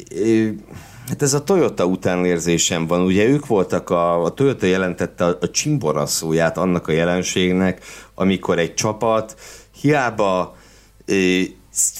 hát 1.08 1.22
ez 1.22 1.34
a 1.34 1.44
Toyota 1.44 1.86
utánérzésem 1.86 2.88
van, 2.88 3.02
ugye 3.02 3.26
ők 3.26 3.48
voltak, 3.48 3.90
a, 3.90 4.24
a 4.24 4.30
Toyota 4.30 4.66
jelentette 4.66 5.26
a, 5.26 5.38
a 5.42 5.50
csimboraszóját 5.50 6.58
annak 6.58 6.88
a 6.88 6.92
jelenségnek, 6.92 7.84
amikor 8.16 8.60
egy 8.60 8.74
csapat 8.74 9.36
hiába 9.82 10.56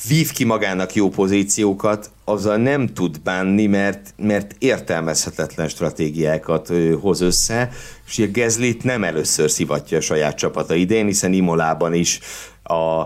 vív 0.08 0.32
ki 0.32 0.44
magának 0.44 0.94
jó 0.94 1.10
pozíciókat, 1.10 2.12
azzal 2.30 2.58
nem 2.58 2.88
tud 2.88 3.22
bánni, 3.22 3.66
mert, 3.66 4.14
mert 4.18 4.56
értelmezhetetlen 4.60 5.68
stratégiákat 5.68 6.72
hoz 7.02 7.22
össze, 7.22 7.70
és 8.08 8.20
a 8.20 8.26
Gezlit 8.26 8.84
nem 8.84 9.04
először 9.04 9.50
szivatja 9.50 9.98
a 9.98 10.02
saját 10.02 10.38
csapata 10.38 10.74
idén, 10.74 11.06
hiszen 11.06 11.34
Imolában 11.34 11.94
is 11.94 12.20
a, 12.64 13.00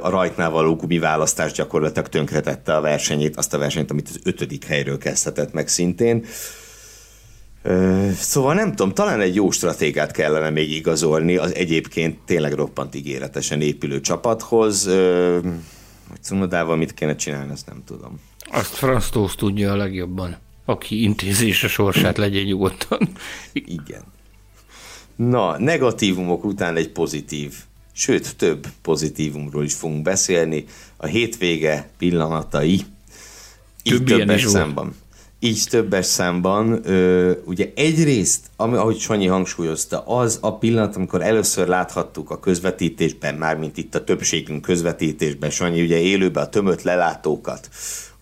a 0.00 0.08
rajtnál 0.08 0.50
való 0.50 0.76
gumiválasztás 0.76 1.52
gyakorlatilag 1.52 2.08
tönkretette 2.08 2.76
a 2.76 2.80
versenyét, 2.80 3.36
azt 3.36 3.54
a 3.54 3.58
versenyt, 3.58 3.90
amit 3.90 4.08
az 4.08 4.20
ötödik 4.24 4.64
helyről 4.64 4.98
kezdhetett 4.98 5.52
meg 5.52 5.68
szintén. 5.68 6.24
Szóval 8.18 8.54
nem 8.54 8.70
tudom, 8.70 8.92
talán 8.92 9.20
egy 9.20 9.34
jó 9.34 9.50
stratégát 9.50 10.10
kellene 10.10 10.50
még 10.50 10.72
igazolni 10.72 11.36
az 11.36 11.54
egyébként 11.54 12.18
tényleg 12.24 12.52
roppant 12.52 12.94
ígéretesen 12.94 13.60
épülő 13.60 14.00
csapathoz. 14.00 14.84
Hogy 16.08 16.22
Cunodával 16.22 16.76
mit 16.76 16.94
kéne 16.94 17.16
csinálni, 17.16 17.52
azt 17.52 17.66
nem 17.66 17.82
tudom. 17.86 18.20
Azt 18.50 18.74
Franz 18.74 19.10
tudja 19.36 19.72
a 19.72 19.76
legjobban. 19.76 20.36
Aki 20.64 21.02
intézés 21.02 21.64
a 21.64 21.68
sorsát 21.68 22.16
legyen 22.16 22.44
nyugodtan. 22.44 23.08
Igen. 23.52 24.02
Na, 25.16 25.58
negatívumok 25.58 26.44
után 26.44 26.76
egy 26.76 26.88
pozitív, 26.88 27.54
sőt 27.92 28.36
több 28.36 28.66
pozitívumról 28.82 29.64
is 29.64 29.74
fogunk 29.74 30.02
beszélni. 30.02 30.64
A 30.96 31.06
hétvége 31.06 31.90
pillanatai. 31.98 32.72
Így 32.72 32.84
több 33.82 34.04
többes 34.04 34.42
számban. 34.42 34.94
Így 35.38 35.64
többes 35.70 36.06
számban, 36.06 36.80
ö, 36.88 37.32
ugye 37.44 37.72
egyrészt, 37.74 38.40
ami, 38.56 38.76
ahogy 38.76 38.98
Sanyi 38.98 39.26
hangsúlyozta, 39.26 40.00
az 40.06 40.38
a 40.40 40.58
pillanat, 40.58 40.96
amikor 40.96 41.22
először 41.22 41.68
láthattuk 41.68 42.30
a 42.30 42.40
közvetítésben, 42.40 43.34
mármint 43.34 43.76
itt 43.76 43.94
a 43.94 44.04
többségünk 44.04 44.62
közvetítésben, 44.62 45.50
Sanyi 45.50 45.82
ugye 45.82 45.98
élőben 45.98 46.44
a 46.44 46.48
tömött 46.48 46.82
lelátókat, 46.82 47.68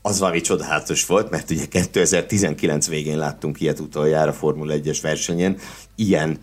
az 0.03 0.19
valami 0.19 0.41
csodálatos 0.41 1.07
volt, 1.07 1.31
mert 1.31 1.51
ugye 1.51 1.67
2019 1.67 2.89
végén 2.89 3.19
láttunk 3.19 3.61
ilyet 3.61 3.81
utoljára 3.81 4.33
Formula 4.33 4.75
1-es 4.75 4.99
versenyen, 5.03 5.57
ilyen, 5.95 6.39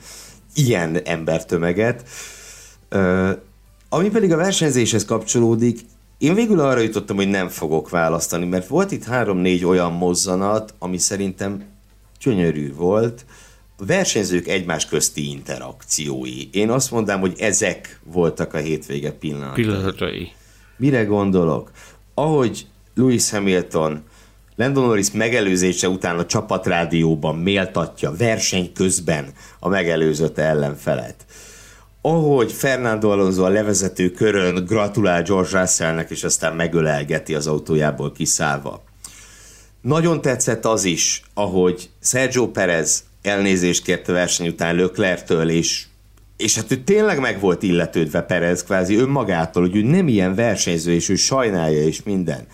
ilyen 0.53 1.01
embertömeget. 1.03 2.09
Ö, 2.89 3.31
ami 3.89 4.09
pedig 4.09 4.31
a 4.31 4.37
versenyzéshez 4.37 5.05
kapcsolódik, 5.05 5.79
én 6.17 6.33
végül 6.33 6.59
arra 6.59 6.79
jutottam, 6.79 7.15
hogy 7.15 7.29
nem 7.29 7.47
fogok 7.47 7.89
választani, 7.89 8.45
mert 8.45 8.67
volt 8.67 8.91
itt 8.91 9.03
három-négy 9.03 9.65
olyan 9.65 9.91
mozzanat, 9.91 10.73
ami 10.79 10.97
szerintem 10.97 11.63
gyönyörű 12.23 12.73
volt. 12.73 13.25
A 13.77 13.85
versenyzők 13.85 14.47
egymás 14.47 14.85
közti 14.85 15.29
interakciói. 15.29 16.49
Én 16.51 16.69
azt 16.69 16.91
mondám, 16.91 17.19
hogy 17.19 17.39
ezek 17.39 17.99
voltak 18.03 18.53
a 18.53 18.57
hétvége 18.57 19.11
pillanatai. 19.11 19.63
Pillanatai. 19.63 20.31
Mire 20.77 21.03
gondolok? 21.03 21.71
Ahogy 22.13 22.67
Lewis 22.99 23.29
Hamilton 23.29 24.03
Landon 24.55 24.83
Norris 24.83 25.11
megelőzése 25.11 25.89
után 25.89 26.19
a 26.19 26.25
csapatrádióban 26.25 27.35
méltatja 27.35 28.15
verseny 28.17 28.71
közben 28.73 29.25
a 29.59 29.69
megelőzött 29.69 30.37
ellenfelet. 30.37 31.15
Ahogy 32.01 32.51
Fernando 32.51 33.09
Alonso 33.09 33.43
a 33.43 33.49
levezető 33.49 34.11
körön 34.11 34.65
gratulál 34.65 35.23
George 35.23 35.59
Russellnek, 35.59 36.09
és 36.09 36.23
aztán 36.23 36.55
megölelgeti 36.55 37.35
az 37.35 37.47
autójából 37.47 38.11
kiszállva. 38.11 38.83
Nagyon 39.81 40.21
tetszett 40.21 40.65
az 40.65 40.83
is, 40.83 41.21
ahogy 41.33 41.89
Sergio 42.01 42.47
Perez 42.47 43.03
elnézést 43.21 43.83
kért 43.83 44.09
a 44.09 44.13
verseny 44.13 44.47
után 44.47 44.75
Löklertől, 44.75 45.49
és 45.49 45.85
és 46.37 46.55
hát 46.55 46.71
ő 46.71 46.77
tényleg 46.77 47.19
meg 47.19 47.39
volt 47.39 47.63
illetődve 47.63 48.21
Perez 48.21 48.63
kvázi 48.63 48.95
önmagától, 48.95 49.61
hogy 49.61 49.75
ő 49.75 49.81
nem 49.81 50.07
ilyen 50.07 50.35
versenyző, 50.35 50.91
és 50.91 51.09
ő 51.09 51.15
sajnálja, 51.15 51.83
és 51.83 52.03
minden 52.03 52.47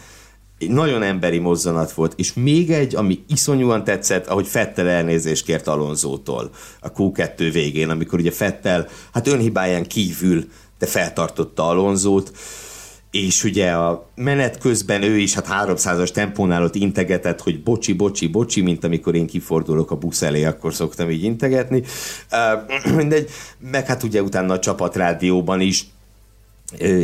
nagyon 0.58 1.04
emberi 1.04 1.38
mozzanat 1.38 1.92
volt, 1.92 2.14
és 2.16 2.34
még 2.34 2.72
egy, 2.72 2.96
ami 2.96 3.24
iszonyúan 3.28 3.84
tetszett, 3.84 4.28
ahogy 4.28 4.48
Fettel 4.48 4.90
elnézést 4.90 5.46
kért 5.46 5.68
Alonzótól 5.68 6.50
a 6.80 6.92
Q2 6.92 7.50
végén, 7.54 7.90
amikor 7.90 8.20
ugye 8.20 8.32
Fettel, 8.32 8.88
hát 9.14 9.28
önhibáján 9.28 9.84
kívül, 9.84 10.44
de 10.80 10.86
feltartotta 10.86 11.68
Alonzót, 11.68 12.32
és 13.12 13.44
ugye 13.44 13.72
a 13.72 14.10
menet 14.16 14.58
közben 14.58 15.04
ő 15.04 15.18
is 15.18 15.34
hát 15.34 15.48
300-as 15.50 16.10
tempónál 16.10 16.64
ott 16.64 16.76
integetett, 16.76 17.42
hogy 17.42 17.64
bocsi, 17.64 17.94
bocsi, 17.94 18.28
bocsi, 18.28 18.62
mint 18.62 18.84
amikor 18.84 19.16
én 19.16 19.28
kifordulok 19.28 19.92
a 19.92 19.96
busz 19.96 20.22
elé, 20.22 20.44
akkor 20.44 20.74
szoktam 20.74 21.10
így 21.10 21.24
integetni. 21.24 21.84
Uh, 22.32 22.96
mindegy, 22.98 23.30
meg 23.72 23.86
hát 23.86 24.04
ugye 24.04 24.22
utána 24.22 24.54
a 24.54 24.60
csapatrádióban 24.60 25.62
is 25.62 25.86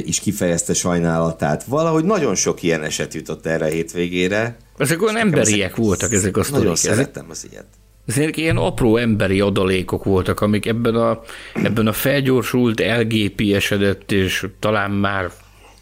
is 0.06 0.20
kifejezte 0.20 0.74
sajnálatát. 0.74 1.64
Valahogy 1.64 2.04
nagyon 2.04 2.36
sok 2.36 2.64
ilyen 2.64 2.84
eset 2.84 3.14
jutott 3.14 3.46
erre 3.46 3.66
a 3.66 3.70
hétvégére. 3.70 4.58
Ezek 4.78 5.02
olyan 5.02 5.18
emberiek 5.18 5.76
voltak 5.76 6.14
ezek 6.14 6.38
a 6.38 6.44
sztorik. 6.44 6.62
Nagyon 6.62 6.76
szerettem 6.76 7.26
az 7.30 7.48
ilyet. 7.52 7.66
Ezek 8.08 8.38
ilyen 8.38 8.58
apró 8.58 8.98
emberi 8.98 9.40
adalékok 9.40 10.04
voltak, 10.04 10.42
amik 10.42 10.66
ebben 10.66 10.96
a, 10.96 11.22
ebben 11.54 11.88
a 11.88 11.94
felgyorsult, 11.94 12.80
LGP-esedett, 12.80 14.12
és 14.12 14.48
talán 14.60 14.92
már 14.92 15.32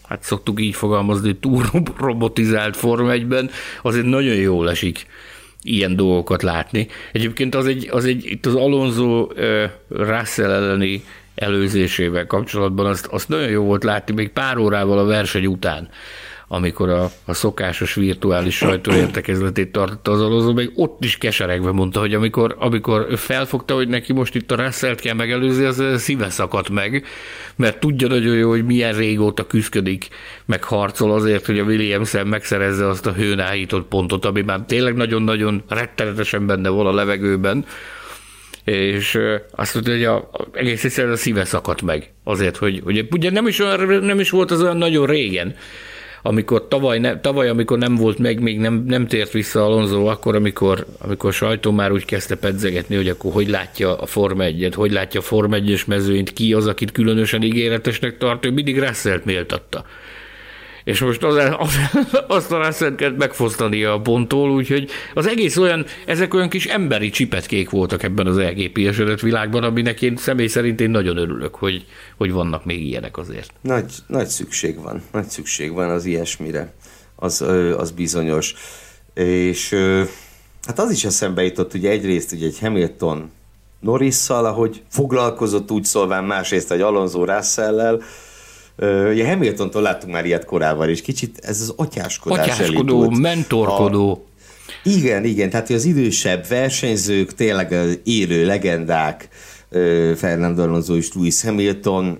hát 0.07 0.23
szoktuk 0.23 0.61
így 0.61 0.75
fogalmazni, 0.75 1.37
túl 1.37 1.65
robotizált 1.97 2.75
Form 2.77 3.09
1 3.09 3.49
azért 3.81 4.05
nagyon 4.05 4.35
jól 4.35 4.69
esik 4.69 5.05
ilyen 5.63 5.95
dolgokat 5.95 6.43
látni. 6.43 6.87
Egyébként 7.11 7.55
az 7.55 7.65
egy, 7.65 7.87
az 7.91 8.05
egy 8.05 8.25
itt 8.25 8.45
az 8.45 8.55
Alonso 8.55 9.21
uh, 9.21 9.63
Russell 9.89 10.51
elleni 10.51 11.03
előzésével 11.39 12.27
kapcsolatban, 12.27 12.85
azt, 12.85 13.05
azt 13.05 13.29
nagyon 13.29 13.49
jó 13.49 13.63
volt 13.63 13.83
látni 13.83 14.13
még 14.13 14.29
pár 14.29 14.57
órával 14.57 14.97
a 14.97 15.05
verseny 15.05 15.45
után, 15.45 15.89
amikor 16.51 16.89
a, 16.89 17.11
a 17.25 17.33
szokásos 17.33 17.93
virtuális 17.93 18.55
sajtóértekezletét 18.55 19.71
tartotta 19.71 20.11
az 20.11 20.21
alozó, 20.21 20.53
még 20.53 20.71
ott 20.75 21.03
is 21.03 21.17
keseregve 21.17 21.71
mondta, 21.71 21.99
hogy 21.99 22.13
amikor, 22.13 22.55
amikor 22.59 23.17
felfogta, 23.17 23.73
hogy 23.73 23.87
neki 23.87 24.13
most 24.13 24.35
itt 24.35 24.51
a 24.51 24.55
russell 24.55 24.95
kell 24.95 25.13
megelőzni, 25.13 25.63
az 25.63 25.83
szíve 25.97 26.29
szakadt 26.29 26.69
meg, 26.69 27.05
mert 27.55 27.79
tudja 27.79 28.07
nagyon 28.07 28.35
jó, 28.35 28.49
hogy 28.49 28.65
milyen 28.65 28.93
régóta 28.93 29.47
küzdik, 29.47 30.07
meg 30.45 30.63
harcol 30.63 31.11
azért, 31.11 31.45
hogy 31.45 31.59
a 31.59 31.63
williams 31.63 32.15
megszerezze 32.25 32.87
azt 32.87 33.05
a 33.05 33.13
hőn 33.13 33.67
pontot, 33.89 34.25
ami 34.25 34.41
már 34.41 34.59
tényleg 34.67 34.95
nagyon-nagyon 34.95 35.63
rettenetesen 35.67 36.45
benne 36.45 36.69
van 36.69 36.85
a 36.85 36.93
levegőben, 36.93 37.65
és 38.63 39.19
azt 39.51 39.73
mondta, 39.73 39.91
hogy 39.91 40.03
a, 40.03 40.15
a, 40.15 40.47
egész 40.53 40.83
egyszerűen 40.83 41.13
a 41.13 41.17
szíve 41.17 41.45
szakadt 41.45 41.81
meg 41.81 42.11
azért, 42.23 42.57
hogy, 42.57 42.81
hogy 42.83 43.07
ugye 43.11 43.31
nem 43.31 43.47
is, 43.47 43.59
olyan, 43.59 44.03
nem 44.03 44.19
is 44.19 44.29
volt 44.29 44.51
az 44.51 44.61
olyan 44.61 44.77
nagyon 44.77 45.05
régen, 45.05 45.55
amikor 46.21 46.67
tavaly, 46.67 46.99
ne, 46.99 47.19
tavaly 47.19 47.49
amikor 47.49 47.77
nem 47.77 47.95
volt 47.95 48.17
meg, 48.17 48.39
még 48.41 48.59
nem, 48.59 48.83
nem 48.87 49.07
tért 49.07 49.31
vissza 49.31 49.65
Alonso, 49.65 50.05
akkor, 50.05 50.35
amikor, 50.35 50.85
amikor 50.97 51.33
sajtó 51.33 51.71
már 51.71 51.91
úgy 51.91 52.05
kezdte 52.05 52.35
pedzegetni, 52.35 52.95
hogy 52.95 53.07
akkor 53.07 53.31
hogy 53.31 53.47
látja 53.47 53.97
a 53.97 54.05
Forma 54.05 54.43
1 54.43 54.73
hogy 54.75 54.91
látja 54.91 55.19
a 55.19 55.23
Forma 55.23 55.55
1 55.55 55.83
mezőnyt, 55.87 56.33
ki 56.33 56.53
az, 56.53 56.67
akit 56.67 56.91
különösen 56.91 57.41
ígéretesnek 57.41 58.17
tart, 58.17 58.45
ő 58.45 58.51
mindig 58.51 58.79
Russell-t 58.79 59.25
méltatta 59.25 59.85
és 60.89 60.99
most 60.99 61.23
az, 61.23 61.35
az, 61.57 61.79
azt 62.27 62.51
a 62.51 62.65
russell 62.65 62.95
kellett 62.95 63.17
megfosztani 63.17 63.83
a 63.83 63.99
ponttól, 64.01 64.51
úgyhogy 64.51 64.89
az 65.13 65.27
egész 65.27 65.57
olyan, 65.57 65.85
ezek 66.05 66.33
olyan 66.33 66.49
kis 66.49 66.65
emberi 66.65 67.09
csipetkék 67.09 67.69
voltak 67.69 68.03
ebben 68.03 68.27
az 68.27 68.37
elgépiesedett 68.37 69.19
világban, 69.19 69.63
aminek 69.63 70.01
én 70.01 70.17
személy 70.17 70.47
szerint 70.47 70.81
én 70.81 70.89
nagyon 70.89 71.17
örülök, 71.17 71.55
hogy, 71.55 71.85
hogy 72.17 72.31
vannak 72.31 72.65
még 72.65 72.85
ilyenek 72.85 73.17
azért. 73.17 73.51
Nagy, 73.61 73.93
nagy 74.07 74.27
szükség 74.27 74.81
van, 74.81 75.01
nagy 75.11 75.27
szükség 75.27 75.73
van 75.73 75.89
az 75.89 76.05
ilyesmire, 76.05 76.73
az, 77.15 77.41
az 77.77 77.91
bizonyos. 77.91 78.53
És 79.13 79.69
hát 80.65 80.79
az 80.79 80.91
is 80.91 81.05
eszembe 81.05 81.43
jutott, 81.43 81.73
ugye 81.73 81.89
egyrészt 81.89 82.31
ugye 82.31 82.45
egy 82.45 82.59
Hamilton 82.59 83.31
Norrisszal, 83.79 84.45
ahogy 84.45 84.81
foglalkozott 84.89 85.71
úgy 85.71 85.83
szólván, 85.83 86.23
másrészt 86.23 86.71
egy 86.71 86.81
Alonso 86.81 87.25
Russell-lel, 87.25 88.01
Ugye 88.81 89.27
Hamiltontól 89.27 89.81
láttunk 89.81 90.13
már 90.13 90.25
ilyet 90.25 90.45
korábban, 90.45 90.89
és 90.89 91.01
kicsit 91.01 91.39
ez 91.41 91.61
az 91.61 91.73
atyáskodás 91.75 92.39
Atyáskodó, 92.39 92.95
elindult. 93.01 93.21
mentorkodó. 93.21 94.11
A, 94.11 94.89
igen, 94.89 95.23
igen, 95.23 95.49
tehát 95.49 95.69
az 95.69 95.85
idősebb 95.85 96.47
versenyzők, 96.47 97.33
tényleg 97.33 97.71
az 97.71 97.99
élő 98.03 98.45
legendák, 98.45 99.27
Fernando 100.15 100.61
Alonso 100.61 100.95
és 100.95 101.13
Lewis 101.13 101.41
Hamilton, 101.41 102.19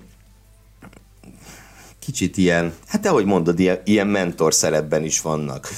kicsit 1.98 2.36
ilyen, 2.36 2.72
hát 2.86 3.06
ahogy 3.06 3.24
mondod, 3.24 3.58
ilyen, 3.58 3.80
ilyen 3.84 4.06
mentor 4.06 4.54
szerepben 4.54 5.04
is 5.04 5.20
vannak. 5.20 5.68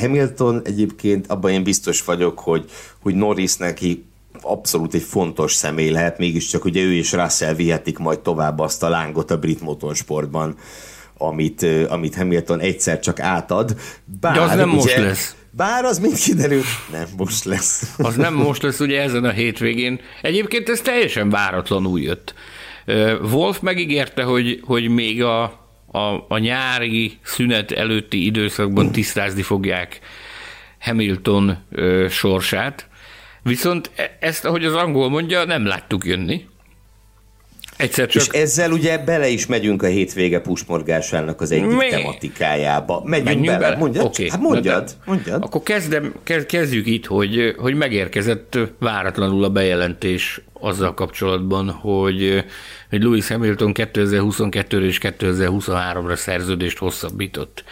Hamilton 0.00 0.60
egyébként, 0.64 1.26
abban 1.26 1.50
én 1.50 1.62
biztos 1.62 2.04
vagyok, 2.04 2.38
hogy, 2.38 2.70
hogy 3.02 3.14
Norris 3.14 3.56
neki 3.56 4.07
abszolút 4.42 4.94
egy 4.94 5.02
fontos 5.02 5.52
személy 5.52 5.90
lehet, 5.90 6.18
mégiscsak 6.18 6.64
ugye 6.64 6.82
ő 6.82 6.94
és 6.94 7.12
Russell 7.12 7.54
vihetik 7.54 7.98
majd 7.98 8.20
tovább 8.20 8.58
azt 8.58 8.82
a 8.82 8.88
lángot 8.88 9.30
a 9.30 9.38
brit 9.38 9.60
motorsportban, 9.60 10.56
amit, 11.18 11.66
amit 11.88 12.14
Hamilton 12.14 12.60
egyszer 12.60 13.00
csak 13.00 13.20
átad. 13.20 13.76
Bár, 14.20 14.34
De 14.34 14.40
az 14.40 14.54
nem 14.54 14.68
ugye, 14.68 14.76
most 14.76 14.96
lesz. 14.96 15.36
Bár 15.50 15.84
az 15.84 15.98
mind 15.98 16.18
kiderült, 16.18 16.66
nem 16.92 17.06
most 17.16 17.44
lesz. 17.44 17.94
Az 17.98 18.14
nem 18.14 18.34
most 18.34 18.62
lesz 18.62 18.80
ugye 18.80 19.02
ezen 19.02 19.24
a 19.24 19.30
hétvégén. 19.30 20.00
Egyébként 20.22 20.68
ez 20.68 20.80
teljesen 20.80 21.30
váratlanul 21.30 22.00
jött. 22.00 22.34
Wolf 23.32 23.60
megígérte, 23.60 24.22
hogy, 24.22 24.60
hogy 24.64 24.88
még 24.88 25.22
a, 25.22 25.42
a, 25.86 26.24
a 26.28 26.38
nyári 26.38 27.18
szünet 27.22 27.72
előtti 27.72 28.24
időszakban 28.24 28.92
tisztázni 28.92 29.42
fogják 29.42 30.00
Hamilton 30.80 31.58
ö, 31.70 32.06
sorsát, 32.10 32.88
Viszont 33.48 33.90
e- 33.96 34.16
ezt, 34.20 34.44
ahogy 34.44 34.64
az 34.64 34.74
angol 34.74 35.08
mondja, 35.10 35.44
nem 35.44 35.66
láttuk 35.66 36.04
jönni. 36.04 36.46
Egyszer 37.78 38.06
csak... 38.06 38.22
És 38.22 38.28
ezzel 38.28 38.72
ugye 38.72 38.98
bele 38.98 39.28
is 39.28 39.46
megyünk 39.46 39.82
a 39.82 39.86
hétvége 39.86 40.40
pusmorgásának 40.40 41.40
az 41.40 41.50
egyik 41.50 41.66
Mi? 41.66 41.88
tematikájába. 41.88 43.02
Megyünk 43.04 43.28
Menjünk 43.28 43.46
bele. 43.46 43.58
bele. 43.58 43.76
Mondjad? 43.76 44.04
Okay. 44.04 44.30
Hát 44.30 44.40
mondjad, 44.40 44.96
mondjad. 45.04 45.42
Akkor 45.42 45.62
kezdem, 45.62 46.14
kezdjük 46.46 46.86
itt, 46.86 47.06
hogy, 47.06 47.54
hogy 47.58 47.74
megérkezett 47.74 48.58
váratlanul 48.78 49.44
a 49.44 49.50
bejelentés 49.50 50.40
azzal 50.52 50.94
kapcsolatban, 50.94 51.70
hogy, 51.70 52.44
hogy 52.90 53.02
Lewis 53.02 53.28
Hamilton 53.28 53.72
2022 53.72 54.86
és 54.86 54.98
2023-ra 55.02 56.14
szerződést 56.16 56.78
hosszabbított. 56.78 57.64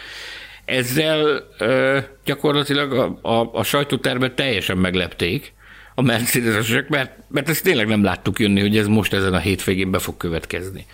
Ezzel 0.65 1.47
ö, 1.57 1.97
gyakorlatilag 2.25 2.93
a, 2.93 3.19
a, 3.21 3.49
a 3.53 3.63
sajtótermet 3.63 4.33
teljesen 4.33 4.77
meglepték, 4.77 5.53
a 5.99 6.01
Mercedesesek, 6.01 6.89
mert, 6.89 7.11
mert 7.27 7.49
ezt 7.49 7.63
tényleg 7.63 7.87
nem 7.87 8.03
láttuk 8.03 8.39
jönni, 8.39 8.61
hogy 8.61 8.77
ez 8.77 8.87
most 8.87 9.13
ezen 9.13 9.33
a 9.33 9.37
hétvégén 9.37 9.91
be 9.91 9.99
fog 9.99 10.17
következni. 10.17 10.85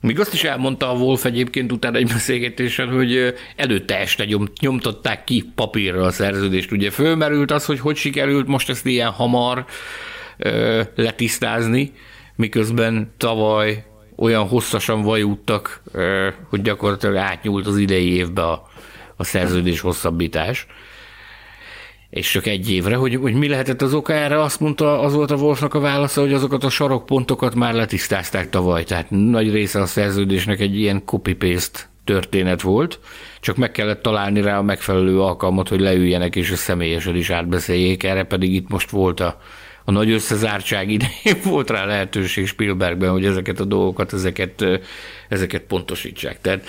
Még 0.00 0.20
azt 0.20 0.32
is 0.32 0.44
elmondta 0.44 0.90
a 0.90 0.94
Wolf 0.94 1.24
egyébként 1.24 1.72
utána 1.72 1.96
egy 1.96 2.06
beszélgetésen, 2.06 2.88
hogy 2.88 3.34
előtte 3.56 3.98
este 3.98 4.24
nyom, 4.24 4.48
nyomtatták 4.60 5.24
ki 5.24 5.52
papírra 5.54 6.02
a 6.02 6.10
szerződést. 6.10 6.72
Ugye 6.72 6.90
fölmerült 6.90 7.50
az, 7.50 7.64
hogy 7.64 7.80
hogy 7.80 7.96
sikerült 7.96 8.46
most 8.46 8.68
ezt 8.68 8.86
ilyen 8.86 9.10
hamar 9.10 9.64
ö, 10.36 10.82
letisztázni, 10.94 11.92
miközben 12.36 13.12
tavaly 13.16 13.84
olyan 14.16 14.48
hosszasan 14.48 15.02
vajúttak, 15.02 15.82
ö, 15.92 16.28
hogy 16.48 16.62
gyakorlatilag 16.62 17.16
átnyúlt 17.16 17.66
az 17.66 17.78
idei 17.78 18.12
évbe 18.12 18.42
a, 18.42 18.68
a 19.16 19.24
szerződés 19.24 19.80
hosszabbítás 19.80 20.66
és 22.16 22.30
csak 22.30 22.46
egy 22.46 22.70
évre, 22.70 22.96
hogy, 22.96 23.14
hogy 23.14 23.34
mi 23.34 23.48
lehetett 23.48 23.82
az 23.82 23.94
oka 23.94 24.12
erre, 24.12 24.42
azt 24.42 24.60
mondta, 24.60 25.00
az 25.00 25.14
volt 25.14 25.30
a 25.30 25.34
Wolfnak 25.34 25.74
a 25.74 25.80
válasza, 25.80 26.20
hogy 26.20 26.32
azokat 26.32 26.64
a 26.64 26.70
sarokpontokat 26.70 27.54
már 27.54 27.74
letisztázták 27.74 28.50
tavaly, 28.50 28.84
tehát 28.84 29.06
nagy 29.10 29.52
része 29.52 29.80
a 29.80 29.86
szerződésnek 29.86 30.60
egy 30.60 30.78
ilyen 30.78 31.04
copy-paste 31.04 31.78
történet 32.04 32.60
volt, 32.60 32.98
csak 33.40 33.56
meg 33.56 33.72
kellett 33.72 34.02
találni 34.02 34.40
rá 34.40 34.58
a 34.58 34.62
megfelelő 34.62 35.20
alkalmat, 35.20 35.68
hogy 35.68 35.80
leüljenek 35.80 36.36
és 36.36 36.50
a 36.50 36.56
személyesen 36.56 37.16
is 37.16 37.30
átbeszéljék, 37.30 38.02
erre 38.02 38.24
pedig 38.24 38.54
itt 38.54 38.68
most 38.68 38.90
volt 38.90 39.20
a, 39.20 39.40
a 39.84 39.90
nagy 39.90 40.10
összezártság 40.10 40.90
idején. 40.90 41.42
Volt 41.52 41.70
rá 41.70 41.84
lehetőség 41.84 42.46
Spielbergben, 42.46 43.10
hogy 43.10 43.24
ezeket 43.24 43.60
a 43.60 43.64
dolgokat, 43.64 44.12
ezeket, 44.12 44.64
ezeket 45.28 45.62
pontosítsák. 45.62 46.40
Tehát 46.40 46.66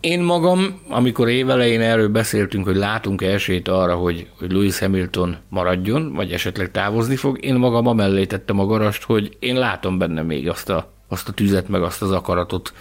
én 0.00 0.20
magam, 0.20 0.80
amikor 0.88 1.28
évelején 1.28 1.80
erről 1.80 2.08
beszéltünk, 2.08 2.64
hogy 2.64 2.76
látunk 2.76 3.22
esélyt 3.22 3.68
arra, 3.68 3.94
hogy, 3.94 4.28
hogy 4.38 4.52
Lewis 4.52 4.78
Hamilton 4.78 5.36
maradjon, 5.48 6.12
vagy 6.12 6.32
esetleg 6.32 6.70
távozni 6.70 7.16
fog, 7.16 7.44
én 7.44 7.54
magam 7.54 7.86
amellé 7.86 8.26
tettem 8.26 8.58
a 8.58 8.66
garast, 8.66 9.02
hogy 9.02 9.36
én 9.38 9.54
látom 9.58 9.98
benne 9.98 10.22
még 10.22 10.48
azt 10.48 10.70
a, 10.70 10.92
azt 11.08 11.28
a 11.28 11.32
tüzet, 11.32 11.68
meg 11.68 11.82
azt 11.82 12.02
az 12.02 12.10
akaratot, 12.10 12.72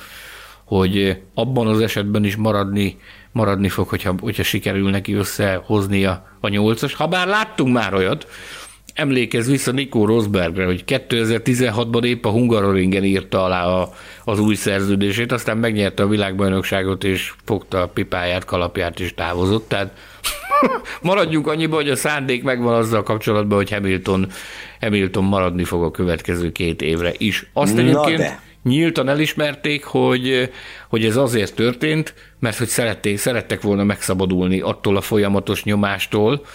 hogy 0.64 1.22
abban 1.34 1.68
az 1.68 1.80
esetben 1.80 2.24
is 2.24 2.36
maradni, 2.36 3.00
maradni 3.32 3.70
fog, 3.70 3.88
hogyha, 3.88 4.16
hogyha 4.20 4.44
sikerül 4.44 4.90
neki 4.90 5.14
összehozni 5.14 6.06
a, 6.06 6.28
nyolcas. 6.42 6.94
Habár 6.94 7.28
láttunk 7.28 7.74
már 7.74 7.94
olyat, 7.94 8.28
emlékez 8.96 9.48
vissza 9.48 9.72
Nikó 9.72 10.06
Rosbergre, 10.06 10.66
hogy 10.66 10.84
2016-ban 10.88 12.04
épp 12.04 12.26
a 12.26 12.30
Hungaroringen 12.30 13.04
írta 13.04 13.44
alá 13.44 13.66
a, 13.66 13.94
az 14.24 14.40
új 14.40 14.56
szerződését, 14.56 15.32
aztán 15.32 15.58
megnyerte 15.58 16.04
a 16.04 16.08
világbajnokságot, 16.08 17.04
és 17.04 17.34
fogta 17.46 17.82
a 17.82 17.88
pipáját, 17.88 18.46
kalapját, 18.46 19.00
és 19.00 19.14
távozott. 19.14 19.68
Tehát 19.68 19.94
maradjunk 21.02 21.48
annyiba, 21.48 21.76
hogy 21.76 21.90
a 21.90 21.96
szándék 21.96 22.44
megvan 22.44 22.74
azzal 22.74 23.04
kapcsolatban, 23.04 23.58
hogy 23.58 23.72
Hamilton, 23.72 24.32
Hamilton 24.80 25.24
maradni 25.24 25.64
fog 25.64 25.84
a 25.84 25.92
következő 25.92 26.52
két 26.52 26.82
évre 26.82 27.14
is. 27.18 27.50
Azt 27.54 27.78
egyébként 27.78 28.18
de. 28.18 28.42
nyíltan 28.64 29.10
elismerték, 29.10 29.84
hogy, 29.84 30.50
hogy 30.90 31.06
ez 31.06 31.16
azért 31.16 31.56
történt, 31.56 32.14
mert 32.40 32.58
hogy 32.58 32.68
szerették, 32.68 33.18
szerettek 33.18 33.62
volna 33.62 33.84
megszabadulni 33.84 34.60
attól 34.60 34.98
a 34.98 35.02
folyamatos 35.02 35.64
nyomástól, 35.64 36.46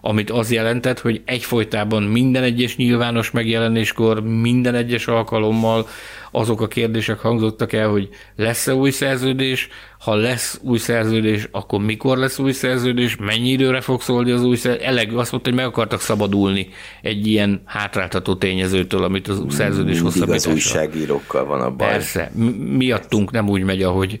amit 0.00 0.30
az 0.30 0.52
jelentett, 0.52 1.00
hogy 1.00 1.22
egyfolytában 1.24 2.02
minden 2.02 2.42
egyes 2.42 2.76
nyilvános 2.76 3.30
megjelenéskor, 3.30 4.22
minden 4.22 4.74
egyes 4.74 5.06
alkalommal 5.06 5.86
azok 6.30 6.60
a 6.60 6.68
kérdések 6.68 7.18
hangzottak 7.18 7.72
el, 7.72 7.88
hogy 7.88 8.08
lesz-e 8.36 8.74
új 8.74 8.90
szerződés, 8.90 9.68
ha 9.98 10.14
lesz 10.14 10.60
új 10.62 10.78
szerződés, 10.78 11.48
akkor 11.50 11.80
mikor 11.80 12.18
lesz 12.18 12.38
új 12.38 12.52
szerződés, 12.52 13.16
mennyi 13.16 13.48
időre 13.48 13.80
fog 13.80 14.02
szólni 14.02 14.30
az 14.30 14.42
új 14.42 14.56
szerződés. 14.56 14.86
Elegő 14.86 15.16
azt 15.16 15.30
mondta, 15.30 15.50
hogy 15.50 15.58
meg 15.58 15.68
akartak 15.68 16.00
szabadulni 16.00 16.68
egy 17.02 17.26
ilyen 17.26 17.62
hátráltató 17.64 18.34
tényezőtől, 18.34 19.02
amit 19.02 19.28
az 19.28 19.42
szerződés 19.48 20.00
hosszabbítása. 20.00 20.48
az 20.48 20.54
újságírókkal 20.54 21.44
van 21.44 21.60
a 21.60 21.70
baj. 21.70 21.88
Persze, 21.88 22.32
miattunk 22.76 23.30
nem 23.30 23.48
úgy 23.48 23.62
megy, 23.62 23.82
ahogy... 23.82 24.20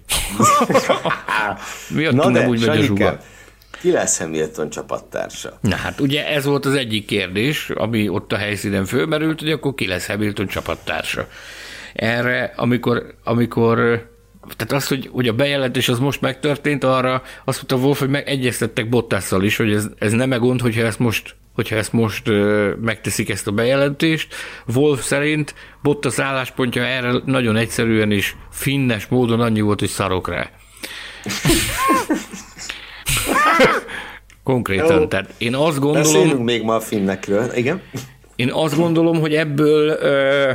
miattunk 1.96 2.24
Na 2.24 2.30
de, 2.30 2.38
nem 2.38 2.48
úgy 2.48 2.66
megy 2.66 2.78
a 2.78 2.82
zsuga. 2.82 3.20
Ki 3.80 3.90
lesz 3.90 4.18
Hamilton 4.18 4.70
csapattársa? 4.70 5.58
Na 5.60 5.76
hát 5.76 6.00
ugye 6.00 6.28
ez 6.28 6.44
volt 6.44 6.66
az 6.66 6.74
egyik 6.74 7.06
kérdés, 7.06 7.70
ami 7.70 8.08
ott 8.08 8.32
a 8.32 8.36
helyszínen 8.36 8.84
fölmerült, 8.84 9.40
hogy 9.40 9.50
akkor 9.50 9.74
ki 9.74 9.86
lesz 9.86 10.06
Hamilton 10.06 10.46
csapattársa. 10.46 11.28
Erre, 11.94 12.52
amikor, 12.56 13.14
amikor 13.24 14.08
tehát 14.56 14.72
az, 14.72 14.86
hogy, 14.86 15.08
hogy 15.12 15.28
a 15.28 15.32
bejelentés 15.32 15.88
az 15.88 15.98
most 15.98 16.20
megtörtént, 16.20 16.84
arra 16.84 17.22
azt 17.44 17.56
mondta 17.56 17.86
Wolf, 17.86 17.98
hogy 17.98 18.08
megegyeztettek 18.08 18.88
Bottasszal 18.88 19.42
is, 19.42 19.56
hogy 19.56 19.72
ez, 19.72 19.86
ez 19.98 20.12
nem 20.12 20.30
gond, 20.30 20.60
hogyha 20.60 20.82
ezt 20.82 20.98
most 20.98 21.38
hogyha 21.54 21.76
ezt 21.76 21.92
most 21.92 22.28
ö, 22.28 22.72
megteszik 22.80 23.30
ezt 23.30 23.46
a 23.46 23.50
bejelentést. 23.50 24.34
Wolf 24.74 25.04
szerint 25.04 25.54
Bottas 25.82 26.18
álláspontja 26.18 26.84
erre 26.84 27.12
nagyon 27.24 27.56
egyszerűen 27.56 28.12
és 28.12 28.34
finnes 28.50 29.06
módon 29.06 29.40
annyi 29.40 29.60
volt, 29.60 29.80
hogy 29.80 29.88
szarok 29.88 30.28
rá. 30.28 30.50
Konkrétan. 34.44 35.00
Jó. 35.00 35.06
Tehát 35.06 35.34
én 35.38 35.54
azt 35.54 35.78
gondolom... 35.78 36.12
Beszélünk 36.12 36.44
még 36.44 36.62
ma 36.62 36.74
a 36.74 36.80
finnekről, 36.80 37.52
igen. 37.54 37.82
Én 38.36 38.50
azt 38.52 38.76
gondolom, 38.76 39.20
hogy 39.20 39.34
ebből 39.34 39.88
ö, 39.88 40.52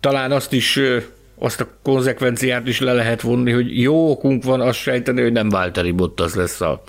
talán 0.00 0.32
azt 0.32 0.52
is 0.52 0.76
ö, 0.76 0.98
azt 1.38 1.60
a 1.60 1.68
konzekvenciát 1.82 2.66
is 2.66 2.80
le 2.80 2.92
lehet 2.92 3.20
vonni, 3.20 3.52
hogy 3.52 3.80
jó 3.80 4.10
okunk 4.10 4.44
van 4.44 4.60
azt 4.60 4.78
sejteni, 4.78 5.22
hogy 5.22 5.32
nem 5.32 5.48
Válteri 5.48 5.90
Bottas 5.90 6.34
lesz 6.34 6.60
a, 6.60 6.82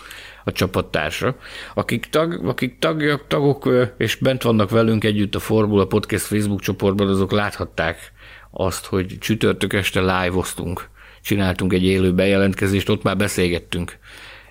a 0.43 0.51
csapattársa. 0.51 1.35
Akik, 1.73 2.05
tag, 2.05 2.47
akik 2.47 2.79
tagok, 2.79 3.27
tagok 3.27 3.69
és 3.97 4.15
bent 4.15 4.41
vannak 4.41 4.69
velünk 4.69 5.03
együtt 5.03 5.35
a 5.35 5.39
Formula 5.39 5.85
Podcast 5.85 6.25
Facebook 6.25 6.61
csoportban, 6.61 7.07
azok 7.07 7.31
láthatták 7.31 8.11
azt, 8.51 8.85
hogy 8.85 9.17
csütörtök 9.19 9.73
este 9.73 9.99
live-oztunk. 9.99 10.89
Csináltunk 11.21 11.73
egy 11.73 11.83
élő 11.83 12.13
bejelentkezést, 12.13 12.89
ott 12.89 13.03
már 13.03 13.17
beszélgettünk 13.17 13.97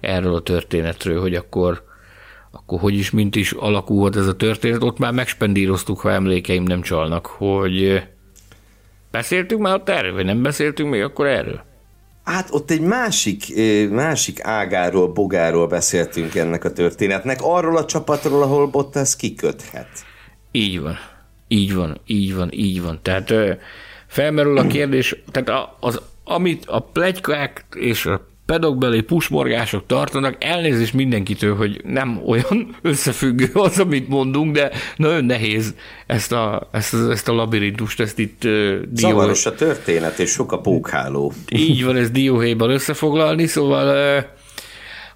erről 0.05 0.35
a 0.35 0.43
történetről, 0.43 1.21
hogy 1.21 1.35
akkor, 1.35 1.83
akkor 2.51 2.81
hogy 2.81 2.95
is, 2.95 3.11
mint 3.11 3.37
is 3.37 3.53
alakulhat 3.53 4.17
ez 4.17 4.27
a 4.27 4.37
történet. 4.37 4.83
Ott 4.83 4.99
már 4.99 5.13
megspendíroztuk, 5.13 6.01
ha 6.01 6.11
emlékeim 6.11 6.63
nem 6.63 6.83
csalnak, 6.83 7.27
hogy 7.27 8.03
beszéltünk 9.11 9.61
már 9.61 9.75
ott 9.75 9.89
erről, 9.89 10.13
vagy 10.13 10.25
nem 10.25 10.43
beszéltünk 10.43 10.91
még 10.91 11.03
akkor 11.03 11.27
erről? 11.27 11.63
Hát 12.25 12.49
ott 12.51 12.71
egy 12.71 12.81
másik, 12.81 13.45
másik 13.91 14.45
ágáról, 14.45 15.09
bogáról 15.09 15.67
beszéltünk 15.67 16.35
ennek 16.35 16.65
a 16.65 16.73
történetnek, 16.73 17.39
arról 17.43 17.77
a 17.77 17.85
csapatról, 17.85 18.43
ahol 18.43 18.67
Bottas 18.67 19.17
kiköthet. 19.17 19.89
Így 20.51 20.81
van, 20.81 20.97
így 21.49 21.75
van, 21.75 22.01
így 22.07 22.35
van, 22.35 22.53
így 22.53 22.83
van. 22.83 22.99
Tehát 23.03 23.33
felmerül 24.07 24.59
a 24.59 24.67
kérdés, 24.67 25.17
tehát 25.31 25.69
az, 25.81 26.01
amit 26.25 26.65
a 26.67 26.81
plegykák 26.81 27.65
és 27.75 28.07
a 28.07 28.27
pedokbeli 28.47 29.01
pusmorgások 29.01 29.87
tartanak, 29.87 30.45
elnézést 30.45 30.93
mindenkitől, 30.93 31.57
hogy 31.57 31.81
nem 31.85 32.23
olyan 32.27 32.77
összefüggő 32.83 33.51
az, 33.53 33.79
amit 33.79 34.09
mondunk, 34.09 34.55
de 34.55 34.71
nagyon 34.97 35.25
nehéz 35.25 35.75
ezt 36.07 36.33
a, 36.33 36.69
ezt, 36.73 36.95
ezt 36.95 37.29
a 37.29 37.33
labirintust, 37.33 38.01
ezt 38.01 38.19
itt 38.19 38.45
uh, 38.45 38.79
Zavaros 38.95 39.47
a 39.47 39.55
történet, 39.55 40.19
és 40.19 40.31
sok 40.31 40.53
a 40.53 40.61
pókháló. 40.61 41.33
Így 41.49 41.85
van, 41.85 41.97
ez 41.97 42.11
dióhéjban 42.11 42.71
összefoglalni, 42.71 43.47
szóval 43.47 44.19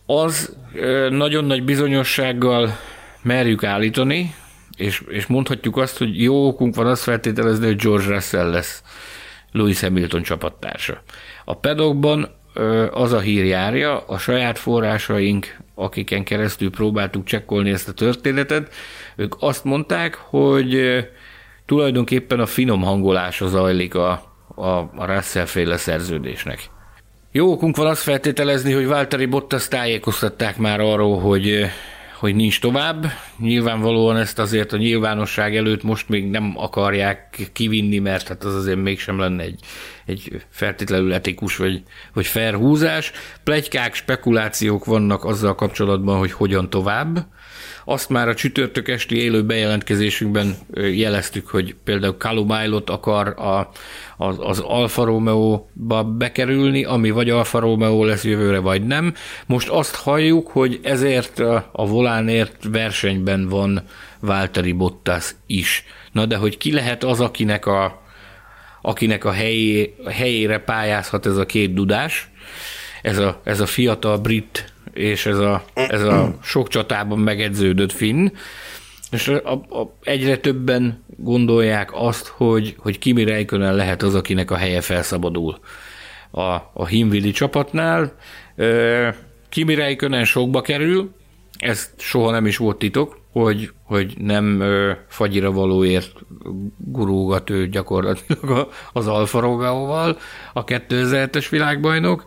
uh, 0.07 0.23
az 0.25 0.57
uh, 0.75 1.11
nagyon 1.11 1.45
nagy 1.45 1.65
bizonyossággal 1.65 2.79
merjük 3.23 3.65
állítani, 3.65 4.35
és, 4.77 5.03
és 5.09 5.27
mondhatjuk 5.27 5.77
azt, 5.77 5.99
hogy 5.99 6.23
jó 6.23 6.47
okunk 6.47 6.75
van 6.75 6.87
azt 6.87 7.03
feltételezni, 7.03 7.67
hogy 7.67 7.77
George 7.77 8.15
Russell 8.15 8.51
lesz 8.51 8.83
Lewis 9.53 9.81
Hamilton 9.81 10.23
csapattársa. 10.23 11.03
A 11.45 11.55
pedokban 11.55 12.38
az 12.91 13.13
a 13.13 13.21
hír 13.21 13.45
járja, 13.45 13.99
a 14.07 14.19
saját 14.19 14.59
forrásaink, 14.59 15.57
akiken 15.75 16.25
keresztül 16.25 16.71
próbáltuk 16.71 17.25
csekkolni 17.25 17.71
ezt 17.71 17.89
a 17.89 17.93
történetet, 17.93 18.75
ők 19.17 19.35
azt 19.39 19.65
mondták, 19.65 20.15
hogy 20.15 20.99
tulajdonképpen 21.67 22.41
a 22.41 22.47
finom 22.47 22.83
hangolása 22.83 23.47
zajlik 23.47 23.95
a, 23.95 24.11
a, 24.55 24.69
a 24.79 25.05
Russell 25.05 25.45
féle 25.45 25.77
szerződésnek. 25.77 26.71
Jó 27.33 27.53
okunk 27.53 27.77
van 27.77 27.87
azt 27.87 28.03
feltételezni, 28.03 28.73
hogy 28.73 28.87
Válteri 28.87 29.27
Bottas 29.27 29.69
tájékoztatták 29.69 30.57
már 30.57 30.81
arról, 30.81 31.21
hogy 31.21 31.67
hogy 32.19 32.35
nincs 32.35 32.61
tovább. 32.61 33.07
Nyilvánvalóan 33.39 34.17
ezt 34.17 34.39
azért 34.39 34.73
a 34.73 34.77
nyilvánosság 34.77 35.57
előtt 35.57 35.83
most 35.83 36.09
még 36.09 36.31
nem 36.31 36.53
akarják 36.57 37.51
kivinni, 37.53 37.99
mert 37.99 38.29
hát 38.29 38.45
az 38.45 38.55
azért 38.55 38.83
mégsem 38.83 39.19
lenne 39.19 39.43
egy, 39.43 39.61
egy 40.07 40.43
feltétlenül 40.49 41.15
etikus 41.15 41.57
vagy, 41.57 41.83
vagy 42.13 42.27
fair 42.27 42.55
húzás. 42.55 43.13
Plegykák, 43.45 43.95
spekulációk 43.95 44.85
vannak 44.85 45.25
azzal 45.25 45.55
kapcsolatban, 45.55 46.19
hogy 46.19 46.33
hogyan 46.33 46.71
tovább. 46.71 47.27
Azt 47.91 48.09
már 48.09 48.29
a 48.29 48.35
csütörtök 48.35 48.89
esti 48.89 49.17
élő 49.17 49.45
bejelentkezésünkben 49.45 50.57
jeleztük, 50.75 51.49
hogy 51.49 51.75
például 51.85 52.17
Kalumájlot 52.17 52.91
akar 52.91 53.29
a, 53.29 53.71
az, 54.17 54.37
az 54.39 54.59
Alfa 54.59 55.05
Romeo-ba 55.05 56.05
bekerülni, 56.05 56.85
ami 56.85 57.11
vagy 57.11 57.31
Alfa 57.31 57.59
Romeo 57.59 58.05
lesz 58.05 58.25
jövőre, 58.25 58.59
vagy 58.59 58.87
nem. 58.87 59.15
Most 59.47 59.69
azt 59.69 59.95
halljuk, 59.95 60.49
hogy 60.49 60.81
ezért 60.83 61.39
a 61.73 61.87
volánért 61.87 62.57
versenyben 62.71 63.49
van 63.49 63.83
Válteri 64.21 64.73
Bottas 64.73 65.35
is. 65.47 65.85
Na 66.13 66.27
de 66.27 66.37
hogy 66.37 66.57
ki 66.57 66.73
lehet 66.73 67.05
az, 67.05 67.21
akinek 67.21 67.67
a, 67.67 68.03
akinek 68.83 69.25
a 69.25 69.33
helyé, 69.33 69.95
helyére 70.09 70.59
pályázhat 70.59 71.27
ez 71.27 71.37
a 71.37 71.47
két 71.47 71.75
dudás, 71.75 72.31
ez 73.03 73.19
a, 73.19 73.41
ez 73.45 73.61
a 73.61 73.67
fiatal 73.67 74.19
brit 74.19 74.73
és 74.99 75.27
ez 75.27 75.39
a, 75.39 75.65
ez 75.75 76.03
a 76.03 76.39
sok 76.43 76.69
csatában 76.69 77.19
megedződött 77.19 77.93
finn, 77.93 78.29
és 79.11 79.29
a, 79.29 79.53
a, 79.53 79.97
egyre 80.03 80.37
többen 80.37 81.05
gondolják 81.17 81.91
azt, 81.93 82.27
hogy, 82.27 82.75
hogy 82.79 82.99
Kimi 82.99 83.25
Räikkönen 83.25 83.75
lehet 83.75 84.03
az, 84.03 84.15
akinek 84.15 84.51
a 84.51 84.57
helye 84.57 84.81
felszabadul 84.81 85.59
a, 86.31 86.41
a 86.73 86.87
Himvili 86.87 87.31
csapatnál. 87.31 88.13
Kimi 89.49 89.75
Räikkönen 89.75 90.25
sokba 90.25 90.61
kerül, 90.61 91.11
ez 91.59 91.91
soha 91.99 92.31
nem 92.31 92.47
is 92.47 92.57
volt 92.57 92.79
titok, 92.79 93.21
hogy, 93.33 93.71
hogy 93.83 94.15
nem 94.19 94.61
ö, 94.61 94.93
fagyira 95.09 95.53
valóért 95.53 96.13
gurúgat 96.77 97.51
ő 97.51 97.69
gyakorlatilag 97.69 98.69
az 98.93 99.07
Alfa 99.07 99.41
Romeo-val, 99.41 100.19
a 100.53 100.65
2007-es 100.65 101.47
világbajnok. 101.51 102.25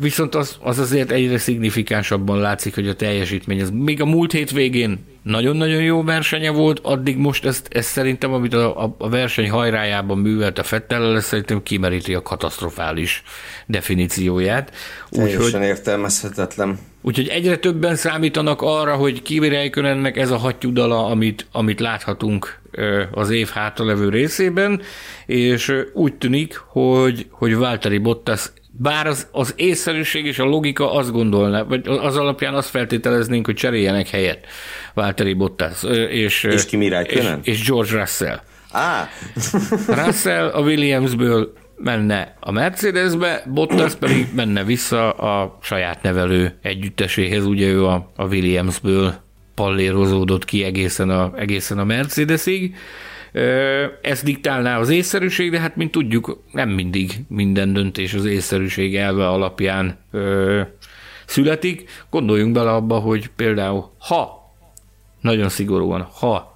Viszont 0.00 0.34
az, 0.34 0.56
az 0.60 0.78
azért 0.78 1.10
egyre 1.10 1.38
szignifikánsabban 1.38 2.38
látszik, 2.38 2.74
hogy 2.74 2.88
a 2.88 2.94
teljesítmény, 2.94 3.60
ez 3.60 3.70
még 3.70 4.00
a 4.00 4.06
múlt 4.06 4.32
hétvégén 4.32 4.98
nagyon-nagyon 5.22 5.82
jó 5.82 6.02
versenye 6.02 6.50
volt, 6.50 6.80
addig 6.82 7.16
most 7.16 7.44
ezt, 7.44 7.68
ezt 7.70 7.88
szerintem, 7.88 8.32
amit 8.32 8.54
a, 8.54 8.84
a, 8.84 8.94
a 8.98 9.08
verseny 9.08 9.50
hajrájában 9.50 10.18
művelt 10.18 10.58
a 10.58 10.62
Fettel, 10.62 11.16
ez 11.16 11.24
szerintem 11.24 11.62
kimeríti 11.62 12.14
a 12.14 12.22
katasztrofális 12.22 13.22
definícióját. 13.66 14.72
Teljesen 15.10 15.62
értelmezhetetlen. 15.62 16.78
Úgyhogy 17.02 17.28
egyre 17.28 17.56
többen 17.56 17.96
számítanak 17.96 18.62
arra, 18.62 18.94
hogy 18.94 19.22
Kimi 19.22 19.48
Räikkönennek 19.48 20.16
ez 20.16 20.30
a 20.30 20.36
hattyúdala, 20.36 21.06
amit, 21.06 21.46
amit 21.52 21.80
láthatunk 21.80 22.60
az 23.10 23.30
év 23.30 23.48
hátralevő 23.48 24.08
részében, 24.08 24.82
és 25.26 25.72
úgy 25.92 26.14
tűnik, 26.14 26.60
hogy, 26.66 27.26
hogy 27.30 27.56
Valtteri 27.56 27.98
Bottas 27.98 28.50
bár 28.80 29.06
az, 29.06 29.26
az 29.32 29.54
észszerűség 29.56 30.26
és 30.26 30.38
a 30.38 30.44
logika 30.44 30.92
azt 30.92 31.12
gondolná, 31.12 31.62
vagy 31.62 31.88
az 31.88 32.16
alapján 32.16 32.54
azt 32.54 32.68
feltételeznénk, 32.68 33.46
hogy 33.46 33.54
cseréljenek 33.54 34.08
helyet 34.08 34.46
Valtteri 34.94 35.32
Bottas 35.32 35.82
és, 36.10 36.44
és, 36.44 36.64
Kimi 36.64 36.86
és, 36.86 37.32
és 37.42 37.66
George 37.66 37.98
Russell. 37.98 38.40
Ah. 38.72 39.08
Russell 40.04 40.48
a 40.48 40.60
Williamsből 40.60 41.52
menne 41.76 42.36
a 42.40 42.50
Mercedesbe, 42.50 43.42
Bottas 43.46 43.94
pedig 43.94 44.26
menne 44.34 44.64
vissza 44.64 45.10
a 45.12 45.58
saját 45.62 46.02
nevelő 46.02 46.58
együtteséhez, 46.62 47.44
ugye 47.44 47.66
ő 47.66 47.84
a, 47.84 48.10
a 48.16 48.26
Williamsből 48.26 49.14
pallérozódott 49.54 50.44
ki 50.44 50.64
egészen 50.64 51.10
a, 51.10 51.32
egészen 51.36 51.78
a 51.78 51.84
Mercedesig. 51.84 52.76
Ez 54.02 54.22
diktálná 54.22 54.78
az 54.78 54.88
észszerűség, 54.88 55.50
de 55.50 55.60
hát 55.60 55.76
mint 55.76 55.90
tudjuk, 55.90 56.42
nem 56.52 56.68
mindig 56.68 57.12
minden 57.28 57.72
döntés 57.72 58.14
az 58.14 58.24
észszerűség 58.24 58.96
elve 58.96 59.28
alapján 59.28 59.98
születik. 61.26 61.90
Gondoljunk 62.10 62.52
bele 62.52 62.70
abba, 62.70 62.98
hogy 62.98 63.30
például 63.36 63.90
ha, 63.98 64.52
nagyon 65.20 65.48
szigorúan, 65.48 66.02
ha 66.02 66.52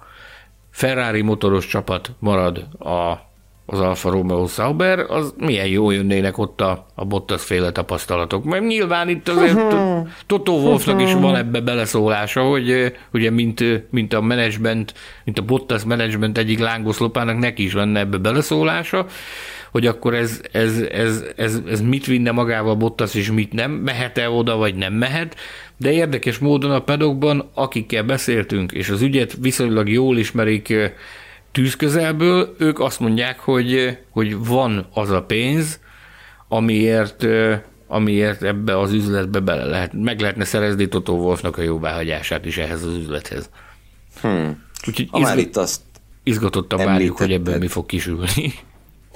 Ferrari 0.71 1.21
motoros 1.21 1.67
csapat 1.67 2.11
marad 2.19 2.57
a 2.79 3.31
az 3.65 3.79
Alfa 3.79 4.09
Romeo 4.09 4.47
Sauber, 4.47 4.99
az 4.99 5.33
milyen 5.37 5.67
jó 5.67 5.91
jönnének 5.91 6.37
ott 6.37 6.61
a, 6.61 6.87
a 6.95 7.05
Bottas 7.05 7.43
féle 7.43 7.71
tapasztalatok. 7.71 8.43
Mert 8.43 8.65
nyilván 8.65 9.09
itt 9.09 9.29
azért 9.29 9.75
Toto 10.27 10.51
Wolfnak 10.51 11.01
is 11.01 11.13
van 11.13 11.35
ebbe 11.35 11.61
beleszólása, 11.61 12.41
hogy 12.41 12.93
ugye 13.13 13.29
mint, 13.29 13.63
mint 13.91 14.13
a 14.13 14.21
menedzsment, 14.21 14.93
mint 15.23 15.39
a 15.39 15.41
Bottas 15.41 15.83
menedzsment 15.83 16.37
egyik 16.37 16.59
lángoszlopának 16.59 17.37
neki 17.37 17.63
is 17.63 17.73
lenne 17.73 17.99
ebbe 17.99 18.17
beleszólása, 18.17 19.05
hogy 19.71 19.87
akkor 19.87 20.13
ez, 20.13 20.41
ez, 20.51 20.77
ez, 20.91 21.23
ez, 21.35 21.61
ez 21.69 21.81
mit 21.81 22.05
vinne 22.05 22.31
magával 22.31 22.75
Bottas, 22.75 23.13
és 23.13 23.31
mit 23.31 23.53
nem, 23.53 23.71
mehet-e 23.71 24.29
oda, 24.29 24.55
vagy 24.55 24.75
nem 24.75 24.93
mehet, 24.93 25.35
de 25.77 25.91
érdekes 25.91 26.37
módon 26.37 26.71
a 26.71 26.79
pedokban, 26.79 27.49
akikkel 27.53 28.03
beszéltünk, 28.03 28.71
és 28.71 28.89
az 28.89 29.01
ügyet 29.01 29.37
viszonylag 29.41 29.89
jól 29.89 30.17
ismerik 30.17 30.73
tűzközelből, 31.53 32.55
ők 32.57 32.79
azt 32.79 32.99
mondják, 32.99 33.39
hogy, 33.39 33.97
hogy 34.09 34.45
van 34.45 34.87
az 34.93 35.09
a 35.09 35.23
pénz, 35.23 35.79
amiért, 36.47 37.25
amiért 37.87 38.43
ebbe 38.43 38.79
az 38.79 38.91
üzletbe 38.91 39.39
bele 39.39 39.65
lehet, 39.65 39.93
meg 39.93 40.19
lehetne 40.19 40.43
szerezni 40.43 40.87
Totó 40.87 41.17
Wolfnak 41.17 41.57
a 41.57 41.61
jóváhagyását 41.61 42.45
is 42.45 42.57
ehhez 42.57 42.83
az 42.83 42.93
üzlethez. 42.93 43.49
Hmm. 44.21 44.63
Úgyhogy 44.87 45.07
ha 45.11 45.19
izgat, 45.19 45.37
itt 45.37 45.57
azt 45.57 45.81
izgatottan 46.23 46.85
várjuk, 46.85 47.17
hogy 47.17 47.31
ebből 47.31 47.57
mi 47.57 47.67
fog 47.67 47.85
kisülni. 47.85 48.53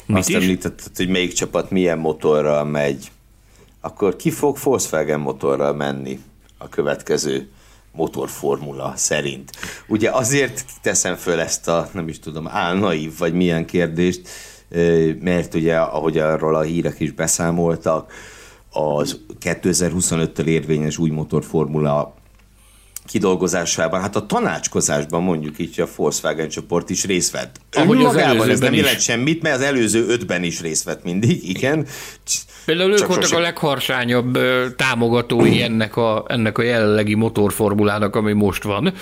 Mit 0.06 0.18
azt 0.18 0.30
is? 0.30 0.36
említetted, 0.36 0.96
hogy 0.96 1.10
melyik 1.10 1.34
csapat 1.34 1.72
milyen 1.72 1.98
motorral 1.98 2.64
megy. 2.64 3.12
Akkor 3.82 4.16
ki 4.16 4.32
fog 4.32 4.58
Volkswagen 4.64 5.20
motorral 5.20 5.74
menni 5.74 6.20
a 6.58 6.70
következő 6.70 7.50
motorformula 7.98 8.94
szerint. 8.96 9.52
Ugye 9.88 10.10
azért 10.10 10.66
teszem 10.82 11.16
föl 11.16 11.40
ezt 11.40 11.68
a, 11.68 11.90
nem 11.94 12.08
is 12.08 12.20
tudom, 12.20 12.48
álnaív 12.48 13.18
vagy 13.18 13.34
milyen 13.34 13.66
kérdést, 13.66 14.30
mert 15.20 15.54
ugye, 15.54 15.78
ahogy 15.78 16.18
arról 16.18 16.56
a 16.56 16.62
hírek 16.62 17.00
is 17.00 17.12
beszámoltak, 17.12 18.14
az 18.72 19.20
2025-től 19.40 20.46
érvényes 20.46 20.98
új 20.98 21.10
motorformula 21.10 22.17
kidolgozásában, 23.08 24.02
hát 24.02 24.16
a 24.16 24.26
tanácskozásban 24.26 25.24
mondjuk 25.24 25.60
így, 25.60 25.82
a 25.82 25.88
Volkswagen 25.96 26.50
csoport 26.50 26.90
is 26.90 27.06
részt 27.06 27.32
vett. 27.32 27.56
Ahogy 27.72 28.04
az 28.04 28.16
ez 28.16 28.60
nem 28.60 28.74
jelent 28.74 29.00
semmit, 29.00 29.42
mert 29.42 29.56
az 29.56 29.62
előző 29.62 30.06
ötben 30.08 30.44
is 30.44 30.62
részt 30.62 30.84
vett 30.84 31.04
mindig, 31.04 31.50
igen. 31.50 31.88
Például 32.66 32.92
ők 32.92 32.98
voltak 33.08 33.24
sosem... 33.24 33.38
a 33.38 33.42
legharsányabb 33.42 34.40
támogatói 34.76 35.62
ennek 35.62 35.96
a, 35.96 36.26
ennek 36.28 36.58
a 36.58 36.62
jelenlegi 36.62 37.16
motorformulának, 37.16 38.16
ami 38.16 38.34
most 38.34 38.64
van 38.64 38.94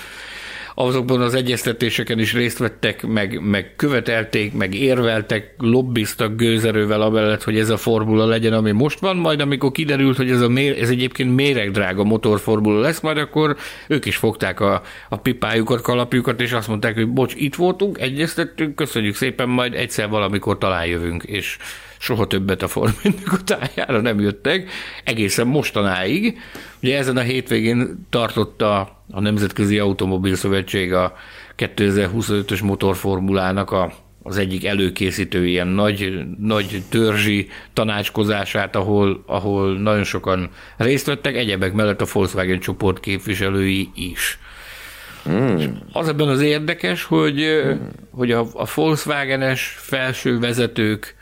azokban 0.78 1.20
az 1.20 1.34
egyeztetéseken 1.34 2.18
is 2.18 2.32
részt 2.32 2.58
vettek, 2.58 3.06
meg, 3.06 3.40
meg 3.40 3.72
követelték, 3.76 4.52
meg 4.52 4.74
érveltek, 4.74 5.54
lobbiztak 5.58 6.36
gőzerővel 6.36 7.00
amellett, 7.00 7.42
hogy 7.42 7.58
ez 7.58 7.70
a 7.70 7.76
formula 7.76 8.26
legyen, 8.26 8.52
ami 8.52 8.70
most 8.70 8.98
van, 8.98 9.16
majd 9.16 9.40
amikor 9.40 9.72
kiderült, 9.72 10.16
hogy 10.16 10.30
ez, 10.30 10.40
a 10.40 10.50
ez 10.56 10.90
egyébként 10.90 11.34
méregdrága 11.34 12.04
motorformula 12.04 12.80
lesz, 12.80 13.00
majd 13.00 13.18
akkor 13.18 13.56
ők 13.88 14.04
is 14.04 14.16
fogták 14.16 14.60
a, 14.60 14.82
a 15.08 15.16
pipájukat, 15.16 15.80
kalapjukat, 15.80 16.40
és 16.40 16.52
azt 16.52 16.68
mondták, 16.68 16.94
hogy 16.94 17.08
bocs, 17.08 17.34
itt 17.36 17.54
voltunk, 17.54 17.98
egyeztettünk, 18.00 18.74
köszönjük 18.74 19.14
szépen, 19.14 19.48
majd 19.48 19.74
egyszer 19.74 20.08
valamikor 20.08 20.58
talán 20.58 20.86
jövünk, 20.86 21.22
és 21.22 21.56
soha 21.98 22.26
többet 22.26 22.62
a 22.62 22.68
Forminak 22.68 23.32
a 23.32 23.44
tájára 23.44 24.00
nem 24.00 24.20
jöttek, 24.20 24.70
egészen 25.04 25.46
mostanáig. 25.46 26.38
Ugye 26.82 26.98
ezen 26.98 27.16
a 27.16 27.20
hétvégén 27.20 28.06
tartotta 28.10 28.95
a 29.10 29.20
Nemzetközi 29.20 29.78
Automobil 29.78 30.34
Szövetség 30.34 30.92
a 30.92 31.16
2025-ös 31.56 32.64
motorformulának 32.64 33.70
a, 33.70 33.92
az 34.22 34.36
egyik 34.38 34.64
előkészítő 34.64 35.46
ilyen 35.46 35.66
nagy, 35.66 36.24
nagy 36.38 36.82
törzsi 36.88 37.48
tanácskozását, 37.72 38.76
ahol, 38.76 39.22
ahol 39.26 39.78
nagyon 39.78 40.04
sokan 40.04 40.50
részt 40.76 41.06
vettek, 41.06 41.36
egyebek 41.36 41.72
mellett 41.72 42.00
a 42.00 42.06
Volkswagen 42.12 42.60
csoport 42.60 43.00
képviselői 43.00 43.90
is. 43.94 44.38
Mm. 45.28 45.56
Az 45.92 46.08
ebben 46.08 46.28
az 46.28 46.40
érdekes, 46.40 47.04
hogy, 47.04 47.64
mm. 47.66 47.86
hogy 48.10 48.32
a, 48.32 48.46
a 48.52 48.66
Volkswagenes 48.74 49.76
felső 49.78 50.38
vezetők 50.38 51.14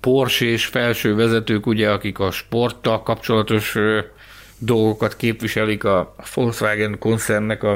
Porsche 0.00 0.46
és 0.46 0.66
felső 0.66 1.14
vezetők, 1.14 1.66
ugye, 1.66 1.90
akik 1.90 2.18
a 2.18 2.30
sporttal 2.30 3.02
kapcsolatos 3.02 3.76
dolgokat 4.58 5.16
képviselik 5.16 5.84
a 5.84 6.14
Volkswagen 6.34 6.98
koncernnek 6.98 7.62
a, 7.62 7.72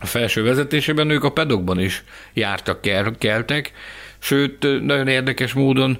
a 0.00 0.06
felső 0.06 0.42
vezetésében, 0.42 1.10
ők 1.10 1.24
a 1.24 1.32
pedokban 1.32 1.80
is 1.80 2.04
jártak, 2.32 2.80
keltek, 3.18 3.72
sőt, 4.18 4.82
nagyon 4.82 5.08
érdekes 5.08 5.52
módon 5.52 5.98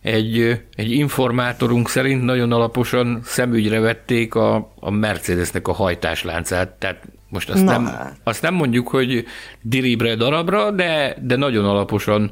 egy, 0.00 0.60
egy 0.74 0.90
informátorunk 0.90 1.88
szerint 1.88 2.22
nagyon 2.22 2.52
alaposan 2.52 3.20
szemügyre 3.24 3.80
vették 3.80 4.34
a, 4.34 4.72
a 4.80 4.90
Mercedesnek 4.90 5.68
a 5.68 5.72
hajtásláncát, 5.72 6.68
tehát 6.68 7.02
most 7.28 7.50
azt, 7.50 7.64
nem, 7.64 7.86
hát. 7.86 8.16
azt 8.24 8.42
nem 8.42 8.54
mondjuk, 8.54 8.88
hogy 8.88 9.24
diribre 9.60 10.14
darabra, 10.14 10.70
de, 10.70 11.16
de 11.20 11.36
nagyon 11.36 11.64
alaposan 11.64 12.30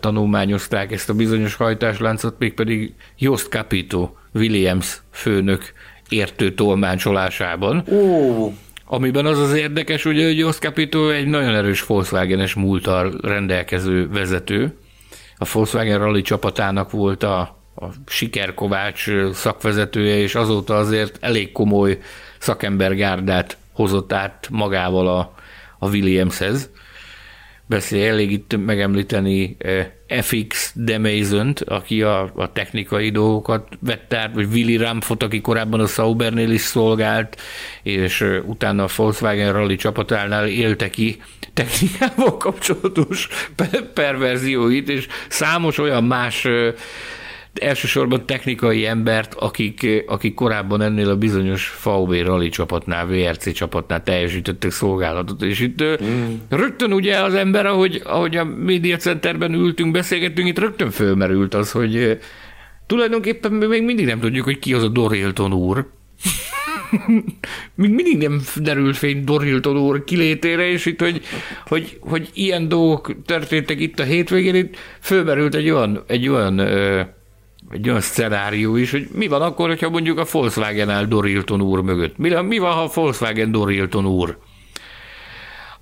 tanulmányozták 0.00 0.92
ezt 0.92 1.08
a 1.08 1.14
bizonyos 1.14 1.54
hajtásláncot, 1.54 2.38
mégpedig 2.38 2.94
Jost 3.18 3.48
Capito 3.48 4.10
Williams 4.32 5.02
főnök 5.10 5.72
értő 6.08 6.54
tolmácsolásában. 6.54 7.84
Ó. 7.92 8.52
Amiben 8.86 9.26
az 9.26 9.38
az 9.38 9.54
érdekes, 9.54 10.04
ugye, 10.04 10.24
hogy 10.24 10.38
Jost 10.38 10.58
Capito 10.58 11.08
egy 11.08 11.26
nagyon 11.26 11.54
erős 11.54 11.86
Volkswagen-es 11.86 12.54
múltal 12.54 13.18
rendelkező 13.22 14.08
vezető. 14.08 14.76
A 15.38 15.48
Volkswagen 15.52 15.98
Rally 15.98 16.22
csapatának 16.22 16.90
volt 16.90 17.22
a, 17.22 17.38
a 17.76 17.84
sikerkovács 18.06 19.10
szakvezetője, 19.32 20.16
és 20.16 20.34
azóta 20.34 20.76
azért 20.76 21.18
elég 21.20 21.52
komoly 21.52 21.98
szakembergárdát 22.38 23.56
hozott 23.72 24.12
át 24.12 24.48
magával 24.50 25.08
a, 25.08 25.34
a 25.78 25.88
Williamshez 25.88 26.70
beszél, 27.66 28.08
elég 28.08 28.32
itt 28.32 28.56
megemlíteni 28.64 29.56
eh, 29.58 29.86
FX 30.22 30.72
demaison 30.74 31.52
aki 31.64 32.02
a, 32.02 32.32
a 32.34 32.52
technikai 32.52 33.10
dolgokat 33.10 33.68
vett 33.80 34.14
át, 34.14 34.34
vagy 34.34 34.48
Willy 34.52 34.76
Ramfot, 34.76 35.22
aki 35.22 35.40
korábban 35.40 35.80
a 35.80 35.86
Saubernél 35.86 36.50
is 36.50 36.60
szolgált, 36.60 37.40
és 37.82 38.20
eh, 38.20 38.48
utána 38.48 38.84
a 38.84 38.88
Volkswagen 38.96 39.52
Rally 39.52 39.76
csapatánál 39.76 40.46
élte 40.46 40.90
ki 40.90 41.22
technikával 41.52 42.36
kapcsolatos 42.36 43.28
perverzióit, 43.94 44.88
és 44.88 45.06
számos 45.28 45.78
olyan 45.78 46.04
más 46.04 46.44
eh, 46.44 46.74
elsősorban 47.60 48.26
technikai 48.26 48.86
embert, 48.86 49.34
akik, 49.34 50.04
akik 50.06 50.34
korábban 50.34 50.80
ennél 50.82 51.08
a 51.08 51.16
bizonyos 51.16 51.78
VW 51.84 52.22
Rally 52.22 52.48
csapatnál, 52.48 53.06
VRC 53.06 53.52
csapatnál 53.52 54.02
teljesítettek 54.02 54.70
szolgálatot. 54.70 55.42
És 55.42 55.60
itt 55.60 55.82
mm. 55.84 56.34
rögtön 56.48 56.92
ugye 56.92 57.22
az 57.22 57.34
ember, 57.34 57.66
ahogy, 57.66 58.02
ahogy 58.04 58.36
a 58.36 58.44
Media 58.44 58.96
Centerben 58.96 59.52
ültünk, 59.52 59.92
beszélgettünk, 59.92 60.48
itt 60.48 60.58
rögtön 60.58 60.90
fölmerült 60.90 61.54
az, 61.54 61.70
hogy 61.70 62.18
tulajdonképpen 62.86 63.52
még 63.52 63.82
mindig 63.82 64.06
nem 64.06 64.20
tudjuk, 64.20 64.44
hogy 64.44 64.58
ki 64.58 64.74
az 64.74 64.82
a 64.82 64.88
Dorilton 64.88 65.52
úr. 65.52 65.86
még 67.74 67.90
mindig 67.90 68.18
nem 68.18 68.40
derült 68.56 68.96
fény 68.96 69.24
Dorilton 69.24 69.76
úr 69.76 70.04
kilétére, 70.04 70.68
és 70.68 70.86
itt, 70.86 71.00
hogy, 71.00 71.22
hogy, 71.66 71.98
hogy 72.00 72.30
ilyen 72.34 72.68
dolgok 72.68 73.24
történtek 73.24 73.80
itt 73.80 73.98
a 73.98 74.04
hétvégén, 74.04 74.54
itt 74.54 74.76
fölmerült 75.00 75.54
egy 75.54 75.70
olyan, 75.70 76.04
egy 76.06 76.28
olyan 76.28 76.60
egy 77.74 77.88
olyan 77.88 78.00
szenárió 78.00 78.76
is, 78.76 78.90
hogy 78.90 79.08
mi 79.12 79.28
van 79.28 79.42
akkor, 79.42 79.68
hogyha 79.68 79.90
mondjuk 79.90 80.18
a 80.18 80.26
Volkswagen 80.30 80.90
áll 80.90 81.04
Dorilton 81.04 81.62
úr 81.62 81.80
mögött. 81.80 82.18
Mi, 82.18 82.28
mi 82.28 82.58
van, 82.58 82.72
ha 82.72 82.82
a 82.82 82.90
Volkswagen 82.94 83.50
Dorilton 83.50 84.06
úr? 84.06 84.38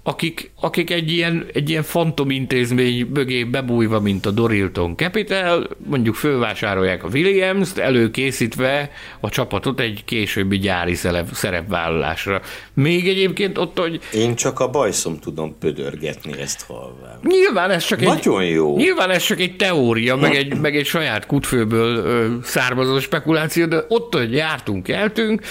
Akik, 0.02 0.50
akik 0.60 0.90
egy 0.90 1.12
ilyen, 1.12 1.46
egy 1.52 1.70
ilyen 1.70 1.82
fantom 1.82 2.30
intézmény 2.30 3.06
mögé 3.14 3.44
bebújva, 3.44 4.00
mint 4.00 4.26
a 4.26 4.30
Dorilton 4.30 4.96
Capital, 4.96 5.68
mondjuk 5.86 6.14
fölvásárolják 6.14 7.04
a 7.04 7.08
Williams-t, 7.12 7.78
előkészítve 7.78 8.90
a 9.20 9.28
csapatot 9.28 9.80
egy 9.80 10.04
későbbi 10.04 10.58
gyári 10.58 10.94
szerep, 10.94 11.28
szerepvállalásra. 11.32 12.40
Még 12.74 13.08
egyébként 13.08 13.58
ott, 13.58 13.78
hogy... 13.78 14.00
Én 14.12 14.34
csak 14.34 14.60
a 14.60 14.68
bajszom 14.68 15.18
tudom 15.18 15.58
pödörgetni 15.58 16.40
ezt 16.40 16.64
halván. 16.66 17.18
Nyilván 17.22 17.70
ez 17.70 17.84
csak 17.84 18.00
Nagyon 18.00 18.40
egy... 18.40 18.50
jó. 18.50 18.76
Nyilván 18.76 19.10
ez 19.10 19.22
csak 19.22 19.40
egy 19.40 19.56
teória, 19.56 20.16
meg 20.16 20.34
egy, 20.34 20.60
meg 20.60 20.76
egy 20.76 20.86
saját 20.86 21.26
kutfőből 21.26 21.96
ö, 21.96 22.26
származó 22.42 23.00
spekuláció, 23.00 23.66
de 23.66 23.84
ott, 23.88 24.14
hogy 24.14 24.32
jártunk, 24.32 24.88
eltünk, 24.88 25.42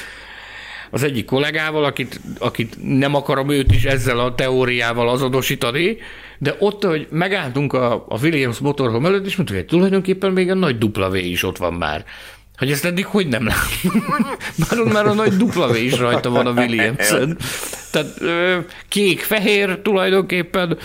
az 0.92 1.04
egyik 1.04 1.26
kollégával, 1.26 1.84
akit, 1.84 2.20
akit 2.40 2.76
nem 2.84 3.16
akarom 3.16 3.50
őt 3.50 3.72
is 3.72 3.84
ezzel 3.84 4.20
a 4.20 4.36
teóriával 4.36 5.10
azonosítani, 5.10 5.98
de 6.38 6.56
ott, 6.60 6.84
hogy 6.84 7.08
megálltunk 7.10 7.74
a, 7.74 7.94
a 7.94 8.20
Williams 8.22 8.60
motorhome 8.60 9.08
előtt, 9.08 9.26
és 9.26 9.36
mondtuk, 9.36 9.58
hogy 9.58 9.66
tulajdonképpen 9.66 10.32
még 10.32 10.50
a 10.50 10.54
nagy 10.54 10.86
V 10.94 11.16
is 11.16 11.44
ott 11.44 11.58
van 11.58 11.74
már. 11.74 12.06
Hogy 12.58 12.72
ezt 12.72 12.86
eddig 12.86 13.06
hogy 13.06 13.28
nem 13.28 13.46
láttam? 13.46 14.04
már, 14.86 14.94
már 14.94 15.06
a 15.06 15.14
nagy 15.14 15.34
V 15.54 15.76
is 15.76 15.98
rajta 15.98 16.30
van 16.30 16.48
a 16.48 16.52
Williams-en. 16.52 17.38
Tehát 17.92 18.22
kék-fehér 18.88 19.80
tulajdonképpen 19.82 20.78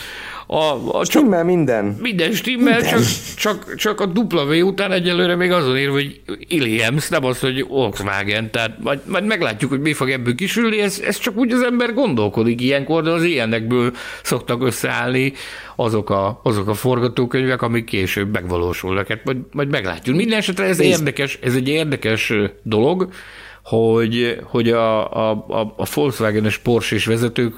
a, 0.47 0.99
a 0.99 1.05
stimmel 1.05 1.39
csak, 1.39 1.47
minden. 1.47 1.97
Minden 2.01 2.33
stimmel, 2.33 2.81
minden. 2.81 2.99
Csak, 2.99 3.35
csak, 3.37 3.75
csak 3.75 4.01
a 4.01 4.05
W 4.05 4.67
után 4.67 4.93
egyelőre 4.93 5.35
még 5.35 5.53
azon 5.53 5.77
ér, 5.77 5.89
hogy 5.89 6.21
Williams, 6.51 7.09
nem 7.09 7.25
az, 7.25 7.41
hogy 7.41 7.67
Volkswagen, 7.67 8.51
tehát 8.51 8.79
majd, 8.83 9.01
majd 9.07 9.25
meglátjuk, 9.25 9.71
hogy 9.71 9.81
mi 9.81 9.93
fog 9.93 10.11
ebből 10.11 10.35
kisülni, 10.35 10.81
ez, 10.81 11.03
ez 11.07 11.19
csak 11.19 11.37
úgy 11.37 11.53
az 11.53 11.63
ember 11.63 11.95
gondolkodik 11.95 12.61
ilyenkor, 12.61 13.03
de 13.03 13.11
az 13.11 13.23
ilyenekből 13.23 13.93
szoktak 14.23 14.63
összeállni 14.63 15.33
azok 15.77 16.11
a, 16.11 16.41
azok 16.43 16.69
a 16.69 16.75
forgatókönyvek, 16.75 17.63
amik 17.63 17.85
később 17.85 18.33
megvalósulnak. 18.33 19.09
Hát 19.09 19.25
majd, 19.25 19.39
majd 19.53 19.69
meglátjuk. 19.69 20.17
Minden 20.17 20.39
esetre 20.39 20.65
ez 20.65 20.81
érdekes, 20.81 21.39
ez 21.43 21.55
egy 21.55 21.69
érdekes 21.69 22.33
dolog, 22.63 23.09
hogy, 23.69 24.41
hogy 24.43 24.71
a, 24.71 25.12
a, 25.12 25.45
a, 25.49 25.75
a 25.77 25.87
Volkswagen-es 25.95 26.59
Porsche 26.59 26.99
vezetők 27.07 27.55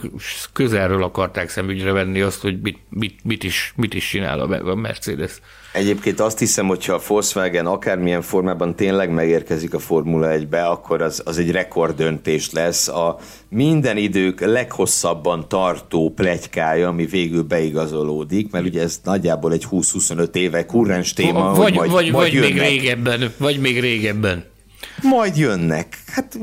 közelről 0.52 1.02
akarták 1.02 1.48
szemügyre 1.48 1.92
venni 1.92 2.20
azt, 2.20 2.40
hogy 2.40 2.61
mit, 2.61 2.78
mit, 2.90 3.14
mit, 3.24 3.44
is, 3.44 3.72
mit 3.76 3.94
is 3.94 4.09
csinál 4.09 4.40
a 4.40 4.74
Mercedes. 4.74 5.40
Egyébként 5.72 6.20
azt 6.20 6.38
hiszem, 6.38 6.66
hogyha 6.66 6.92
a 6.92 7.00
Volkswagen 7.06 7.66
akármilyen 7.66 8.22
formában 8.22 8.74
tényleg 8.74 9.11
megérkezik 9.11 9.74
a 9.74 9.78
Formula 9.78 10.28
1-be, 10.30 10.66
akkor 10.66 11.02
az, 11.02 11.22
az 11.24 11.38
egy 11.38 11.50
rekorddöntés 11.50 12.52
lesz. 12.52 12.88
A 12.88 13.18
minden 13.48 13.96
idők 13.96 14.40
leghosszabban 14.40 15.48
tartó 15.48 16.12
plegykája, 16.16 16.88
ami 16.88 17.06
végül 17.06 17.42
beigazolódik, 17.42 18.50
mert 18.50 18.66
ugye 18.66 18.82
ez 18.82 19.00
nagyjából 19.04 19.52
egy 19.52 19.66
20-25 19.70 20.34
éve 20.34 20.66
kurrens 20.66 21.12
téma, 21.12 21.54
vagy, 21.54 21.56
hogy 21.56 21.74
majd, 21.74 21.90
vagy, 21.90 22.11
majd 22.11 22.32
vagy 22.32 22.40
még 22.40 22.59
régebben, 22.59 23.32
vagy 23.38 23.61
még 23.61 23.80
régebben. 23.80 24.44
Majd 25.03 25.36
jönnek. 25.36 26.03
Hát 26.07 26.38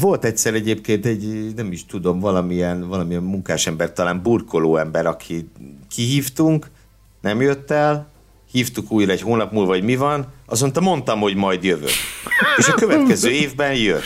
volt 0.00 0.24
egyszer 0.24 0.54
egyébként 0.54 1.06
egy, 1.06 1.52
nem 1.56 1.72
is 1.72 1.86
tudom, 1.86 2.20
valamilyen, 2.20 2.88
valamilyen 2.88 3.22
munkásember, 3.22 3.92
talán 3.92 4.22
burkoló 4.22 4.76
ember, 4.76 5.06
aki 5.06 5.48
kihívtunk, 5.90 6.70
nem 7.20 7.40
jött 7.40 7.70
el, 7.70 8.08
hívtuk 8.50 8.90
újra 8.90 9.12
egy 9.12 9.20
hónap 9.20 9.52
múlva, 9.52 9.72
hogy 9.72 9.82
mi 9.82 9.96
van, 9.96 10.26
azt 10.46 10.60
mondta, 10.60 10.80
mondtam, 10.80 11.20
hogy 11.20 11.34
majd 11.34 11.64
jövök. 11.64 11.90
És 12.56 12.68
a 12.68 12.74
következő 12.74 13.30
évben 13.30 13.74
jött. 13.74 14.02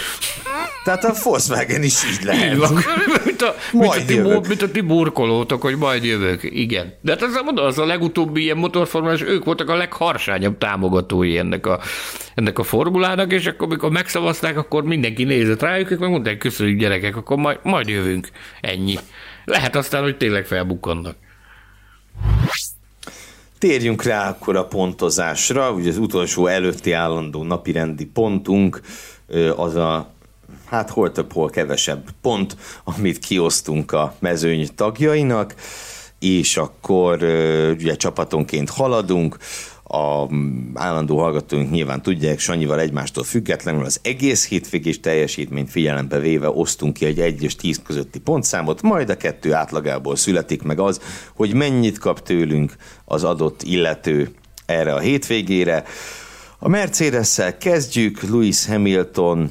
Tehát 0.85 1.05
a 1.05 1.12
Volkswagen 1.22 1.83
is 1.83 2.05
így 2.05 2.24
lehet. 2.24 2.53
Így 2.53 2.59
van. 2.59 2.72
mint, 3.24 3.43
a, 3.43 3.55
majd 3.72 3.91
mint, 3.91 4.03
a 4.03 4.07
ti, 4.07 4.14
jövök. 4.14 4.49
mint 4.49 4.62
a 4.62 4.70
ti 4.70 4.81
burkolótok, 4.81 5.62
hogy 5.62 5.76
majd 5.76 6.05
jövök. 6.05 6.43
Igen. 6.43 6.95
De 7.01 7.12
hát 7.12 7.22
az, 7.22 7.41
mondom, 7.45 7.64
az 7.64 7.78
a 7.78 7.87
legutóbbi 7.87 8.43
ilyen 8.43 8.57
motorformás, 8.57 9.22
ők 9.22 9.45
voltak 9.45 9.68
a 9.68 9.76
legharsányabb 9.76 10.59
támogatói 10.59 11.39
ennek 11.39 11.66
a, 11.66 11.81
ennek 12.35 12.59
a 12.59 12.62
formulának, 12.62 13.33
és 13.33 13.47
akkor, 13.47 13.66
amikor 13.66 13.91
megszavazták, 13.91 14.57
akkor 14.57 14.85
mindenki 14.85 15.24
nézett 15.24 15.62
rájuk, 15.62 15.91
és 15.91 15.97
meg 15.99 16.11
mondták, 16.11 16.39
köszönjük 16.39 16.78
gyerekek, 16.78 17.16
akkor 17.16 17.37
majd, 17.37 17.59
majd 17.62 17.89
jövünk. 17.89 18.28
Ennyi. 18.61 18.99
Lehet 19.45 19.76
aztán, 19.76 20.03
hogy 20.03 20.16
tényleg 20.16 20.47
felbukkannak. 20.47 21.16
Térjünk 23.59 24.03
rá 24.03 24.28
akkor 24.28 24.57
a 24.57 24.64
pontozásra, 24.64 25.72
ugye 25.72 25.89
az 25.89 25.99
utolsó 25.99 26.47
előtti 26.47 26.93
állandó 26.93 27.43
napirendi 27.43 28.07
pontunk 28.07 28.81
az 29.57 29.74
a 29.74 30.14
hát 30.71 30.91
hol 30.91 31.12
több, 31.12 31.33
hol 31.33 31.51
kevesebb 31.51 32.09
pont, 32.23 32.57
amit 32.85 33.18
kiosztunk 33.18 33.93
a 33.93 34.14
mezőny 34.18 34.68
tagjainak, 34.75 35.55
és 36.18 36.57
akkor 36.57 37.23
ugye 37.79 37.97
csapatonként 37.97 38.71
haladunk, 38.71 39.37
a 39.85 40.27
állandó 40.75 41.18
hallgatóink 41.18 41.71
nyilván 41.71 42.03
tudják, 42.03 42.39
Sanyival 42.39 42.81
egymástól 42.81 43.25
függetlenül 43.25 43.85
az 43.85 44.01
egész 44.03 44.49
hétvégés 44.49 45.01
teljesítményt 45.01 45.71
figyelembe 45.71 46.18
véve 46.18 46.49
osztunk 46.49 46.93
ki 46.93 47.05
egy 47.05 47.21
1 47.21 47.43
és 47.43 47.57
10 47.57 47.81
közötti 47.87 48.21
pontszámot, 48.21 48.83
majd 48.83 49.11
a 49.11 49.16
kettő 49.16 49.53
átlagából 49.55 50.16
születik 50.16 50.62
meg 50.62 50.81
az, 50.81 51.01
hogy 51.35 51.55
mennyit 51.55 51.99
kap 51.99 52.23
tőlünk 52.23 52.77
az 53.05 53.25
adott 53.25 53.62
illető 53.62 54.31
erre 54.66 54.95
a 54.95 54.99
hétvégére. 54.99 55.85
A 56.59 56.68
Mercedes-szel 56.68 57.59
kezdjük, 57.59 58.23
Lewis 58.23 58.66
Hamilton 58.66 59.51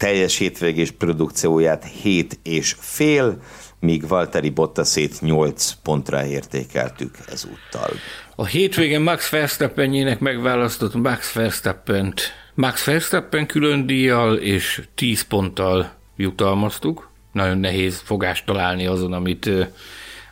teljes 0.00 0.36
hétvégés 0.36 0.90
produkcióját 0.90 1.84
7 2.02 2.38
és 2.42 2.76
fél, 2.78 3.42
míg 3.80 4.08
Valtteri 4.08 4.50
Bottasét 4.50 5.20
8 5.20 5.72
pontra 5.82 6.26
értékeltük 6.26 7.18
ezúttal. 7.32 7.90
A 8.36 8.46
hétvégén 8.46 9.00
Max 9.00 9.30
Verstappenjének 9.30 10.18
megválasztott 10.18 10.94
Max 10.94 11.32
verstappen 11.32 12.14
Max 12.54 12.84
Verstappen 12.84 13.46
külön 13.46 13.86
díjjal 13.86 14.36
és 14.36 14.82
10 14.94 15.22
ponttal 15.22 15.92
jutalmaztuk. 16.16 17.10
Nagyon 17.32 17.58
nehéz 17.58 18.02
fogást 18.04 18.46
találni 18.46 18.86
azon, 18.86 19.12
amit 19.12 19.50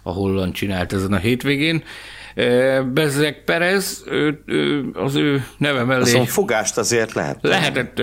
a 0.03 0.11
holland 0.11 0.53
csinált 0.53 0.93
ezen 0.93 1.13
a 1.13 1.17
hétvégén. 1.17 1.83
Bezek 2.93 3.45
Perez, 3.45 4.05
ő, 4.07 4.43
ő, 4.47 4.91
az 4.93 5.15
ő 5.15 5.45
neve 5.57 5.85
mellé... 5.85 6.03
Azon 6.03 6.27
fogást 6.27 6.79
azért 6.79 7.13
lehet. 7.13 7.39
Lehetett. 7.41 7.99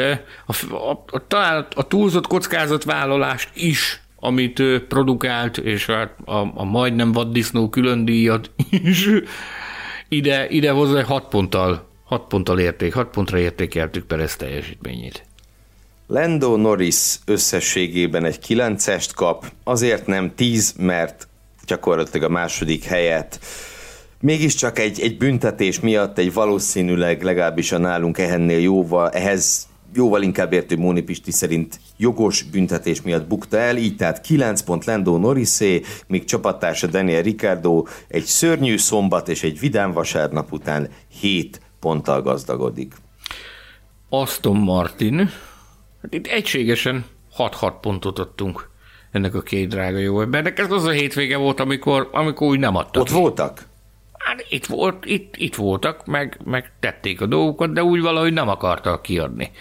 A, 0.45 0.73
a, 0.73 1.03
a, 1.11 1.27
talán 1.27 1.67
a 1.75 1.87
túlzott 1.87 2.27
kockázatvállalást 2.27 3.49
is 3.53 3.99
amit 4.19 4.59
ő 4.59 4.87
produkált, 4.87 5.57
és 5.57 5.85
hát 5.85 6.15
a, 6.25 6.51
a 6.53 6.63
majdnem 6.63 7.11
vaddisznó 7.11 7.69
külön 7.69 8.05
díjat 8.05 8.51
is 8.69 9.09
ide, 10.09 10.47
ide 10.49 10.71
hozzá 10.71 11.03
6 11.03 11.27
ponttal, 11.27 11.87
6 12.03 12.27
ponttal 12.27 12.59
érték, 12.59 12.93
6 12.93 13.07
pontra 13.07 13.37
értékeltük 13.37 14.05
Perez 14.05 14.35
teljesítményét. 14.35 15.23
Lando 16.07 16.55
Norris 16.55 17.15
összességében 17.25 18.25
egy 18.25 18.39
9-est 18.47 19.09
kap, 19.15 19.45
azért 19.63 20.05
nem 20.05 20.35
10, 20.35 20.73
mert 20.77 21.27
gyakorlatilag 21.65 22.29
a 22.29 22.33
második 22.33 22.83
helyet 22.83 23.39
mégiscsak 24.25 24.79
egy, 24.79 24.99
egy 24.99 25.17
büntetés 25.17 25.79
miatt 25.79 26.17
egy 26.17 26.33
valószínűleg 26.33 27.23
legalábbis 27.23 27.71
a 27.71 27.77
nálunk 27.77 28.17
ehennél 28.17 28.59
jóval, 28.59 29.09
ehhez 29.09 29.67
jóval 29.93 30.21
inkább 30.21 30.53
értő 30.53 30.77
Móni 30.77 31.01
Pisti 31.01 31.31
szerint 31.31 31.79
jogos 31.97 32.43
büntetés 32.43 33.01
miatt 33.01 33.27
bukta 33.27 33.57
el, 33.57 33.77
így 33.77 33.95
tehát 33.95 34.21
9 34.21 34.61
pont 34.61 34.85
Lando 34.85 35.17
Norrisé, 35.17 35.81
míg 36.07 36.23
csapattársa 36.23 36.87
Daniel 36.87 37.21
Ricardo 37.21 37.83
egy 38.07 38.23
szörnyű 38.23 38.77
szombat 38.77 39.29
és 39.29 39.43
egy 39.43 39.59
vidám 39.59 39.91
vasárnap 39.91 40.51
után 40.51 40.89
7 41.19 41.61
ponttal 41.79 42.21
gazdagodik. 42.21 42.93
Aston 44.09 44.57
Martin, 44.57 45.17
hát 46.01 46.13
itt 46.13 46.27
egységesen 46.27 47.05
6-6 47.37 47.73
pontot 47.81 48.19
adtunk 48.19 48.69
ennek 49.11 49.35
a 49.35 49.41
két 49.41 49.67
drága 49.67 49.97
jó 49.97 50.21
embernek. 50.21 50.59
Ez 50.59 50.71
az 50.71 50.83
a 50.83 50.91
hétvége 50.91 51.37
volt, 51.37 51.59
amikor, 51.59 52.09
amikor 52.11 52.47
úgy 52.47 52.59
nem 52.59 52.75
adtak. 52.75 53.01
Ott 53.01 53.09
voltak? 53.09 53.73
Hát 54.25 54.45
itt, 54.49 54.65
volt, 54.65 55.05
itt, 55.05 55.35
itt 55.37 55.55
voltak, 55.55 56.05
meg, 56.05 56.39
meg 56.43 56.71
tették 56.79 57.21
a 57.21 57.25
dolgokat, 57.25 57.73
de 57.73 57.83
úgy 57.83 58.01
valahogy 58.01 58.33
nem 58.33 58.49
akartak 58.49 59.01
kiadni. 59.01 59.51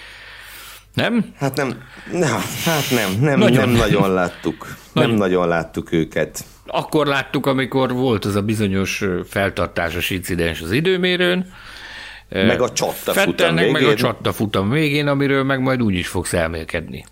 Nem? 0.94 1.24
Hát 1.36 1.56
nem, 1.56 1.82
na, 2.12 2.38
hát 2.64 2.90
nem, 2.90 3.20
nem, 3.20 3.38
nagyon. 3.38 3.68
nem 3.68 3.70
nagyon 3.70 4.12
láttuk. 4.12 4.76
Nagyon. 4.92 5.10
Nem 5.10 5.18
nagyon 5.18 5.48
láttuk 5.48 5.92
őket. 5.92 6.44
Akkor 6.66 7.06
láttuk, 7.06 7.46
amikor 7.46 7.92
volt 7.92 8.24
az 8.24 8.34
a 8.34 8.42
bizonyos 8.42 9.04
feltartásos 9.28 10.10
incidens 10.10 10.60
az 10.60 10.70
időmérőn, 10.70 11.52
meg 12.28 12.60
a 12.60 12.72
csatta 12.72 13.12
futam 13.12 13.54
végén. 13.54 13.72
meg 13.72 13.82
a 13.82 13.94
csatta 13.94 14.32
futam 14.32 14.70
végén, 14.70 15.06
amiről 15.06 15.42
meg 15.44 15.60
majd 15.60 15.82
úgy 15.82 15.94
is 15.94 16.08
fogsz 16.08 16.32
elmélkedni. 16.32 17.04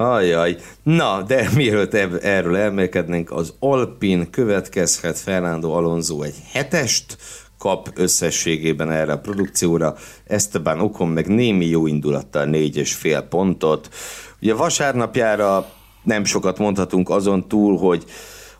Ajaj, 0.00 0.56
na, 0.82 1.22
de 1.22 1.48
mielőtt 1.56 1.94
erről 1.94 2.56
elmélkednénk, 2.56 3.30
az 3.30 3.54
Alpin 3.58 4.30
következhet. 4.30 5.18
Fernando 5.18 5.70
Alonso 5.70 6.22
egy 6.22 6.34
hetest, 6.52 7.16
kap 7.58 7.90
összességében 7.94 8.90
erre 8.90 9.12
a 9.12 9.18
produkcióra, 9.18 9.94
Esteban 10.26 10.80
Okon 10.80 11.08
meg 11.08 11.26
némi 11.26 11.66
jó 11.66 11.86
indulattal 11.86 12.44
négy 12.44 12.76
és 12.76 12.94
fél 12.94 13.20
pontot. 13.20 13.88
Ugye 14.42 14.54
vasárnapjára 14.54 15.70
nem 16.02 16.24
sokat 16.24 16.58
mondhatunk 16.58 17.10
azon 17.10 17.48
túl, 17.48 17.78
hogy 17.78 18.04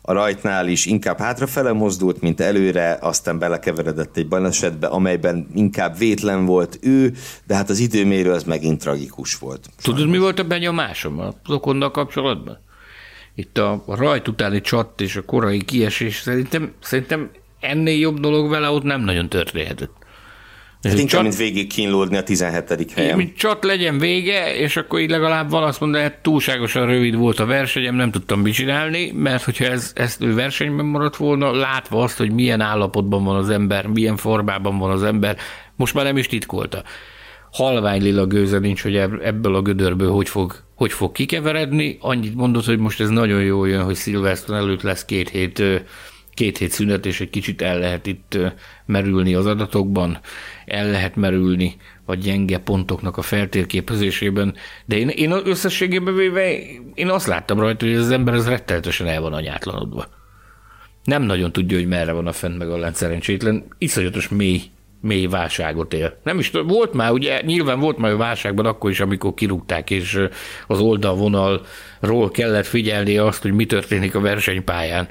a 0.01 0.13
rajtnál 0.13 0.67
is 0.67 0.85
inkább 0.85 1.19
hátrafele 1.19 1.71
mozdult, 1.71 2.21
mint 2.21 2.39
előre, 2.39 2.97
aztán 3.01 3.39
belekeveredett 3.39 4.17
egy 4.17 4.27
balesetbe, 4.27 4.87
amelyben 4.87 5.47
inkább 5.53 5.97
vétlen 5.97 6.45
volt 6.45 6.79
ő, 6.81 7.13
de 7.47 7.55
hát 7.55 7.69
az 7.69 7.79
időmérő 7.79 8.31
az 8.31 8.43
megint 8.43 8.81
tragikus 8.81 9.37
volt. 9.37 9.69
Tudod, 9.81 10.07
mi 10.07 10.17
volt 10.17 10.39
a 10.39 10.43
benyomásom 10.43 11.19
a 11.19 11.33
Okonnal 11.47 11.91
kapcsolatban? 11.91 12.57
Itt 13.35 13.57
a 13.57 13.83
rajt 13.87 14.27
utáni 14.27 14.61
csat 14.61 15.01
és 15.01 15.15
a 15.15 15.25
korai 15.25 15.63
kiesés, 15.63 16.19
szerintem, 16.19 16.71
szerintem 16.81 17.29
ennél 17.59 17.99
jobb 17.99 18.19
dolog 18.19 18.49
vele 18.49 18.69
ott 18.69 18.83
nem 18.83 19.01
nagyon 19.01 19.29
történhetett. 19.29 20.00
Hát 20.81 20.93
inkább, 20.93 21.07
csat, 21.07 21.21
mint 21.21 21.35
végig 21.35 21.67
kínlódni 21.67 22.17
a 22.17 22.23
17. 22.23 22.91
helyen. 22.91 23.17
Mint 23.17 23.37
csat 23.37 23.63
legyen 23.63 23.97
vége, 23.97 24.55
és 24.55 24.77
akkor 24.77 24.99
így 24.99 25.09
legalább 25.09 25.49
van 25.49 25.63
azt 25.63 25.79
mondani, 25.79 26.03
hát 26.03 26.21
túlságosan 26.21 26.85
rövid 26.85 27.15
volt 27.15 27.39
a 27.39 27.45
versenyem, 27.45 27.95
nem 27.95 28.11
tudtam 28.11 28.39
mit 28.39 28.53
csinálni, 28.53 29.11
mert 29.11 29.43
hogyha 29.43 29.65
ez, 29.65 29.91
ezt 29.95 30.21
ő 30.21 30.33
versenyben 30.33 30.85
maradt 30.85 31.15
volna, 31.15 31.51
látva 31.51 32.03
azt, 32.03 32.17
hogy 32.17 32.31
milyen 32.31 32.61
állapotban 32.61 33.23
van 33.23 33.35
az 33.35 33.49
ember, 33.49 33.87
milyen 33.87 34.17
formában 34.17 34.77
van 34.77 34.91
az 34.91 35.03
ember, 35.03 35.37
most 35.75 35.93
már 35.93 36.05
nem 36.05 36.17
is 36.17 36.27
titkolta. 36.27 36.83
Halvány 37.51 38.01
lila 38.01 38.25
gőze 38.25 38.59
nincs, 38.59 38.81
hogy 38.81 38.95
ebből 38.95 39.55
a 39.55 39.61
gödörből 39.61 40.11
hogy 40.11 40.29
fog, 40.29 40.55
hogy 40.75 40.91
fog 40.91 41.11
kikeveredni. 41.11 41.97
Annyit 41.99 42.35
mondott, 42.35 42.65
hogy 42.65 42.79
most 42.79 43.01
ez 43.01 43.09
nagyon 43.09 43.43
jó 43.43 43.65
jön, 43.65 43.83
hogy 43.83 43.95
Szilveszter 43.95 44.55
előtt 44.55 44.81
lesz 44.81 45.05
két 45.05 45.29
hét 45.29 45.63
két 46.33 46.57
hét 46.57 46.71
szünet, 46.71 47.05
és 47.05 47.21
egy 47.21 47.29
kicsit 47.29 47.61
el 47.61 47.79
lehet 47.79 48.07
itt 48.07 48.37
merülni 48.85 49.33
az 49.33 49.45
adatokban, 49.45 50.19
el 50.71 50.91
lehet 50.91 51.15
merülni 51.15 51.75
a 52.05 52.15
gyenge 52.15 52.57
pontoknak 52.57 53.17
a 53.17 53.21
feltérképezésében, 53.21 54.55
de 54.85 54.97
én, 54.97 55.09
én 55.09 55.31
összességében 55.31 56.15
véve 56.15 56.51
én 56.93 57.09
azt 57.09 57.27
láttam 57.27 57.59
rajta, 57.59 57.85
hogy 57.85 57.95
az 57.95 58.11
ember 58.11 58.33
az 58.33 58.47
rettenetesen 58.47 59.07
el 59.07 59.21
van 59.21 59.33
anyátlanodva. 59.33 60.05
Nem 61.03 61.23
nagyon 61.23 61.51
tudja, 61.51 61.77
hogy 61.77 61.87
merre 61.87 62.11
van 62.11 62.27
a 62.27 62.31
fent 62.31 62.57
meg 62.57 62.69
a 62.69 62.77
lent 62.77 62.95
szerencsétlen, 62.95 63.65
iszonyatos 63.77 64.29
mély 64.29 64.61
mély 65.01 65.25
válságot 65.25 65.93
él. 65.93 66.19
Nem 66.23 66.39
is 66.39 66.51
volt 66.51 66.93
már, 66.93 67.11
ugye 67.11 67.41
nyilván 67.41 67.79
volt 67.79 67.97
már 67.97 68.11
a 68.11 68.17
válságban 68.17 68.65
akkor 68.65 68.89
is, 68.89 68.99
amikor 68.99 69.33
kirúgták, 69.33 69.89
és 69.89 70.19
az 70.67 70.79
oldalvonalról 70.79 72.31
kellett 72.31 72.65
figyelni 72.65 73.17
azt, 73.17 73.41
hogy 73.41 73.53
mi 73.53 73.65
történik 73.65 74.15
a 74.15 74.19
versenypályán 74.19 75.09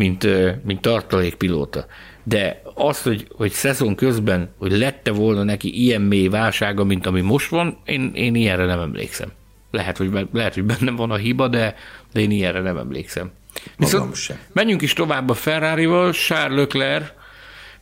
mint, 0.00 0.26
mint 0.64 0.80
tartalékpilóta. 0.80 1.86
De 2.22 2.62
azt, 2.74 3.02
hogy, 3.02 3.26
hogy 3.36 3.50
szezon 3.50 3.94
közben, 3.94 4.54
hogy 4.58 4.72
lette 4.72 5.10
volna 5.10 5.42
neki 5.42 5.82
ilyen 5.82 6.02
mély 6.02 6.28
válsága, 6.28 6.84
mint 6.84 7.06
ami 7.06 7.20
most 7.20 7.48
van, 7.48 7.78
én, 7.84 8.10
én 8.14 8.34
ilyenre 8.34 8.64
nem 8.64 8.80
emlékszem. 8.80 9.32
Lehet, 9.70 9.96
hogy, 9.96 10.28
lehet, 10.32 10.54
hogy 10.54 10.64
bennem 10.64 10.96
van 10.96 11.10
a 11.10 11.16
hiba, 11.16 11.48
de, 11.48 11.74
de 12.12 12.20
én 12.20 12.30
ilyenre 12.30 12.60
nem 12.60 12.76
emlékszem. 12.76 13.30
Viszont 13.76 14.16
menjünk 14.52 14.82
is 14.82 14.92
tovább 14.92 15.28
a 15.28 15.34
Ferrari-val. 15.34 16.12
Charles 16.12 16.58
Leclerc, 16.58 17.12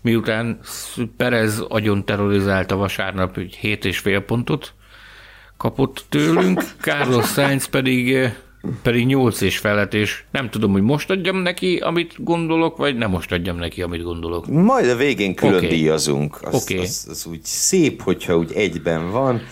miután 0.00 0.60
Perez 1.16 1.64
agyon 1.68 2.04
terrorizálta 2.04 2.76
vasárnap, 2.76 3.34
hogy 3.34 3.54
7 3.54 3.84
és 3.84 3.98
fél 3.98 4.20
pontot 4.20 4.74
kapott 5.56 6.04
tőlünk, 6.08 6.62
Carlos 6.80 7.26
Sainz 7.26 7.64
pedig 7.64 8.30
pedig 8.82 9.06
8 9.06 9.40
és 9.40 9.58
felett, 9.58 9.94
és 9.94 10.22
nem 10.30 10.50
tudom, 10.50 10.72
hogy 10.72 10.82
most 10.82 11.10
adjam 11.10 11.36
neki, 11.36 11.76
amit 11.76 12.24
gondolok, 12.24 12.76
vagy 12.76 12.96
nem 12.96 13.10
most 13.10 13.32
adjam 13.32 13.56
neki, 13.56 13.82
amit 13.82 14.02
gondolok. 14.02 14.46
Majd 14.46 14.88
a 14.88 14.96
végén 14.96 15.34
külön 15.34 15.54
okay. 15.54 15.68
díjazunk. 15.68 16.38
Az, 16.42 16.62
okay. 16.62 16.78
az, 16.78 17.06
az 17.10 17.26
úgy 17.26 17.44
szép, 17.44 18.02
hogyha 18.02 18.36
úgy 18.36 18.52
egyben 18.52 19.10
van. 19.10 19.42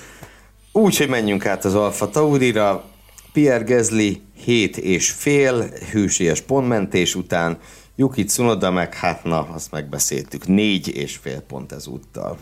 Úgy, 0.73 0.97
hogy 0.97 1.09
menjünk 1.09 1.47
át 1.47 1.64
az 1.64 1.75
Alfa 1.75 2.11
Taurira. 2.11 2.85
Pierre 3.33 3.64
Gasly 3.64 4.21
7 4.45 4.77
és 4.77 5.11
fél 5.11 5.69
hősies 5.93 6.41
pontmentés 6.41 7.14
után, 7.14 7.59
Yuki 7.97 8.25
Tsunoda 8.25 8.71
meg, 8.71 8.95
hát 8.95 9.25
na, 9.25 9.49
azt 9.55 9.71
megbeszéltük, 9.71 10.47
4 10.47 10.97
és 10.97 11.17
fél 11.17 11.41
pont 11.41 11.73
ezúttal. 11.73 12.39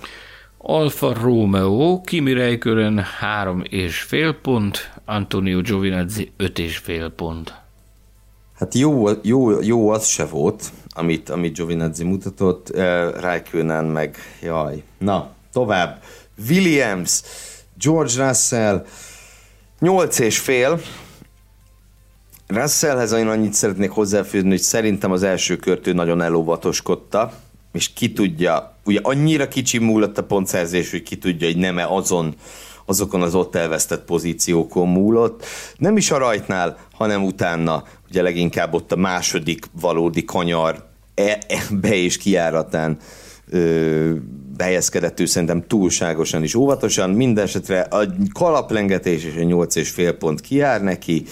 Alfa 0.67 1.13
Romeo, 1.13 2.01
Kimi 2.01 2.33
Räikkönen 2.33 2.99
3 2.99 3.63
és 3.69 4.01
fél 4.01 4.33
pont, 4.33 4.93
Antonio 5.05 5.61
Giovinazzi 5.61 6.33
5 6.37 6.59
és 6.59 6.77
fél 6.77 7.11
pont. 7.11 7.55
Hát 8.55 8.75
jó, 8.75 9.09
jó, 9.23 9.61
jó 9.61 9.89
az 9.89 10.07
se 10.07 10.25
volt, 10.25 10.73
amit, 10.95 11.29
amit 11.29 11.55
Giovinazzi 11.55 12.05
mutatott, 12.05 12.71
uh, 12.71 12.81
Raikkonen 13.21 13.85
meg, 13.85 14.17
jaj. 14.43 14.83
Na, 14.99 15.31
tovább. 15.53 16.03
Williams, 16.49 17.23
George 17.79 18.27
Russell, 18.27 18.87
8 19.79 20.19
és 20.19 20.39
fél. 20.39 20.81
Russellhez 22.47 23.13
én 23.13 23.29
annyit 23.29 23.53
szeretnék 23.53 23.91
hozzáfűzni, 23.91 24.49
hogy 24.49 24.61
szerintem 24.63 25.13
az 25.13 25.23
első 25.23 25.57
kört 25.57 25.87
ő 25.87 25.93
nagyon 25.93 26.23
elóvatoskodta, 26.23 27.33
és 27.73 27.93
ki 27.93 28.13
tudja, 28.13 28.74
ugye 28.85 29.01
annyira 29.03 29.49
kicsi 29.49 29.79
múlott 29.79 30.19
a 30.19 30.25
pontszerzés, 30.25 30.91
hogy 30.91 31.03
ki 31.03 31.17
tudja, 31.17 31.47
hogy 31.47 31.57
nem-e 31.57 31.87
azon, 31.87 32.35
azokon 32.87 33.23
az 33.23 33.35
ott 33.35 33.55
elvesztett 33.55 34.05
pozíciókon 34.05 34.89
múlott. 34.89 35.45
Nem 35.77 35.97
is 35.97 36.11
a 36.11 36.19
rajtnál, 36.19 36.77
hanem 36.93 37.25
utána, 37.25 37.85
ugye 38.09 38.23
leginkább 38.23 38.75
ott 38.75 38.93
a 38.93 38.97
második 38.97 39.67
valódi 39.81 40.25
kanyar 40.25 40.85
e, 41.15 41.39
e, 41.49 41.63
be- 41.71 41.95
és 41.95 42.17
kiáratán 42.17 42.97
ö, 43.51 44.13
behelyezkedett 44.57 45.21
ő 45.21 45.25
szerintem 45.25 45.67
túlságosan 45.67 46.43
is 46.43 46.55
óvatosan, 46.55 47.11
minden 47.11 47.45
esetre 47.45 47.81
a 47.81 48.07
kalaplengetés 48.33 49.25
és 49.25 49.35
a 49.37 49.45
8,5 49.45 50.15
pont 50.19 50.41
kijár 50.41 50.83
neki, 50.83 51.25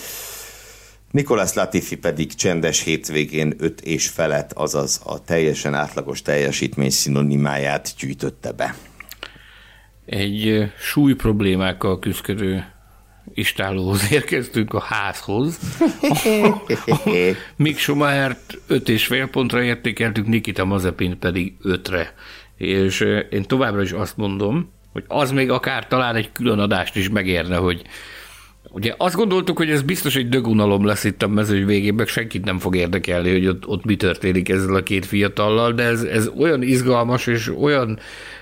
Nicolas 1.12 1.54
Latifi 1.54 1.96
pedig 1.96 2.34
csendes 2.34 2.82
hétvégén 2.82 3.54
5 3.58 3.80
és 3.80 4.08
felett, 4.08 4.52
azaz 4.52 5.00
a 5.04 5.24
teljesen 5.24 5.74
átlagos 5.74 6.22
teljesítmény 6.22 6.90
szinonimáját 6.90 7.94
gyűjtötte 7.98 8.52
be. 8.52 8.74
Egy 10.06 10.72
súly 10.78 11.14
problémákkal 11.14 11.98
küzdő 11.98 12.64
istálóhoz 13.34 14.10
érkeztünk 14.12 14.74
a 14.74 14.80
házhoz. 14.80 15.58
Mick 17.56 17.78
Schumachert 17.78 18.58
5 18.66 18.88
és 18.88 19.06
fél 19.06 19.26
pontra 19.26 19.62
értékeltük, 19.62 20.26
Nikita 20.26 20.64
Mazepin 20.64 21.18
pedig 21.18 21.54
5-re. 21.64 22.14
És 22.56 23.00
én 23.30 23.42
továbbra 23.42 23.82
is 23.82 23.92
azt 23.92 24.16
mondom, 24.16 24.72
hogy 24.92 25.04
az 25.08 25.30
még 25.30 25.50
akár 25.50 25.86
talán 25.86 26.16
egy 26.16 26.32
külön 26.32 26.58
adást 26.58 26.96
is 26.96 27.08
megérne, 27.08 27.56
hogy 27.56 27.82
Ugye 28.70 28.94
azt 28.96 29.14
gondoltuk, 29.14 29.56
hogy 29.56 29.70
ez 29.70 29.82
biztos 29.82 30.16
egy 30.16 30.28
dögunalom 30.28 30.84
lesz 30.84 31.04
itt 31.04 31.22
a 31.22 31.28
mezőny 31.28 31.66
végén, 31.66 31.94
meg 31.94 32.06
senkit 32.06 32.44
nem 32.44 32.58
fog 32.58 32.76
érdekelni, 32.76 33.30
hogy 33.30 33.46
ott, 33.46 33.66
ott 33.66 33.84
mi 33.84 33.96
történik 33.96 34.48
ezzel 34.48 34.74
a 34.74 34.82
két 34.82 35.06
fiatallal, 35.06 35.72
de 35.72 35.82
ez, 35.82 36.02
ez 36.02 36.30
olyan 36.38 36.62
izgalmas 36.62 37.26
és 37.26 37.52
olyan 37.60 37.98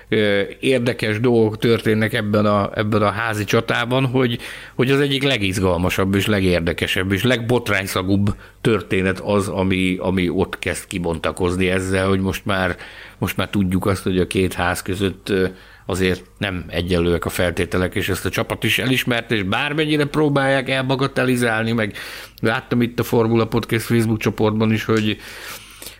ö, 0.09 0.41
érdekes 0.59 1.19
dolgok 1.19 1.57
történnek 1.57 2.13
ebben 2.13 2.45
a, 2.45 2.69
ebben 2.75 3.01
a 3.01 3.09
házi 3.09 3.43
csatában, 3.43 4.05
hogy, 4.05 4.39
hogy 4.75 4.91
az 4.91 4.99
egyik 4.99 5.23
legizgalmasabb 5.23 6.15
és 6.15 6.25
legérdekesebb 6.25 7.11
és 7.11 7.23
legbotrányszagúbb 7.23 8.35
történet 8.61 9.19
az, 9.19 9.47
ami, 9.47 9.97
ami 9.99 10.29
ott 10.29 10.59
kezd 10.59 10.87
kibontakozni 10.87 11.69
ezzel, 11.69 12.07
hogy 12.07 12.19
most 12.19 12.45
már, 12.45 12.75
most 13.17 13.37
már 13.37 13.49
tudjuk 13.49 13.85
azt, 13.85 14.03
hogy 14.03 14.19
a 14.19 14.27
két 14.27 14.53
ház 14.53 14.81
között 14.81 15.29
ö, 15.29 15.47
azért 15.91 16.23
nem 16.37 16.65
egyenlőek 16.67 17.25
a 17.25 17.29
feltételek, 17.29 17.95
és 17.95 18.09
ezt 18.09 18.25
a 18.25 18.29
csapat 18.29 18.63
is 18.63 18.79
elismerte, 18.79 19.35
és 19.35 19.43
bármennyire 19.43 20.05
próbálják 20.05 20.69
elbagatelizálni, 20.69 21.71
meg 21.71 21.95
láttam 22.41 22.81
itt 22.81 22.99
a 22.99 23.03
Formula 23.03 23.47
Podcast 23.47 23.85
Facebook 23.85 24.19
csoportban 24.19 24.71
is, 24.71 24.85
hogy 24.85 25.17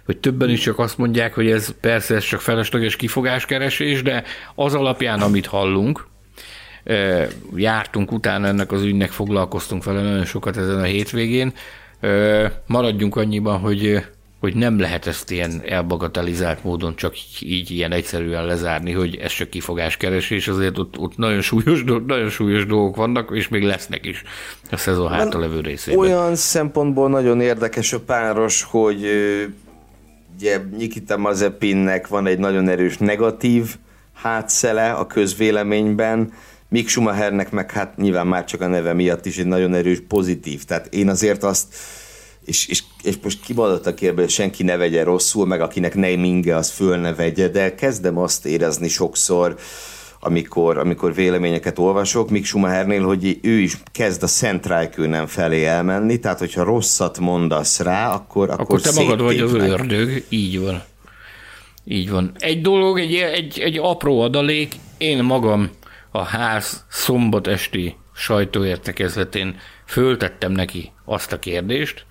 hogy 0.05 0.17
többen 0.17 0.49
is 0.49 0.59
csak 0.59 0.79
azt 0.79 0.97
mondják, 0.97 1.33
hogy 1.33 1.51
ez 1.51 1.75
persze 1.81 2.15
ez 2.15 2.23
csak 2.23 2.41
felesleges 2.41 2.95
kifogáskeresés, 2.95 4.01
de 4.01 4.23
az 4.55 4.73
alapján, 4.73 5.21
amit 5.21 5.45
hallunk, 5.45 6.07
jártunk 7.55 8.11
utána 8.11 8.47
ennek 8.47 8.71
az 8.71 8.81
ügynek, 8.83 9.11
foglalkoztunk 9.11 9.83
vele 9.83 10.01
nagyon 10.01 10.25
sokat 10.25 10.57
ezen 10.57 10.79
a 10.79 10.83
hétvégén, 10.83 11.53
maradjunk 12.65 13.15
annyiban, 13.15 13.59
hogy 13.59 14.05
hogy 14.41 14.55
nem 14.55 14.79
lehet 14.79 15.07
ezt 15.07 15.31
ilyen 15.31 15.61
elbagatelizált 15.65 16.63
módon 16.63 16.95
csak 16.95 17.13
így, 17.41 17.71
ilyen 17.71 17.91
egyszerűen 17.91 18.45
lezárni, 18.45 18.91
hogy 18.91 19.15
ez 19.15 19.31
csak 19.31 19.49
kifogáskeresés, 19.49 20.47
azért 20.47 20.77
ott, 20.77 20.97
ott 20.97 21.17
nagyon, 21.17 21.41
súlyos, 21.41 21.83
nagyon 22.07 22.29
súlyos 22.29 22.65
dolgok 22.65 22.95
vannak, 22.95 23.29
és 23.33 23.47
még 23.47 23.63
lesznek 23.63 24.05
is 24.05 24.23
a 24.71 24.77
szezon 24.77 25.09
hátralevő 25.09 25.59
részében. 25.59 25.99
Olyan 25.99 26.35
szempontból 26.35 27.09
nagyon 27.09 27.41
érdekes 27.41 27.93
a 27.93 27.99
páros, 27.99 28.63
hogy 28.63 29.05
ugye 30.37 30.57
Nikita 30.77 31.17
Mazepinnek 31.17 32.07
van 32.07 32.27
egy 32.27 32.39
nagyon 32.39 32.67
erős 32.67 32.97
negatív 32.97 33.75
hátszele 34.13 34.91
a 34.91 35.07
közvéleményben, 35.07 36.33
Mick 36.69 36.87
Schumachernek 36.87 37.51
meg 37.51 37.71
hát 37.71 37.97
nyilván 37.97 38.27
már 38.27 38.45
csak 38.45 38.61
a 38.61 38.67
neve 38.67 38.93
miatt 38.93 39.25
is 39.25 39.37
egy 39.37 39.45
nagyon 39.45 39.73
erős 39.73 39.99
pozitív. 40.07 40.63
Tehát 40.63 40.93
én 40.93 41.09
azért 41.09 41.43
azt 41.43 41.75
és, 42.52 42.68
és, 42.68 42.84
és 43.04 43.16
most 43.24 43.41
kivallott 43.41 43.86
a 43.86 43.93
kérdés, 43.93 44.24
hogy 44.24 44.34
senki 44.34 44.64
ne 44.64 44.78
vegye 44.78 45.04
rosszul, 45.04 45.45
meg 45.45 45.62
akinek 45.62 45.95
naminge, 45.95 46.56
az 46.56 46.70
föl 46.70 46.97
ne 46.97 47.14
vegye, 47.14 47.47
de 47.47 47.76
kezdem 47.76 48.18
azt 48.18 48.45
érezni 48.45 48.88
sokszor, 48.88 49.56
amikor, 50.20 50.78
amikor 50.78 51.14
véleményeket 51.14 51.80
olvasok, 51.80 52.30
Mick 52.30 52.45
Schumachernél, 52.45 53.04
hogy 53.04 53.39
ő 53.41 53.60
is 53.60 53.78
kezd 53.91 54.24
a 54.24 54.28
Szent 54.28 54.68
Rijkőnen 54.68 55.28
felé 55.28 55.66
elmenni, 55.66 56.20
tehát 56.20 56.39
hogyha 56.39 56.64
rosszat 56.64 57.20
mondasz 57.20 57.80
rá, 57.80 58.14
akkor 58.14 58.49
Akkor, 58.49 58.62
Akkor 58.62 58.82
te 58.82 58.91
magad 58.91 59.22
vagy 59.22 59.39
az 59.39 59.54
ördög, 59.54 60.24
így 60.30 60.60
van. 60.60 60.84
Így 61.86 62.10
van. 62.10 62.32
Egy 62.38 62.62
dolog, 62.62 62.99
egy, 62.99 63.16
egy, 63.16 63.60
egy 63.60 63.78
apró 63.78 64.22
adalék, 64.22 64.76
én 64.97 65.24
magam 65.24 65.70
a 66.12 66.24
ház 66.24 66.86
szombat 66.89 67.47
esti 67.47 67.95
sajtóértekezletén 68.14 69.56
föltettem 69.86 70.52
neki 70.52 70.91
azt 71.06 71.32
a 71.32 71.39
kérdést, 71.39 72.06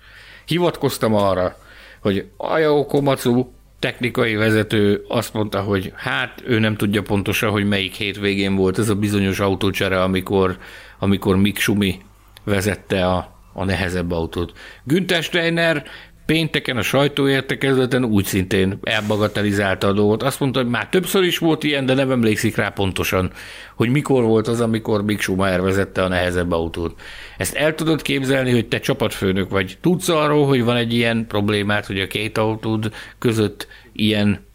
hivatkoztam 0.51 1.15
arra, 1.15 1.57
hogy 2.01 2.25
Ajao 2.37 2.85
Komatsu 2.85 3.45
technikai 3.79 4.35
vezető 4.35 5.05
azt 5.07 5.33
mondta, 5.33 5.61
hogy 5.61 5.93
hát 5.95 6.41
ő 6.45 6.59
nem 6.59 6.75
tudja 6.75 7.01
pontosan, 7.01 7.49
hogy 7.49 7.67
melyik 7.67 7.93
hétvégén 7.93 8.55
volt 8.55 8.79
ez 8.79 8.89
a 8.89 8.95
bizonyos 8.95 9.39
autócsere, 9.39 10.03
amikor, 10.03 10.57
amikor 10.99 11.35
Mick 11.35 11.59
Schumi 11.59 12.01
vezette 12.43 13.05
a, 13.05 13.35
a 13.53 13.63
nehezebb 13.63 14.11
autót. 14.11 14.57
Günther 14.83 15.23
Steiner 15.23 15.83
pénteken 16.25 16.77
a 16.77 16.81
sajtóértekezleten 16.81 18.05
úgy 18.05 18.25
szintén 18.25 18.79
elbagatelizálta 18.83 19.87
a 19.87 19.91
dolgot. 19.91 20.23
Azt 20.23 20.39
mondta, 20.39 20.59
hogy 20.59 20.69
már 20.69 20.89
többször 20.89 21.23
is 21.23 21.37
volt 21.37 21.63
ilyen, 21.63 21.85
de 21.85 21.93
nem 21.93 22.11
emlékszik 22.11 22.55
rá 22.55 22.69
pontosan, 22.69 23.31
hogy 23.75 23.89
mikor 23.89 24.23
volt 24.23 24.47
az, 24.47 24.61
amikor 24.61 25.03
Mick 25.03 25.21
Schumacher 25.21 25.61
vezette 25.61 26.03
a 26.03 26.07
nehezebb 26.07 26.51
autót. 26.51 26.99
Ezt 27.37 27.55
el 27.55 27.75
tudod 27.75 28.01
képzelni, 28.01 28.51
hogy 28.51 28.67
te 28.67 28.79
csapatfőnök 28.79 29.49
vagy. 29.49 29.77
Tudsz 29.81 30.09
arról, 30.09 30.47
hogy 30.47 30.63
van 30.63 30.75
egy 30.75 30.93
ilyen 30.93 31.25
problémát, 31.27 31.85
hogy 31.85 31.99
a 31.99 32.07
két 32.07 32.37
autód 32.37 32.93
között 33.19 33.67
ilyen 33.93 34.49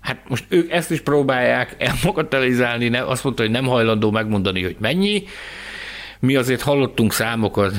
Hát 0.00 0.28
most 0.28 0.44
ők 0.48 0.72
ezt 0.72 0.90
is 0.90 1.00
próbálják 1.00 1.76
elmagatelizálni, 1.78 2.96
azt 2.96 3.24
mondta, 3.24 3.42
hogy 3.42 3.50
nem 3.50 3.66
hajlandó 3.66 4.10
megmondani, 4.10 4.62
hogy 4.62 4.76
mennyi. 4.78 5.22
Mi 6.20 6.36
azért 6.36 6.62
hallottunk 6.62 7.12
számokat 7.12 7.72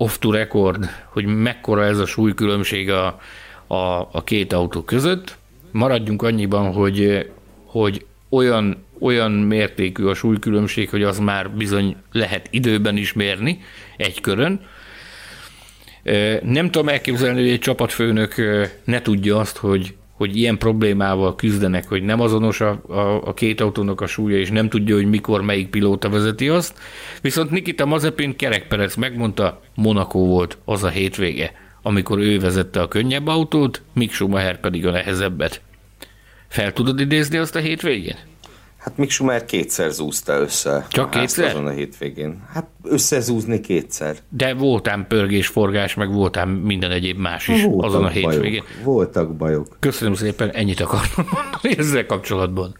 off 0.00 0.18
to 0.18 0.30
record, 0.30 0.88
hogy 1.04 1.24
mekkora 1.24 1.84
ez 1.84 1.98
a 1.98 2.06
súlykülönbség 2.06 2.90
a, 2.90 3.20
a, 3.66 4.08
a 4.12 4.24
két 4.24 4.52
autó 4.52 4.82
között. 4.82 5.36
Maradjunk 5.70 6.22
annyiban, 6.22 6.72
hogy, 6.72 7.30
hogy 7.64 8.06
olyan, 8.28 8.84
olyan 9.00 9.32
mértékű 9.32 10.04
a 10.04 10.14
súlykülönbség, 10.14 10.90
hogy 10.90 11.02
az 11.02 11.18
már 11.18 11.50
bizony 11.50 11.96
lehet 12.12 12.48
időben 12.50 12.96
is 12.96 13.12
mérni 13.12 13.60
egy 13.96 14.20
körön. 14.20 14.60
Nem 16.42 16.70
tudom 16.70 16.88
elképzelni, 16.88 17.40
hogy 17.40 17.50
egy 17.50 17.58
csapatfőnök 17.58 18.34
ne 18.84 19.02
tudja 19.02 19.38
azt, 19.38 19.56
hogy, 19.56 19.94
hogy 20.20 20.36
ilyen 20.36 20.58
problémával 20.58 21.34
küzdenek, 21.34 21.88
hogy 21.88 22.02
nem 22.02 22.20
azonos 22.20 22.60
a, 22.60 22.82
a, 22.88 23.26
a 23.26 23.34
két 23.34 23.60
autónak 23.60 24.00
a 24.00 24.06
súlya, 24.06 24.38
és 24.38 24.50
nem 24.50 24.68
tudja, 24.68 24.94
hogy 24.94 25.08
mikor 25.08 25.42
melyik 25.42 25.68
pilóta 25.68 26.08
vezeti 26.08 26.48
azt. 26.48 26.78
Viszont 27.22 27.50
Nikita 27.50 27.86
Mazepin 27.86 28.36
kerekperec 28.36 28.96
megmondta, 28.96 29.60
Monaco 29.74 30.18
volt 30.18 30.58
az 30.64 30.84
a 30.84 30.88
hétvége, 30.88 31.52
amikor 31.82 32.18
ő 32.18 32.38
vezette 32.38 32.80
a 32.80 32.88
könnyebb 32.88 33.26
autót, 33.26 33.82
Mick 33.94 34.12
Schumacher 34.12 34.60
pedig 34.60 34.86
a 34.86 34.90
nehezebbet. 34.90 35.62
Fel 36.48 36.72
tudod 36.72 37.00
idézni 37.00 37.36
azt 37.36 37.56
a 37.56 37.58
hétvégén? 37.58 38.16
Hát 38.80 38.96
Mick 38.96 39.10
Schumer 39.10 39.44
kétszer 39.44 39.90
zúzta 39.90 40.32
össze. 40.32 40.86
Csak 40.88 41.10
kétszer? 41.10 41.48
Azon 41.48 41.66
a 41.66 41.70
hétvégén. 41.70 42.42
Hát 42.52 42.66
összezúzni 42.82 43.60
kétszer. 43.60 44.16
De 44.28 44.54
voltám 44.54 45.06
pörgés, 45.06 45.46
forgás, 45.46 45.94
meg 45.94 46.12
voltám 46.12 46.48
minden 46.50 46.90
egyéb 46.90 47.18
más 47.18 47.48
is 47.48 47.64
azon 47.76 48.04
a 48.04 48.08
hétvégén. 48.08 48.62
bajok. 48.66 48.84
Voltak 48.84 49.36
bajok. 49.36 49.76
Köszönöm 49.80 50.14
szépen, 50.14 50.50
ennyit 50.50 50.80
akartam 50.80 51.24
mondani 51.32 51.78
ezzel 51.78 52.06
kapcsolatban. 52.06 52.74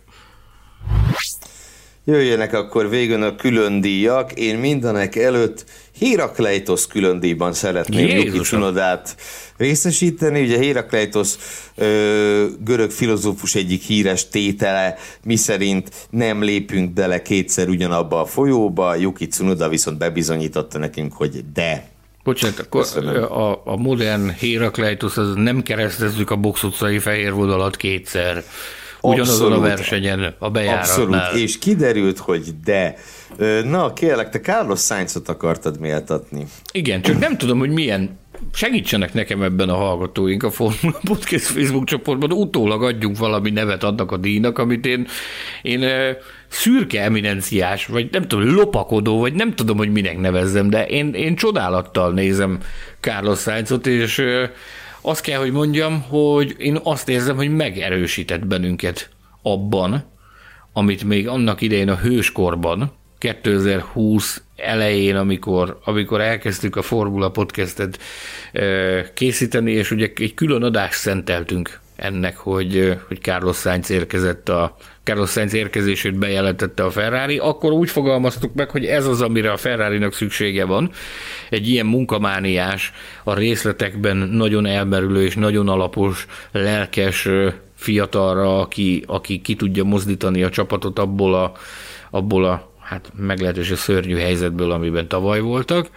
Jöjjenek 2.11 2.52
akkor 2.52 2.88
végön 2.88 3.22
a 3.22 3.36
külön 3.36 3.80
díjak. 3.80 4.32
Én 4.32 4.56
mindenek 4.56 5.16
előtt 5.16 5.64
Hérakleitos 5.98 6.86
külön 6.86 7.20
díjban 7.20 7.52
szeretném 7.52 8.06
Jézusom! 8.06 8.42
Tsunodát 8.42 9.16
részesíteni. 9.56 10.42
Ugye 10.42 10.58
Hérakleitos 10.58 11.34
ö, 11.74 12.46
görög 12.64 12.90
filozófus 12.90 13.54
egyik 13.54 13.82
híres 13.82 14.28
tétele, 14.28 14.96
miszerint 15.24 15.90
nem 16.11 16.42
lépünk 16.42 16.92
bele 16.92 17.22
kétszer 17.22 17.68
ugyanabba 17.68 18.20
a 18.20 18.24
folyóba. 18.24 18.94
Yuki 18.94 19.26
Tsunoda 19.26 19.68
viszont 19.68 19.98
bebizonyította 19.98 20.78
nekünk, 20.78 21.12
hogy 21.12 21.44
de. 21.52 21.88
Bocsánat, 22.24 22.58
akkor 22.58 22.80
Köszönöm. 22.80 23.32
a, 23.32 23.62
a 23.64 23.76
modern 23.76 24.30
Hérakleitos, 24.30 25.16
az 25.16 25.34
nem 25.34 25.62
keresztezzük 25.62 26.30
a 26.30 26.36
box 26.36 26.62
utcai 26.62 26.98
fehér 26.98 27.32
vonalat 27.32 27.76
kétszer. 27.76 28.44
Ugyanazon 29.03 29.53
a 29.53 29.61
versenyen, 29.61 30.34
a 30.38 30.51
bejáratnál. 30.51 31.20
Abszolút. 31.20 31.42
És 31.42 31.59
kiderült, 31.59 32.18
hogy 32.18 32.44
de. 32.64 32.94
Na, 33.64 33.92
kérlek, 33.92 34.28
te 34.30 34.40
Carlos 34.40 34.80
Sainzot 34.80 35.28
akartad 35.28 35.80
méltatni. 35.80 36.46
Igen, 36.72 37.03
csak 37.03 37.18
nem 37.18 37.36
tudom, 37.36 37.59
hogy 37.59 37.70
milyen 37.70 38.18
segítsenek 38.53 39.14
nekem 39.14 39.42
ebben 39.42 39.68
a 39.68 39.74
hallgatóink 39.74 40.42
a 40.42 40.51
Formula 40.51 40.98
Podcast 41.05 41.44
Facebook 41.44 41.84
csoportban, 41.84 42.32
utólag 42.32 42.82
adjunk 42.82 43.18
valami 43.18 43.51
nevet 43.51 43.82
annak 43.82 44.12
a 44.12 44.16
díjnak, 44.16 44.59
amit 44.59 44.86
én, 44.86 45.07
én 45.62 45.84
szürke 46.48 47.03
eminenciás, 47.03 47.86
vagy 47.86 48.09
nem 48.11 48.28
tudom, 48.28 48.55
lopakodó, 48.55 49.18
vagy 49.18 49.32
nem 49.32 49.55
tudom, 49.55 49.76
hogy 49.76 49.92
minek 49.92 50.18
nevezzem, 50.18 50.70
de 50.70 50.86
én, 50.86 51.14
én 51.14 51.36
csodálattal 51.36 52.12
nézem 52.12 52.59
Carlos 53.01 53.40
Sainzot, 53.40 53.86
és 53.86 54.22
azt 55.01 55.22
kell, 55.22 55.38
hogy 55.38 55.53
mondjam, 55.53 56.03
hogy 56.03 56.55
én 56.59 56.80
azt 56.82 57.09
érzem, 57.09 57.36
hogy 57.36 57.51
megerősített 57.51 58.46
bennünket 58.46 59.11
abban, 59.42 60.05
amit 60.72 61.05
még 61.05 61.28
annak 61.28 61.61
idején 61.61 61.88
a 61.88 61.96
hőskorban, 61.96 62.92
2020 63.18 64.42
elején, 64.57 65.16
amikor, 65.16 65.78
amikor 65.84 66.20
elkezdtük 66.20 66.76
a 66.76 66.82
Formula 66.82 67.30
Podcastet 67.30 67.98
ö, 68.53 69.01
készíteni, 69.14 69.72
és 69.72 69.90
ugye 69.90 70.12
egy 70.16 70.34
külön 70.34 70.62
adást 70.62 70.98
szenteltünk 70.98 71.80
ennek, 72.01 72.36
hogy, 72.36 72.98
hogy 73.09 73.20
Carlos 73.20 73.57
Sainz 73.57 73.90
érkezett 73.90 74.48
a 74.48 74.76
Carlos 75.05 75.30
Sainz 75.30 75.55
érkezését 75.55 76.14
bejelentette 76.14 76.84
a 76.84 76.90
Ferrari, 76.90 77.38
akkor 77.38 77.72
úgy 77.72 77.90
fogalmaztuk 77.90 78.55
meg, 78.55 78.70
hogy 78.70 78.84
ez 78.84 79.07
az, 79.07 79.22
amire 79.22 79.53
a 79.53 79.57
Ferrari-nak 79.57 80.12
szüksége 80.12 80.64
van. 80.64 80.90
Egy 81.51 81.68
ilyen 81.68 81.86
munkamániás, 81.86 82.92
a 83.24 83.34
részletekben 83.34 84.16
nagyon 84.16 84.66
elmerülő 84.66 85.24
és 85.24 85.34
nagyon 85.34 85.68
alapos, 85.68 86.26
lelkes 86.53 87.28
fiatalra, 87.74 88.61
aki, 88.61 89.05
aki 89.07 89.40
ki 89.40 89.55
tudja 89.57 89.84
mozdítani 89.84 90.42
a 90.42 90.51
csapatot 90.51 90.98
abból 90.98 91.34
a, 91.34 91.53
abból 92.11 92.44
a 92.44 92.72
hát 92.80 93.12
meglehetősen 93.16 93.76
szörnyű 93.76 94.16
helyzetből, 94.16 94.70
amiben 94.70 95.09
tavaly 95.09 95.40
voltak. 95.40 95.88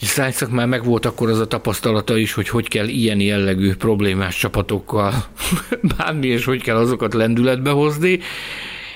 És 0.00 0.08
Sainznak 0.08 0.50
már 0.50 0.66
megvolt 0.66 1.06
akkor 1.06 1.30
az 1.30 1.38
a 1.38 1.46
tapasztalata 1.46 2.16
is, 2.16 2.32
hogy 2.32 2.48
hogy 2.48 2.68
kell 2.68 2.88
ilyen 2.88 3.20
jellegű 3.20 3.74
problémás 3.74 4.38
csapatokkal 4.38 5.14
bánni, 5.96 6.26
és 6.26 6.44
hogy 6.44 6.62
kell 6.62 6.76
azokat 6.76 7.14
lendületbe 7.14 7.70
hozni. 7.70 8.20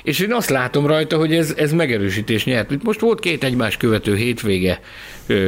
És 0.03 0.19
én 0.19 0.33
azt 0.33 0.51
látom 0.51 0.87
rajta, 0.87 1.17
hogy 1.17 1.35
ez, 1.35 1.55
ez 1.57 1.73
megerősítés 1.73 2.45
nyert. 2.45 2.71
Itt 2.71 2.83
most 2.83 3.01
volt 3.01 3.21
két 3.21 3.45
egymás 3.45 3.77
követő 3.77 4.17
hétvége 4.17 4.81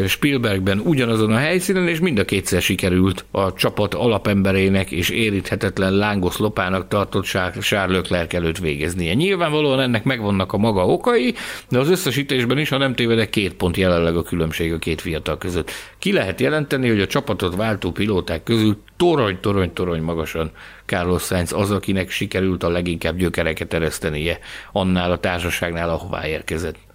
Spielbergben 0.06 0.78
ugyanazon 0.78 1.32
a 1.32 1.36
helyszínen, 1.36 1.88
és 1.88 2.00
mind 2.00 2.18
a 2.18 2.24
kétszer 2.24 2.62
sikerült 2.62 3.24
a 3.30 3.52
csapat 3.52 3.94
alapemberének 3.94 4.90
és 4.90 5.08
éríthetetlen 5.08 5.92
lángos 5.92 6.36
lopának 6.36 6.88
tartott 6.88 7.32
Leclerc 7.70 8.34
előtt 8.34 8.58
végeznie. 8.58 9.14
Nyilvánvalóan 9.14 9.80
ennek 9.80 10.04
megvannak 10.04 10.52
a 10.52 10.58
maga 10.58 10.86
okai, 10.86 11.34
de 11.68 11.78
az 11.78 11.88
összesítésben 11.88 12.58
is, 12.58 12.68
ha 12.68 12.76
nem 12.76 12.94
tévedek, 12.94 13.30
két 13.30 13.54
pont 13.54 13.76
jelenleg 13.76 14.16
a 14.16 14.22
különbség 14.22 14.72
a 14.72 14.78
két 14.78 15.00
fiatal 15.00 15.38
között. 15.38 15.70
Ki 15.98 16.12
lehet 16.12 16.40
jelenteni, 16.40 16.88
hogy 16.88 17.00
a 17.00 17.06
csapatot 17.06 17.56
váltó 17.56 17.90
pilóták 17.90 18.42
közül 18.42 18.76
torony, 18.96 19.38
torony, 19.40 19.72
torony 19.72 20.02
magasan 20.02 20.50
Carlos 20.86 21.22
Sainz 21.22 21.52
az, 21.52 21.70
akinek 21.70 22.10
sikerült 22.10 22.62
a 22.62 22.68
leginkább 22.68 23.16
gyökereket 23.16 23.74
eresztenie 23.74 24.38
annál 24.72 25.10
a 25.10 25.18
társaságnál, 25.18 25.90
ahová 25.90 26.26
érkezett. 26.26 26.89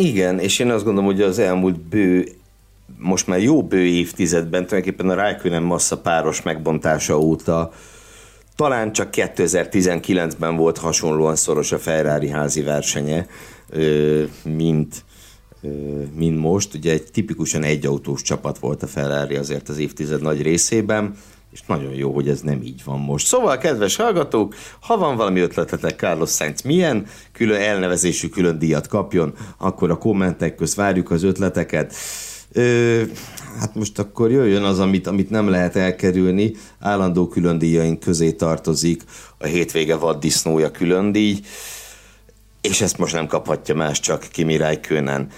Igen, 0.00 0.38
és 0.38 0.58
én 0.58 0.70
azt 0.70 0.84
gondolom, 0.84 1.10
hogy 1.10 1.22
az 1.22 1.38
elmúlt 1.38 1.80
bő, 1.80 2.28
most 2.98 3.26
már 3.26 3.42
jó 3.42 3.62
bő 3.62 3.84
évtizedben, 3.84 4.66
tulajdonképpen 4.66 5.10
a 5.10 5.14
Raikkonen 5.14 5.62
massza 5.62 5.98
páros 5.98 6.42
megbontása 6.42 7.18
óta 7.18 7.72
talán 8.56 8.92
csak 8.92 9.08
2019-ben 9.12 10.56
volt 10.56 10.78
hasonlóan 10.78 11.36
szoros 11.36 11.72
a 11.72 11.78
Ferrari 11.78 12.28
házi 12.28 12.62
versenye, 12.62 13.26
mint, 14.42 15.04
mint 16.14 16.38
most. 16.38 16.74
Ugye 16.74 16.92
egy 16.92 17.10
tipikusan 17.12 17.62
egyautós 17.62 18.22
csapat 18.22 18.58
volt 18.58 18.82
a 18.82 18.86
Ferrari 18.86 19.36
azért 19.36 19.68
az 19.68 19.78
évtized 19.78 20.22
nagy 20.22 20.42
részében, 20.42 21.14
és 21.52 21.60
nagyon 21.66 21.92
jó, 21.92 22.14
hogy 22.14 22.28
ez 22.28 22.40
nem 22.40 22.62
így 22.62 22.84
van 22.84 23.00
most. 23.00 23.26
Szóval, 23.26 23.58
kedves 23.58 23.96
hallgatók, 23.96 24.54
ha 24.80 24.96
van 24.96 25.16
valami 25.16 25.40
ötletetek 25.40 25.98
Carlos 25.98 26.30
Sainz 26.30 26.62
milyen 26.62 27.06
külön 27.32 27.60
elnevezésű 27.60 28.28
külön 28.28 28.58
díjat 28.58 28.86
kapjon, 28.86 29.34
akkor 29.58 29.90
a 29.90 29.98
kommentek 29.98 30.54
közt 30.54 30.74
várjuk 30.74 31.10
az 31.10 31.22
ötleteket. 31.22 31.94
Ö, 32.52 33.02
hát 33.58 33.74
most 33.74 33.98
akkor 33.98 34.30
jöjjön 34.30 34.62
az, 34.62 34.78
amit, 34.78 35.06
amit 35.06 35.30
nem 35.30 35.48
lehet 35.48 35.76
elkerülni. 35.76 36.52
Állandó 36.78 37.28
külön 37.28 37.58
díjaink 37.58 38.00
közé 38.00 38.32
tartozik 38.32 39.02
a 39.38 39.46
hétvége 39.46 39.96
vaddisznója 39.96 40.70
külön 40.70 41.12
díj, 41.12 41.40
és 42.60 42.80
ezt 42.80 42.98
most 42.98 43.14
nem 43.14 43.26
kaphatja 43.26 43.74
más, 43.74 44.00
csak 44.00 44.26
Kimi 44.30 44.56
Räikkönen. 44.56 45.28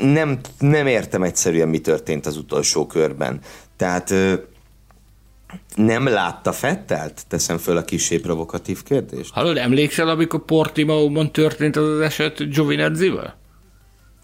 Nem, 0.00 0.38
nem 0.58 0.86
értem 0.86 1.22
egyszerűen, 1.22 1.68
mi 1.68 1.78
történt 1.78 2.26
az 2.26 2.36
utolsó 2.36 2.86
körben. 2.86 3.40
Tehát 3.76 4.14
nem 5.74 6.06
látta 6.06 6.52
Fettelt? 6.52 7.22
Teszem 7.28 7.58
föl 7.58 7.76
a 7.76 7.84
kisé 7.84 8.18
provokatív 8.18 8.82
kérdést. 8.82 9.32
Hallod, 9.32 9.56
emlékszel, 9.56 10.08
amikor 10.08 10.44
Portimaóban 10.44 11.32
történt 11.32 11.76
az 11.76 11.88
az 11.88 12.00
eset 12.00 12.50
Giovinazzival? 12.50 13.34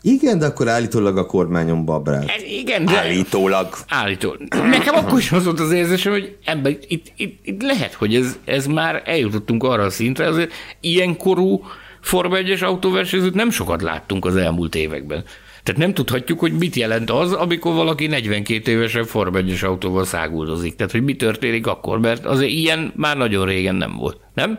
Igen, 0.03 0.39
de 0.39 0.47
akkor 0.47 0.69
állítólag 0.69 1.17
a 1.17 1.27
kormányon 1.27 1.85
babrált. 1.85 2.31
Ez 2.31 2.43
igen, 2.43 2.85
de... 2.85 2.99
Állítólag. 2.99 3.69
Állító. 3.89 4.37
Nekem 4.71 4.95
akkor 4.95 5.19
is 5.19 5.33
az 5.33 5.45
volt 5.45 5.61
az 5.61 5.73
érzésem, 5.73 6.13
hogy 6.13 6.37
ebben 6.45 6.79
itt, 6.89 7.13
itt, 7.17 7.39
itt 7.43 7.63
lehet, 7.63 7.93
hogy 7.93 8.15
ez, 8.15 8.39
ez 8.45 8.67
már 8.67 9.03
eljutottunk 9.05 9.63
arra 9.63 9.83
a 9.83 9.91
szintre, 9.91 10.27
azért 10.27 10.53
ilyen 10.81 11.17
korú 11.17 11.63
Forma 12.01 12.37
1-es 12.39 12.63
autóversenyzőt 12.63 13.35
nem 13.35 13.51
sokat 13.51 13.83
láttunk 13.83 14.25
az 14.25 14.37
elmúlt 14.37 14.75
években. 14.75 15.25
Tehát 15.65 15.81
nem 15.81 15.95
tudhatjuk, 15.95 16.41
hogy 16.41 16.53
mit 16.53 16.75
jelent 16.75 17.11
az, 17.11 17.33
amikor 17.33 17.75
valaki 17.75 18.07
42 18.07 18.71
évesen 18.71 19.05
Forma 19.05 19.39
1-es 19.41 19.65
autóval 19.65 20.05
száguldozik. 20.05 20.77
Tehát, 20.77 20.93
hogy 20.93 21.05
mi 21.05 21.17
történik 21.17 21.67
akkor, 21.67 21.99
mert 21.99 22.25
azért 22.25 22.51
ilyen 22.51 22.93
már 22.97 23.17
nagyon 23.17 23.47
régen 23.47 23.75
nem 23.75 23.97
volt. 23.97 24.21
Nem? 24.35 24.59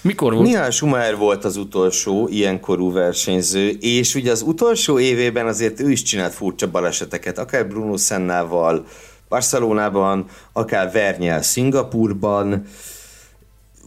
Mikor 0.00 0.34
volt? 0.34 0.46
Mihály 0.46 0.70
Schumacher 0.70 1.16
volt 1.16 1.44
az 1.44 1.56
utolsó 1.56 2.28
ilyenkorú 2.30 2.92
versenyző, 2.92 3.68
és 3.80 4.14
ugye 4.14 4.30
az 4.30 4.42
utolsó 4.42 4.98
évében 4.98 5.46
azért 5.46 5.80
ő 5.80 5.90
is 5.90 6.02
csinált 6.02 6.32
furcsa 6.32 6.70
baleseteket, 6.70 7.38
akár 7.38 7.68
Bruno 7.68 7.96
Sennával 7.96 8.86
Barcelonában, 9.28 10.26
akár 10.52 10.92
Vernyel 10.92 11.42
Szingapurban. 11.42 12.64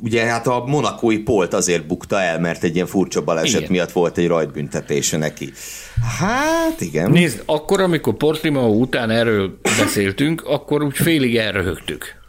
Ugye 0.01 0.25
hát 0.25 0.47
a 0.47 0.63
monakói 0.67 1.17
polt 1.17 1.53
azért 1.53 1.87
bukta 1.87 2.21
el, 2.21 2.39
mert 2.39 2.63
egy 2.63 2.75
ilyen 2.75 2.87
furcsa 2.87 3.23
baleset 3.23 3.59
Igen. 3.59 3.71
miatt 3.71 3.91
volt 3.91 4.17
egy 4.17 4.27
rajtbüntetése 4.27 5.17
neki. 5.17 5.51
Hát 6.19 6.81
igen. 6.81 7.11
Nézd, 7.11 7.43
akkor, 7.45 7.81
amikor 7.81 8.13
Portimao 8.13 8.69
után 8.69 9.09
erről 9.09 9.57
beszéltünk, 9.79 10.43
akkor 10.45 10.83
úgy 10.83 10.95
félig 10.97 11.37
elröhögtük. 11.37 12.23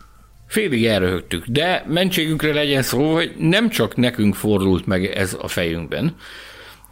Félig 0.47 0.86
elröhögtük, 0.86 1.47
de 1.47 1.84
mentségünkre 1.88 2.52
legyen 2.52 2.82
szó, 2.82 3.14
hogy 3.14 3.34
nem 3.38 3.68
csak 3.68 3.97
nekünk 3.97 4.34
fordult 4.34 4.86
meg 4.86 5.05
ez 5.05 5.36
a 5.40 5.48
fejünkben, 5.48 6.16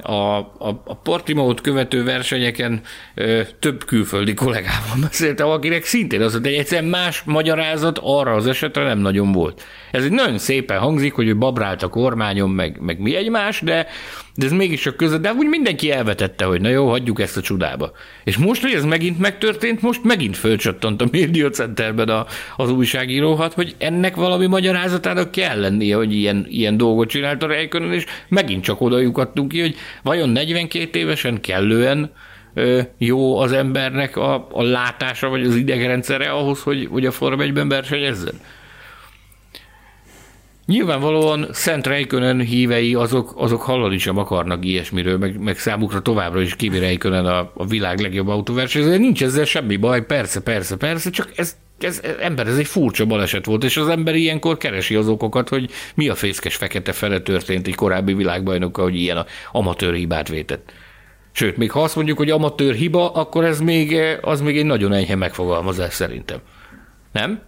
a, 0.02 0.38
a, 0.38 0.82
a 0.84 0.96
Portimót 0.96 1.60
követő 1.60 2.04
versenyeken 2.04 2.80
ö, 3.14 3.40
több 3.58 3.84
külföldi 3.84 4.34
kollégával 4.34 4.96
beszéltem, 5.00 5.48
akinek 5.48 5.84
szintén 5.84 6.20
az, 6.20 6.32
hogy 6.32 6.46
egyszerűen 6.46 6.90
más 6.90 7.22
magyarázat 7.22 7.98
arra 8.02 8.34
az 8.34 8.46
esetre 8.46 8.84
nem 8.84 8.98
nagyon 8.98 9.32
volt. 9.32 9.62
Ez 9.90 10.04
egy 10.04 10.10
nagyon 10.10 10.38
szépen 10.38 10.78
hangzik, 10.78 11.12
hogy 11.12 11.28
ő 11.28 11.36
babrált 11.36 11.82
a 11.82 11.88
kormányon, 11.88 12.50
meg, 12.50 12.80
meg 12.80 12.98
mi 12.98 13.16
egymás, 13.16 13.60
de, 13.60 13.86
de 14.34 14.46
ez 14.46 14.52
mégis 14.52 14.86
a 14.86 14.96
között, 14.96 15.22
de 15.22 15.32
úgy 15.32 15.46
mindenki 15.46 15.90
elvetette, 15.90 16.44
hogy 16.44 16.60
na 16.60 16.68
jó, 16.68 16.88
hagyjuk 16.88 17.20
ezt 17.20 17.36
a 17.36 17.40
csudába. 17.40 17.92
És 18.24 18.36
most, 18.36 18.62
hogy 18.62 18.72
ez 18.72 18.84
megint 18.84 19.18
megtörtént, 19.18 19.82
most 19.82 20.04
megint 20.04 20.36
fölcsattant 20.36 21.02
a 21.02 21.06
Media 21.12 21.50
Centerben 21.50 22.08
a, 22.08 22.26
az 22.56 22.70
újságíróhat, 22.70 23.52
hogy 23.52 23.74
ennek 23.78 24.14
valami 24.16 24.46
magyarázatának 24.46 25.30
kell 25.30 25.60
lennie, 25.60 25.96
hogy 25.96 26.14
ilyen, 26.14 26.46
ilyen 26.48 26.76
dolgot 26.76 27.08
csinált 27.08 27.42
a 27.42 27.46
Räikkönen, 27.46 27.92
és 27.92 28.04
megint 28.28 28.64
csak 28.64 28.80
oda 28.80 28.98
lyukadtunk 28.98 29.48
ki, 29.48 29.60
hogy 29.60 29.76
vajon 30.02 30.28
42 30.28 30.98
évesen 30.98 31.40
kellően 31.40 32.12
jó 32.98 33.38
az 33.38 33.52
embernek 33.52 34.16
a, 34.16 34.48
a 34.50 34.62
látása, 34.62 35.28
vagy 35.28 35.46
az 35.46 35.56
idegrendszere 35.56 36.30
ahhoz, 36.30 36.62
hogy, 36.62 36.88
hogy 36.90 37.06
a 37.06 37.10
Form 37.10 37.40
1-ben 37.40 37.68
versenyezzen? 37.68 38.34
Nyilvánvalóan 40.66 41.46
Szent 41.52 41.86
Reikönen 41.86 42.40
hívei 42.40 42.94
azok, 42.94 43.34
azok 43.36 43.62
hallani 43.62 43.98
sem 43.98 44.18
akarnak 44.18 44.64
ilyesmiről, 44.64 45.18
meg, 45.18 45.38
meg 45.38 45.58
számukra 45.58 46.00
továbbra 46.00 46.40
is 46.40 46.56
Kimi 46.56 46.78
Reikönen 46.78 47.26
a, 47.26 47.50
a 47.54 47.66
világ 47.66 48.00
legjobb 48.00 48.28
autóversenyző. 48.28 48.98
Nincs 48.98 49.22
ezzel 49.22 49.44
semmi 49.44 49.76
baj, 49.76 50.06
persze, 50.06 50.40
persze, 50.42 50.76
persze, 50.76 51.10
csak 51.10 51.30
ez, 51.36 51.56
ez, 51.78 52.00
ember, 52.20 52.46
ez 52.46 52.56
egy 52.56 52.66
furcsa 52.66 53.04
baleset 53.04 53.44
volt, 53.44 53.64
és 53.64 53.76
az 53.76 53.88
ember 53.88 54.14
ilyenkor 54.14 54.56
keresi 54.56 54.94
az 54.94 55.08
okokat, 55.08 55.48
hogy 55.48 55.70
mi 55.94 56.08
a 56.08 56.14
fészkes 56.14 56.56
fekete 56.56 56.92
fele 56.92 57.20
történt 57.20 57.66
egy 57.66 57.74
korábbi 57.74 58.14
világbajnoka, 58.14 58.82
hogy 58.82 58.96
ilyen 58.96 59.16
a 59.16 59.26
amatőr 59.52 59.94
hibát 59.94 60.28
vétett. 60.28 60.72
Sőt, 61.32 61.56
még 61.56 61.70
ha 61.70 61.82
azt 61.82 61.96
mondjuk, 61.96 62.18
hogy 62.18 62.30
amatőr 62.30 62.74
hiba, 62.74 63.12
akkor 63.12 63.44
ez 63.44 63.60
még, 63.60 63.96
az 64.20 64.40
még 64.40 64.58
egy 64.58 64.64
nagyon 64.64 64.92
enyhe 64.92 65.14
megfogalmazás 65.14 65.94
szerintem. 65.94 66.38
Nem? 67.12 67.40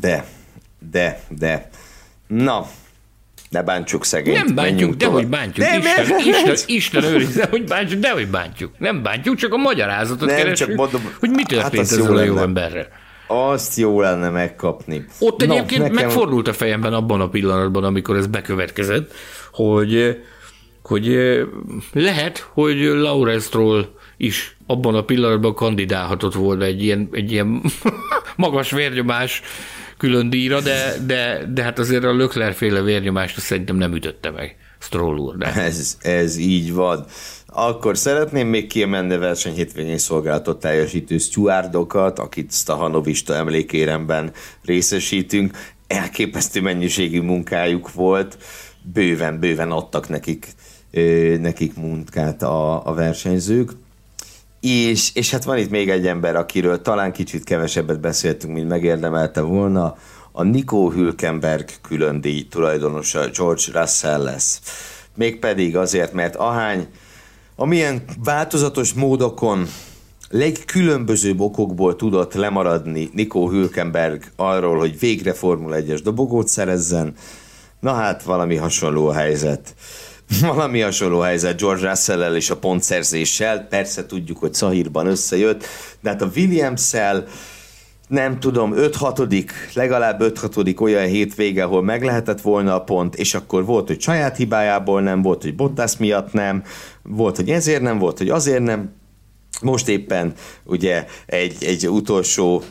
De, 0.00 0.24
de, 0.90 1.20
de. 1.28 1.68
Na, 2.26 2.66
ne 3.50 3.62
bántsuk 3.62 4.04
szegényt. 4.04 4.44
Nem 4.44 4.54
bántjuk, 4.54 4.94
de 4.94 5.06
hogy 5.06 5.26
bántjuk. 5.26 5.66
De, 5.66 5.76
Isten, 5.76 6.18
Isten, 6.18 6.18
Isten, 6.18 6.56
Isten 6.66 7.04
őrizze, 7.04 7.46
hogy 7.50 7.64
bántjuk, 7.64 8.00
de 8.00 8.10
hogy 8.10 8.28
bántjuk. 8.28 8.78
Nem 8.78 9.02
bántjuk, 9.02 9.36
csak 9.36 9.52
a 9.52 9.56
magyarázatot 9.56 10.28
nem, 10.28 10.36
keresünk, 10.36 10.68
csak 10.68 10.78
mondom, 10.78 11.14
hogy 11.18 11.30
mi 11.30 11.42
történt 11.42 11.72
hát 11.72 11.80
ezzel 11.80 12.16
a 12.16 12.22
jó 12.22 12.36
emberrel. 12.36 12.88
Azt 13.28 13.76
jó 13.76 14.00
lenne 14.00 14.28
megkapni. 14.30 15.04
Ott 15.20 15.42
egyébként 15.42 15.82
nekem... 15.82 15.94
megfordult 15.94 16.48
a 16.48 16.52
fejemben 16.52 16.92
abban 16.92 17.20
a 17.20 17.28
pillanatban, 17.28 17.84
amikor 17.84 18.16
ez 18.16 18.26
bekövetkezett, 18.26 19.12
hogy, 19.52 20.16
hogy 20.82 21.18
lehet, 21.92 22.38
hogy 22.52 22.78
Laurestról 22.78 23.96
is 24.16 24.56
abban 24.66 24.94
a 24.94 25.04
pillanatban 25.04 25.54
kandidálhatott 25.54 26.34
volna 26.34 26.64
egy 26.64 26.82
ilyen, 26.82 27.08
egy 27.12 27.32
ilyen 27.32 27.62
magas 28.36 28.70
vérnyomás 28.70 29.42
külön 29.96 30.30
díjra, 30.30 30.60
de, 30.60 30.94
de, 31.06 31.44
de 31.54 31.62
hát 31.62 31.78
azért 31.78 32.04
a 32.04 32.12
Lökler 32.12 32.54
féle 32.54 32.82
vérnyomást 32.82 33.40
szerintem 33.40 33.76
nem 33.76 33.94
ütötte 33.94 34.30
meg 34.30 34.56
Stroll 34.78 35.16
úr. 35.16 35.36
De. 35.36 35.52
Ez, 35.52 35.98
ez 36.00 36.36
így 36.36 36.72
van. 36.72 37.06
Akkor 37.52 37.98
szeretném 37.98 38.48
még 38.48 38.66
kiemelni 38.66 39.14
a 39.14 39.18
verseny 39.18 39.54
hétvégén 39.54 39.98
szolgálatot 39.98 40.60
teljesítő 40.60 41.18
stewardokat, 41.18 42.18
akit 42.18 42.52
Stahanovista 42.52 43.34
emlékéremben 43.34 44.32
részesítünk. 44.64 45.56
Elképesztő 45.86 46.60
mennyiségű 46.60 47.20
munkájuk 47.20 47.92
volt, 47.92 48.38
bőven, 48.92 49.38
bőven 49.38 49.70
adtak 49.70 50.08
nekik, 50.08 50.46
nekik 51.40 51.74
munkát 51.74 52.42
a, 52.42 52.86
a 52.86 52.94
versenyzők. 52.94 53.70
És, 54.60 55.14
és 55.14 55.30
hát 55.30 55.44
van 55.44 55.58
itt 55.58 55.70
még 55.70 55.90
egy 55.90 56.06
ember, 56.06 56.36
akiről 56.36 56.82
talán 56.82 57.12
kicsit 57.12 57.44
kevesebbet 57.44 58.00
beszéltünk, 58.00 58.54
mint 58.54 58.68
megérdemelte 58.68 59.40
volna, 59.40 59.96
a 60.32 60.42
Nico 60.42 60.90
Hülkenberg 60.90 61.68
külön 61.82 62.20
díj 62.20 62.48
tulajdonosa 62.48 63.28
George 63.28 63.80
Russell 63.80 64.22
lesz. 64.22 64.60
Mégpedig 65.14 65.76
azért, 65.76 66.12
mert 66.12 66.36
ahány, 66.36 66.88
amilyen 67.60 68.02
változatos 68.24 68.92
módokon 68.92 69.66
legkülönbözőbb 70.30 71.40
okokból 71.40 71.96
tudott 71.96 72.34
lemaradni 72.34 73.10
Nico 73.12 73.48
Hülkenberg 73.48 74.22
arról, 74.36 74.78
hogy 74.78 74.98
végre 74.98 75.32
Formula 75.32 75.76
1-es 75.80 76.00
dobogót 76.02 76.48
szerezzen, 76.48 77.14
na 77.80 77.92
hát 77.92 78.22
valami 78.22 78.56
hasonló 78.56 79.08
helyzet. 79.08 79.74
Valami 80.40 80.80
hasonló 80.80 81.20
helyzet 81.20 81.60
George 81.60 81.88
russell 81.88 82.34
és 82.34 82.50
a 82.50 82.56
pontszerzéssel. 82.56 83.66
Persze 83.66 84.06
tudjuk, 84.06 84.38
hogy 84.38 84.54
Szahírban 84.54 85.06
összejött, 85.06 85.64
de 86.00 86.10
hát 86.10 86.22
a 86.22 86.30
Williams-szel 86.36 87.26
nem 88.08 88.40
tudom, 88.40 88.74
5-6 88.76 89.50
legalább 89.74 90.22
5-6 90.22 90.80
olyan 90.80 91.06
hétvége, 91.06 91.64
ahol 91.64 91.82
meg 91.82 92.04
lehetett 92.04 92.40
volna 92.40 92.74
a 92.74 92.80
pont, 92.80 93.14
és 93.14 93.34
akkor 93.34 93.64
volt, 93.64 93.86
hogy 93.86 94.00
saját 94.00 94.36
hibájából 94.36 95.02
nem, 95.02 95.22
volt, 95.22 95.42
hogy 95.42 95.54
Bottas 95.54 95.96
miatt 95.96 96.32
nem, 96.32 96.62
volt, 97.08 97.36
hogy 97.36 97.50
ezért 97.50 97.82
nem, 97.82 97.98
volt, 97.98 98.18
hogy 98.18 98.28
azért 98.28 98.62
nem, 98.62 98.92
most 99.62 99.88
éppen 99.88 100.32
ugye 100.64 101.06
egy, 101.26 101.56
egy 101.60 101.88
utolsó 101.88 102.62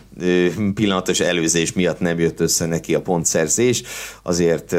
pillanatos 0.74 1.20
előzés 1.20 1.74
miatt 1.74 2.00
nem 2.00 2.20
jött 2.20 2.40
össze 2.40 2.66
neki 2.66 2.96
a 2.96 3.02
pontszerzés, 3.02 3.84
azért 4.24 4.76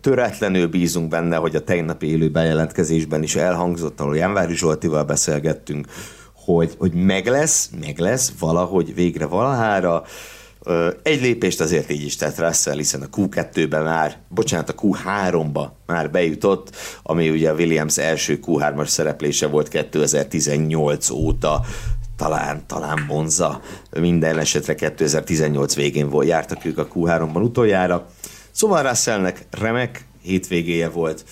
töretlenül 0.00 0.66
bízunk 0.66 1.08
benne, 1.08 1.36
hogy 1.36 1.56
a 1.56 1.64
tegnapi 1.64 2.06
élő 2.06 2.30
bejelentkezésben 2.30 3.22
is 3.22 3.36
elhangzott, 3.36 4.00
ahol 4.00 4.16
Jánvári 4.16 4.56
Zsoltival 4.56 5.04
beszélgettünk, 5.04 5.86
hogy, 6.34 6.74
hogy 6.78 6.92
meg 6.92 7.26
lesz, 7.26 7.70
meg 7.80 7.98
lesz 7.98 8.32
valahogy 8.38 8.94
végre 8.94 9.26
valahára, 9.26 10.04
egy 11.02 11.20
lépést 11.20 11.60
azért 11.60 11.90
így 11.90 12.04
is 12.04 12.16
tett 12.16 12.38
Russell, 12.38 12.76
hiszen 12.76 13.02
a 13.02 13.16
Q2-ben 13.16 13.82
már, 13.82 14.18
bocsánat, 14.28 14.70
a 14.70 14.74
Q3-ba 14.74 15.68
már 15.86 16.10
bejutott, 16.10 16.76
ami 17.02 17.30
ugye 17.30 17.50
a 17.50 17.54
Williams 17.54 17.98
első 17.98 18.38
Q3-as 18.46 18.86
szereplése 18.86 19.46
volt 19.46 19.68
2018 19.68 21.10
óta, 21.10 21.64
talán, 22.16 22.62
talán 22.66 23.04
Monza, 23.08 23.60
minden 24.00 24.38
esetre 24.38 24.74
2018 24.74 25.74
végén 25.74 26.08
volt, 26.08 26.28
jártak 26.28 26.64
ők 26.64 26.78
a 26.78 26.88
Q3-ban 26.94 27.42
utoljára. 27.42 28.06
Szóval 28.50 28.82
Russellnek 28.82 29.46
remek 29.50 30.04
hétvégéje 30.22 30.88
volt, 30.88 31.24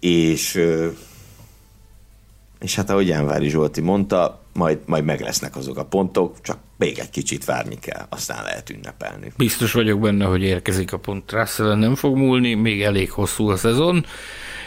és 0.00 0.60
és 2.58 2.74
hát 2.74 2.90
ahogy 2.90 3.06
Jánvári 3.06 3.48
Zsolti 3.48 3.80
mondta, 3.80 4.41
majd, 4.52 4.78
majd 4.86 5.04
meg 5.04 5.20
lesznek 5.20 5.56
azok 5.56 5.76
a 5.76 5.84
pontok, 5.84 6.40
csak 6.40 6.58
még 6.78 6.98
egy 6.98 7.10
kicsit 7.10 7.44
várni 7.44 7.78
kell, 7.78 8.06
aztán 8.08 8.44
lehet 8.44 8.70
ünnepelni. 8.70 9.32
Biztos 9.36 9.72
vagyok 9.72 10.00
benne, 10.00 10.24
hogy 10.24 10.42
érkezik 10.42 10.92
a 10.92 10.98
pont. 10.98 11.32
russell 11.32 11.74
nem 11.74 11.94
fog 11.94 12.16
múlni, 12.16 12.54
még 12.54 12.82
elég 12.82 13.10
hosszú 13.10 13.48
a 13.48 13.56
szezon, 13.56 14.04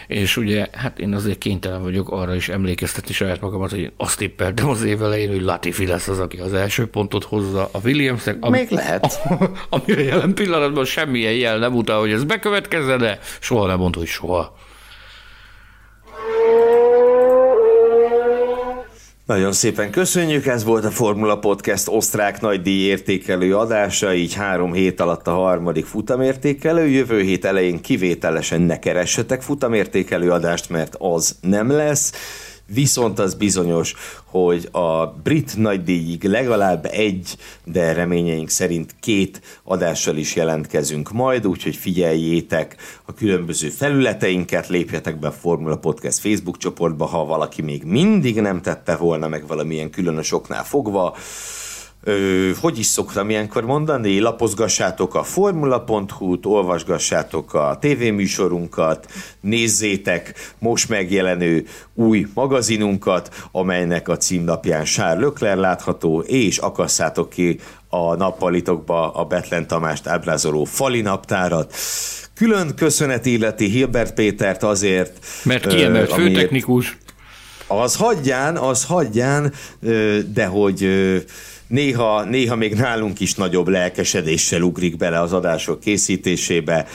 és 0.07 0.37
ugye, 0.37 0.67
hát 0.71 0.99
én 0.99 1.13
azért 1.13 1.37
kénytelen 1.37 1.81
vagyok 1.81 2.09
arra 2.09 2.35
is 2.35 2.49
emlékeztetni 2.49 3.13
saját 3.13 3.41
magamat, 3.41 3.69
hogy 3.69 3.79
én 3.79 3.91
azt 3.97 4.17
tippeltem 4.17 4.69
az 4.69 4.83
év 4.83 5.01
elején, 5.01 5.29
hogy 5.29 5.41
Latifi 5.41 5.85
lesz 5.85 6.07
az, 6.07 6.19
aki 6.19 6.37
az 6.37 6.53
első 6.53 6.87
pontot 6.87 7.23
hozza 7.23 7.69
a 7.71 7.79
williams 7.83 8.27
Ami, 8.39 8.57
Még 8.57 8.69
lehet. 8.69 9.21
Amire 9.69 10.03
jelen 10.03 10.33
pillanatban 10.33 10.85
semmilyen 10.85 11.33
jel 11.33 11.57
nem 11.57 11.75
utal, 11.75 11.99
hogy 11.99 12.11
ez 12.11 12.23
bekövetkezze, 12.23 12.97
de 12.97 13.19
soha 13.39 13.67
nem 13.67 13.77
mondta, 13.77 13.99
hogy 13.99 14.07
soha. 14.07 14.55
Nagyon 19.25 19.51
szépen 19.51 19.91
köszönjük, 19.91 20.45
ez 20.45 20.63
volt 20.63 20.85
a 20.85 20.91
Formula 20.91 21.39
Podcast 21.39 21.87
osztrák 21.87 22.41
nagydíj 22.41 22.85
értékelő 22.85 23.57
adása, 23.57 24.13
így 24.13 24.33
három 24.33 24.73
hét 24.73 24.99
alatt 24.99 25.27
a 25.27 25.31
harmadik 25.31 25.85
futamértékelő. 25.85 26.87
Jövő 26.87 27.21
hét 27.21 27.45
elején 27.45 27.81
kivételesen 27.81 28.61
ne 28.61 28.79
keressetek 28.79 29.41
futamértékelő 29.41 30.31
adást, 30.31 30.69
mert 30.69 30.95
az 30.99 31.35
nem 31.41 31.71
lesz. 31.71 32.11
Viszont 32.67 33.19
az 33.19 33.33
bizonyos, 33.33 33.93
hogy 34.23 34.67
a 34.71 35.05
brit 35.05 35.57
nagydíjig 35.57 36.23
legalább 36.23 36.85
egy, 36.91 37.37
de 37.63 37.93
reményeink 37.93 38.49
szerint 38.49 38.95
két 38.99 39.41
adással 39.63 40.15
is 40.17 40.35
jelentkezünk 40.35 41.11
majd, 41.11 41.47
úgyhogy 41.47 41.75
figyeljétek 41.75 42.75
a 43.05 43.13
különböző 43.13 43.69
felületeinket, 43.69 44.67
lépjetek 44.67 45.19
be 45.19 45.27
a 45.27 45.31
Formula 45.31 45.77
Podcast 45.77 46.19
Facebook 46.19 46.57
csoportba, 46.57 47.05
ha 47.05 47.25
valaki 47.25 47.61
még 47.61 47.83
mindig 47.83 48.41
nem 48.41 48.61
tette 48.61 48.95
volna 48.95 49.27
meg 49.27 49.47
valamilyen 49.47 49.89
különös 49.89 50.31
oknál 50.31 50.63
fogva, 50.63 51.15
ö, 52.07 52.49
hogy 52.61 52.79
is 52.79 52.85
szoktam 52.85 53.29
ilyenkor 53.29 53.65
mondani, 53.65 54.19
lapozgassátok 54.19 55.15
a 55.15 55.23
formula.hu-t, 55.23 56.45
olvasgassátok 56.45 57.53
a 57.53 57.77
tévéműsorunkat, 57.81 59.05
nézzétek 59.39 60.53
most 60.59 60.89
megjelenő 60.89 61.65
új 61.93 62.27
magazinunkat, 62.33 63.47
amelynek 63.51 64.07
a 64.07 64.17
címlapján 64.17 64.83
Charles 64.83 65.23
Leclerc 65.23 65.59
látható, 65.59 66.19
és 66.19 66.57
akasszátok 66.57 67.29
ki 67.29 67.59
a 67.89 68.15
nappalitokba 68.15 69.11
a 69.11 69.23
Betlen 69.23 69.67
Tamást 69.67 70.07
ábrázoló 70.07 70.63
fali 70.63 71.01
naptárat. 71.01 71.73
Külön 72.33 72.75
köszönet 72.75 73.25
illeti 73.25 73.69
Hilbert 73.69 74.13
Pétert 74.13 74.63
azért, 74.63 75.25
Mert 75.43 75.67
kiemelt 75.67 76.11
ö, 76.11 76.13
főtechnikus. 76.13 76.97
az 77.67 77.95
hagyján, 77.95 78.57
az 78.57 78.85
hagyján, 78.85 79.53
de 80.33 80.45
hogy 80.45 80.87
néha, 81.67 82.23
néha 82.23 82.55
még 82.55 82.73
nálunk 82.73 83.19
is 83.19 83.33
nagyobb 83.33 83.67
lelkesedéssel 83.67 84.61
ugrik 84.61 84.97
bele 84.97 85.19
az 85.19 85.33
adások 85.33 85.79
készítésébe, 85.79 86.87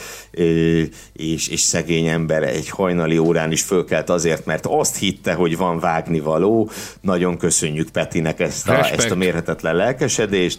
és, 1.12 1.48
és 1.48 1.60
szegény 1.60 2.06
ember 2.06 2.42
egy 2.42 2.68
hajnali 2.68 3.18
órán 3.18 3.52
is 3.52 3.62
fölkelt 3.62 4.10
azért, 4.10 4.46
mert 4.46 4.66
azt 4.66 4.98
hitte, 4.98 5.32
hogy 5.32 5.56
van 5.56 5.78
vágnivaló. 5.78 6.70
Nagyon 7.00 7.38
köszönjük 7.38 7.90
Petinek 7.90 8.40
ezt 8.40 8.68
a, 8.68 8.72
Respekt. 8.72 9.00
ezt 9.00 9.10
a 9.10 9.14
mérhetetlen 9.14 9.74
lelkesedést. 9.74 10.58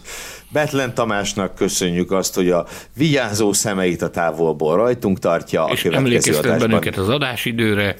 Betlen 0.49 0.93
Tamásnak 0.93 1.55
köszönjük 1.55 2.11
azt, 2.11 2.35
hogy 2.35 2.49
a 2.49 2.67
vigyázó 2.95 3.53
szemeit 3.53 4.01
a 4.01 4.09
távolból 4.09 4.75
rajtunk 4.75 5.19
tartja. 5.19 5.63
A 5.63 5.71
És 5.71 5.81
következő 5.81 6.05
emlékeztet 6.05 6.45
adásban 6.45 6.69
bennünket 6.69 6.97
az 6.97 7.09
adásidőre. 7.09 7.95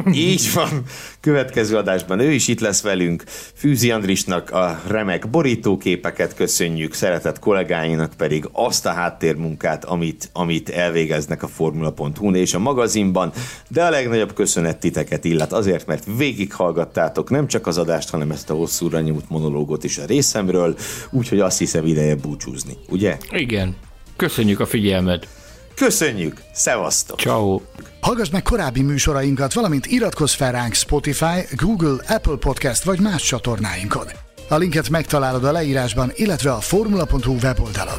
így 0.12 0.50
van. 0.54 0.82
Következő 1.20 1.76
adásban 1.76 2.20
ő 2.20 2.30
is 2.32 2.48
itt 2.48 2.60
lesz 2.60 2.82
velünk. 2.82 3.24
Fűzi 3.54 3.90
Andrisnak 3.90 4.50
a 4.50 4.80
remek 4.86 5.30
borítóképeket 5.30 6.34
köszönjük, 6.34 6.94
szeretett 6.94 7.38
kollégáinak 7.38 8.12
pedig 8.16 8.48
azt 8.52 8.86
a 8.86 8.92
háttérmunkát, 8.92 9.84
amit, 9.84 10.30
amit 10.32 10.68
elvégeznek 10.68 11.42
a 11.42 11.48
Formula.hu-n 11.48 12.34
és 12.34 12.54
a 12.54 12.58
magazinban, 12.58 13.32
de 13.68 13.84
a 13.84 13.90
legnagyobb 13.90 14.34
köszönet 14.34 14.78
titeket 14.78 15.24
illet 15.24 15.52
azért, 15.52 15.86
mert 15.86 16.04
végighallgattátok 16.16 17.30
nem 17.30 17.46
csak 17.46 17.66
az 17.66 17.78
adást, 17.78 18.10
hanem 18.10 18.30
ezt 18.30 18.50
a 18.50 18.54
hosszúra 18.54 19.00
nyújt 19.00 19.28
monológot 19.28 19.84
is 19.84 19.98
a 19.98 20.04
részemről, 20.06 20.76
úgyhogy 21.10 21.40
azt 21.40 21.58
hiszem 21.58 21.86
ideje 21.86 22.14
búcsúzni, 22.14 22.76
ugye? 22.88 23.18
Igen. 23.30 23.76
Köszönjük 24.16 24.60
a 24.60 24.66
figyelmet. 24.66 25.41
Köszönjük! 25.74 26.36
Szevasztok! 26.52 27.20
Ciao. 27.20 27.60
Hallgass 28.00 28.30
meg 28.30 28.42
korábbi 28.42 28.82
műsorainkat, 28.82 29.52
valamint 29.52 29.86
iratkozz 29.86 30.34
fel 30.34 30.52
ránk 30.52 30.74
Spotify, 30.74 31.46
Google, 31.50 31.96
Apple 32.08 32.36
Podcast 32.36 32.82
vagy 32.82 33.00
más 33.00 33.22
csatornáinkon. 33.22 34.06
A 34.48 34.56
linket 34.56 34.88
megtalálod 34.88 35.44
a 35.44 35.52
leírásban, 35.52 36.10
illetve 36.14 36.52
a 36.52 36.60
formula.hu 36.60 37.34
weboldalon. 37.42 37.98